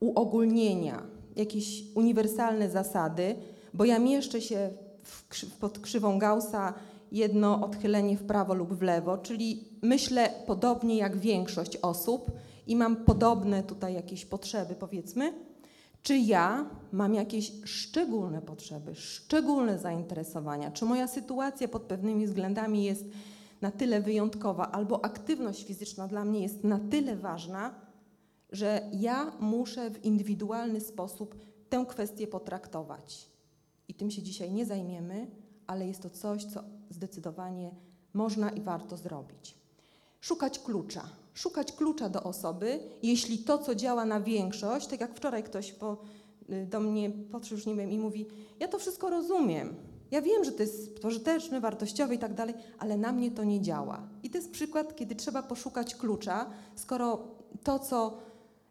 uogólnienia, 0.00 1.02
jakieś 1.36 1.84
uniwersalne 1.94 2.70
zasady, 2.70 3.36
bo 3.74 3.84
ja 3.84 3.98
mieszczę 3.98 4.40
się 4.40 4.70
pod 5.60 5.78
krzywą 5.78 6.18
Gaussa 6.18 6.74
jedno 7.12 7.64
odchylenie 7.64 8.16
w 8.16 8.26
prawo 8.26 8.54
lub 8.54 8.74
w 8.74 8.82
lewo, 8.82 9.18
czyli 9.18 9.64
myślę 9.82 10.30
podobnie 10.46 10.96
jak 10.96 11.16
większość 11.16 11.76
osób 11.76 12.30
i 12.66 12.76
mam 12.76 12.96
podobne 12.96 13.62
tutaj 13.62 13.94
jakieś 13.94 14.24
potrzeby, 14.24 14.74
powiedzmy. 14.74 15.34
Czy 16.02 16.16
ja 16.18 16.70
mam 16.92 17.14
jakieś 17.14 17.52
szczególne 17.64 18.42
potrzeby, 18.42 18.94
szczególne 18.94 19.78
zainteresowania? 19.78 20.70
Czy 20.70 20.84
moja 20.84 21.08
sytuacja 21.08 21.68
pod 21.68 21.82
pewnymi 21.82 22.26
względami 22.26 22.84
jest 22.84 23.04
na 23.60 23.70
tyle 23.70 24.00
wyjątkowa, 24.00 24.70
albo 24.70 25.04
aktywność 25.04 25.64
fizyczna 25.64 26.08
dla 26.08 26.24
mnie 26.24 26.42
jest 26.42 26.64
na 26.64 26.80
tyle 26.90 27.16
ważna, 27.16 27.74
że 28.52 28.90
ja 28.92 29.32
muszę 29.40 29.90
w 29.90 30.04
indywidualny 30.04 30.80
sposób 30.80 31.34
tę 31.68 31.86
kwestię 31.88 32.26
potraktować. 32.26 33.33
I 33.88 33.94
tym 33.94 34.10
się 34.10 34.22
dzisiaj 34.22 34.52
nie 34.52 34.66
zajmiemy, 34.66 35.26
ale 35.66 35.86
jest 35.86 36.02
to 36.02 36.10
coś, 36.10 36.44
co 36.44 36.64
zdecydowanie 36.90 37.70
można 38.12 38.50
i 38.50 38.60
warto 38.60 38.96
zrobić. 38.96 39.58
Szukać 40.20 40.58
klucza. 40.58 41.08
Szukać 41.34 41.72
klucza 41.72 42.08
do 42.08 42.22
osoby, 42.22 42.80
jeśli 43.02 43.38
to, 43.38 43.58
co 43.58 43.74
działa 43.74 44.04
na 44.04 44.20
większość, 44.20 44.86
tak 44.86 45.00
jak 45.00 45.14
wczoraj 45.14 45.42
ktoś 45.42 45.72
po, 45.72 45.96
y, 46.50 46.66
do 46.66 46.80
mnie 46.80 47.10
podszedł, 47.10 47.56
już 47.56 47.66
nie 47.66 47.74
wiem, 47.74 47.90
i 47.90 47.98
mówi: 47.98 48.26
Ja 48.60 48.68
to 48.68 48.78
wszystko 48.78 49.10
rozumiem. 49.10 49.74
Ja 50.10 50.22
wiem, 50.22 50.44
że 50.44 50.52
to 50.52 50.62
jest 50.62 51.00
pożyteczne, 51.00 51.60
wartościowe 51.60 52.14
i 52.14 52.18
tak 52.18 52.34
dalej, 52.34 52.54
ale 52.78 52.96
na 52.96 53.12
mnie 53.12 53.30
to 53.30 53.44
nie 53.44 53.60
działa. 53.60 54.08
I 54.22 54.30
to 54.30 54.38
jest 54.38 54.50
przykład, 54.50 54.96
kiedy 54.96 55.14
trzeba 55.14 55.42
poszukać 55.42 55.94
klucza, 55.94 56.50
skoro 56.74 57.18
to, 57.62 57.78
co 57.78 58.18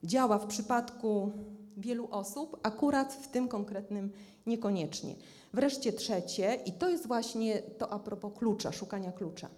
działa 0.04 0.38
w 0.38 0.48
przypadku 0.48 1.32
wielu 1.78 2.08
osób, 2.12 2.60
akurat 2.64 3.14
w 3.14 3.28
tym 3.28 3.48
konkretnym 3.48 4.12
niekoniecznie. 4.46 5.16
Wreszcie 5.54 5.94
trzecie, 5.94 6.60
i 6.66 6.72
to 6.72 6.90
jest 6.90 7.08
właśnie 7.08 7.62
to 7.62 7.90
a 7.90 8.00
propos 8.00 8.34
klucza, 8.38 8.72
szukania 8.72 9.12
klucza. 9.12 9.50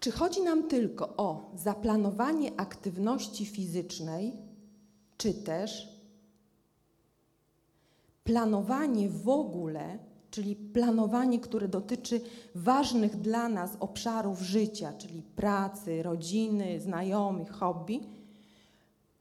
Czy 0.00 0.10
chodzi 0.10 0.42
nam 0.42 0.68
tylko 0.68 1.16
o 1.16 1.50
zaplanowanie 1.54 2.52
aktywności 2.56 3.46
fizycznej, 3.46 4.32
czy 5.16 5.34
też 5.34 5.98
planowanie 8.24 9.08
w 9.08 9.28
ogóle, 9.28 9.98
czyli 10.30 10.56
planowanie, 10.56 11.40
które 11.40 11.68
dotyczy 11.68 12.20
ważnych 12.54 13.16
dla 13.16 13.48
nas 13.48 13.70
obszarów 13.80 14.40
życia, 14.40 14.92
czyli 14.98 15.22
pracy, 15.22 16.02
rodziny, 16.02 16.80
znajomych, 16.80 17.50
hobby, 17.50 18.00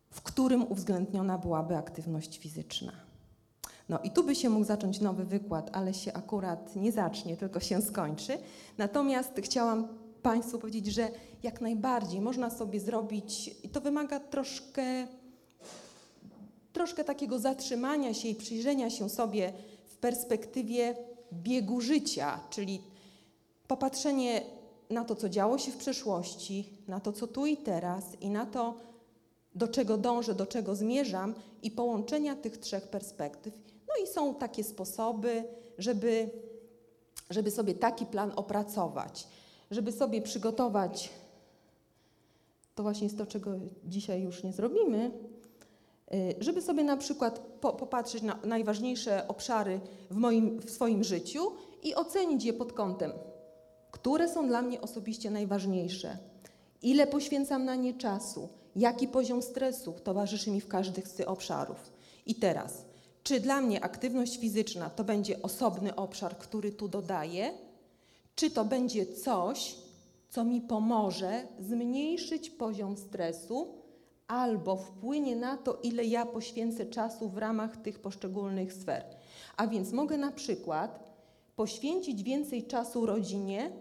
w 0.10 0.22
którym 0.22 0.72
uwzględniona 0.72 1.38
byłaby 1.38 1.76
aktywność 1.76 2.38
fizyczna. 2.38 2.92
No 3.90 4.00
i 4.04 4.12
tu 4.12 4.24
by 4.24 4.36
się 4.36 4.50
mógł 4.50 4.66
zacząć 4.66 5.00
nowy 5.00 5.26
wykład, 5.26 5.70
ale 5.74 5.94
się 5.94 6.14
akurat 6.14 6.76
nie 6.76 6.92
zacznie, 6.92 7.38
tylko 7.38 7.60
się 7.60 7.82
skończy. 7.82 8.38
Natomiast 8.78 9.32
chciałam 9.44 9.88
Państwu 10.22 10.60
powiedzieć, 10.60 10.86
że 10.88 11.10
jak 11.44 11.62
najbardziej 11.62 12.22
można 12.22 12.50
sobie 12.50 12.80
zrobić, 12.80 13.56
i 13.64 13.70
to 13.70 13.82
wymaga 13.82 14.20
troszkę, 14.20 15.08
troszkę 16.74 17.04
takiego 17.04 17.40
zatrzymania 17.40 18.14
się 18.14 18.28
i 18.28 18.36
przyjrzenia 18.36 18.90
się 18.90 19.10
sobie 19.10 19.54
w 19.86 19.98
perspektywie 19.98 20.96
biegu 21.34 21.82
życia, 21.82 22.40
czyli 22.50 22.82
popatrzenie 23.68 24.42
na 24.90 25.06
to, 25.06 25.16
co 25.16 25.30
działo 25.30 25.58
się 25.58 25.72
w 25.72 25.78
przeszłości, 25.78 26.70
na 26.88 27.00
to, 27.00 27.14
co 27.14 27.28
tu 27.28 27.46
i 27.46 27.58
teraz 27.58 28.04
i 28.22 28.30
na 28.30 28.46
to, 28.46 28.74
do 29.56 29.68
czego 29.68 29.98
dążę, 29.98 30.36
do 30.36 30.46
czego 30.46 30.76
zmierzam 30.76 31.34
i 31.64 31.72
połączenia 31.72 32.36
tych 32.36 32.58
trzech 32.58 32.88
perspektyw. 32.88 33.54
No 33.88 34.04
i 34.04 34.08
są 34.08 34.36
takie 34.36 34.64
sposoby, 34.64 35.44
żeby, 35.78 36.30
żeby 37.30 37.52
sobie 37.52 37.74
taki 37.74 38.06
plan 38.06 38.32
opracować, 38.36 39.28
żeby 39.72 39.92
sobie 39.92 40.22
przygotować, 40.22 41.10
to 42.76 42.84
właśnie 42.84 43.04
jest 43.04 43.18
to, 43.18 43.26
czego 43.26 43.52
dzisiaj 43.86 44.22
już 44.22 44.44
nie 44.44 44.54
zrobimy, 44.54 45.12
y, 46.14 46.36
żeby 46.40 46.62
sobie 46.62 46.84
na 46.84 46.98
przykład 46.98 47.40
po, 47.40 47.74
popatrzeć 47.74 48.24
na 48.24 48.40
najważniejsze 48.44 49.28
obszary 49.28 49.80
w, 50.12 50.16
moim, 50.16 50.60
w 50.60 50.70
swoim 50.70 51.04
życiu 51.04 51.52
i 51.84 51.96
ocenić 51.96 52.44
je 52.44 52.54
pod 52.54 52.74
kątem, 52.74 53.12
które 53.92 54.30
są 54.30 54.48
dla 54.48 54.62
mnie 54.62 54.82
osobiście 54.82 55.32
najważniejsze, 55.32 56.18
ile 56.82 57.08
poświęcam 57.08 57.66
na 57.66 57.76
nie 57.76 57.94
czasu, 57.94 58.50
jaki 58.76 59.08
poziom 59.08 59.42
stresu 59.42 59.94
towarzyszy 60.04 60.52
mi 60.52 60.62
w 60.62 60.68
każdym 60.68 61.06
z 61.06 61.14
tych 61.14 61.30
obszarów. 61.30 61.92
I 62.26 62.36
teraz, 62.36 62.87
czy 63.28 63.40
dla 63.40 63.62
mnie 63.62 63.84
aktywność 63.84 64.38
fizyczna 64.38 64.90
to 64.90 65.04
będzie 65.04 65.42
osobny 65.42 65.96
obszar, 65.96 66.38
który 66.38 66.72
tu 66.72 66.88
dodaję, 66.88 67.52
czy 68.36 68.52
to 68.52 68.66
będzie 68.66 69.06
coś, 69.06 69.76
co 70.30 70.44
mi 70.44 70.62
pomoże 70.62 71.48
zmniejszyć 71.60 72.50
poziom 72.50 72.98
stresu 72.98 73.68
albo 74.28 74.76
wpłynie 74.76 75.36
na 75.36 75.58
to, 75.58 75.80
ile 75.84 76.06
ja 76.06 76.26
poświęcę 76.26 76.86
czasu 76.86 77.30
w 77.30 77.38
ramach 77.38 77.78
tych 77.78 78.00
poszczególnych 78.00 78.74
sfer. 78.74 79.04
A 79.58 79.68
więc 79.68 79.92
mogę 79.92 80.18
na 80.18 80.32
przykład 80.32 81.04
poświęcić 81.56 82.24
więcej 82.24 82.68
czasu 82.68 83.06
rodzinie, 83.06 83.72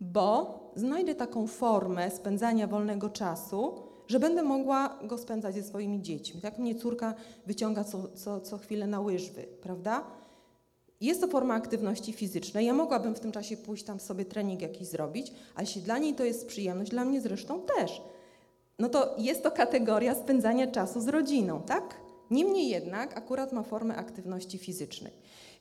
bo 0.00 0.60
znajdę 0.76 1.14
taką 1.14 1.46
formę 1.46 2.10
spędzania 2.10 2.66
wolnego 2.66 3.10
czasu, 3.10 3.89
że 4.10 4.20
będę 4.20 4.42
mogła 4.42 4.98
go 5.02 5.18
spędzać 5.18 5.54
ze 5.54 5.62
swoimi 5.62 6.02
dziećmi. 6.02 6.40
Tak 6.40 6.58
mnie 6.58 6.74
córka 6.74 7.14
wyciąga 7.46 7.84
co, 7.84 8.08
co, 8.14 8.40
co 8.40 8.58
chwilę 8.58 8.86
na 8.86 9.00
łyżwy, 9.00 9.42
prawda? 9.62 10.04
Jest 11.00 11.20
to 11.20 11.28
forma 11.28 11.54
aktywności 11.54 12.12
fizycznej. 12.12 12.66
Ja 12.66 12.72
mogłabym 12.72 13.14
w 13.14 13.20
tym 13.20 13.32
czasie 13.32 13.56
pójść 13.56 13.84
tam 13.84 14.00
sobie 14.00 14.24
trening 14.24 14.62
jakiś 14.62 14.88
zrobić, 14.88 15.32
ale 15.54 15.66
jeśli 15.66 15.82
dla 15.82 15.98
niej 15.98 16.14
to 16.14 16.24
jest 16.24 16.46
przyjemność, 16.46 16.90
dla 16.90 17.04
mnie 17.04 17.20
zresztą 17.20 17.60
też. 17.76 18.02
No 18.78 18.88
to 18.88 19.14
jest 19.18 19.42
to 19.42 19.50
kategoria 19.50 20.14
spędzania 20.14 20.66
czasu 20.66 21.00
z 21.00 21.08
rodziną, 21.08 21.62
tak? 21.62 22.00
Niemniej 22.30 22.68
jednak 22.68 23.16
akurat 23.16 23.52
ma 23.52 23.62
formę 23.62 23.96
aktywności 23.96 24.58
fizycznej. 24.58 25.12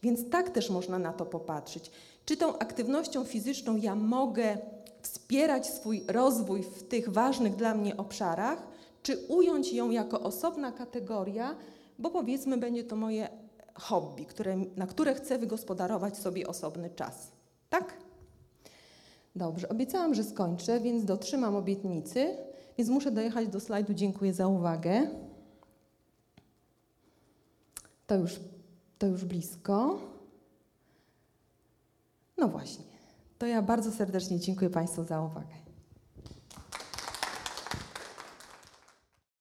Więc 0.03 0.30
tak 0.30 0.49
też 0.49 0.69
można 0.69 0.99
na 0.99 1.13
to 1.13 1.26
popatrzeć. 1.26 1.91
Czy 2.26 2.38
tą 2.38 2.57
aktywnością 2.57 3.23
fizyczną 3.23 3.76
ja 3.76 3.95
mogę 3.95 4.57
wspierać 5.01 5.67
swój 5.67 6.03
rozwój 6.07 6.63
w 6.63 6.84
tych 6.84 7.09
ważnych 7.09 7.55
dla 7.55 7.76
mnie 7.76 7.97
obszarach, 7.97 8.67
czy 9.03 9.17
ująć 9.17 9.73
ją 9.73 9.89
jako 9.89 10.21
osobna 10.21 10.71
kategoria, 10.71 11.55
bo 11.99 12.09
powiedzmy 12.09 12.57
będzie 12.57 12.84
to 12.84 12.95
moje 12.95 13.30
hobby, 13.73 14.26
które, 14.26 14.57
na 14.76 14.88
które 14.88 15.13
chcę 15.13 15.38
wygospodarować 15.38 16.17
sobie 16.17 16.47
osobny 16.47 16.89
czas. 16.89 17.31
Tak? 17.69 17.93
Dobrze, 19.35 19.69
obiecałam, 19.69 20.15
że 20.15 20.23
skończę, 20.23 20.80
więc 20.80 21.05
dotrzymam 21.05 21.55
obietnicy, 21.55 22.38
więc 22.77 22.89
muszę 22.89 23.11
dojechać 23.11 23.47
do 23.47 23.59
slajdu. 23.59 23.93
Dziękuję 23.93 24.34
za 24.34 24.47
uwagę. 24.47 25.07
To 28.07 28.15
już, 28.15 28.39
to 28.99 29.07
już 29.07 29.26
blisko. 29.26 29.99
No 32.38 32.47
właśnie. 32.47 32.89
To 33.40 33.45
ja 33.45 33.61
bardzo 33.61 33.91
serdecznie 33.91 34.40
dziękuję 34.40 34.70
Państwu 34.70 35.03
za 35.03 35.22
uwagę. 35.22 35.68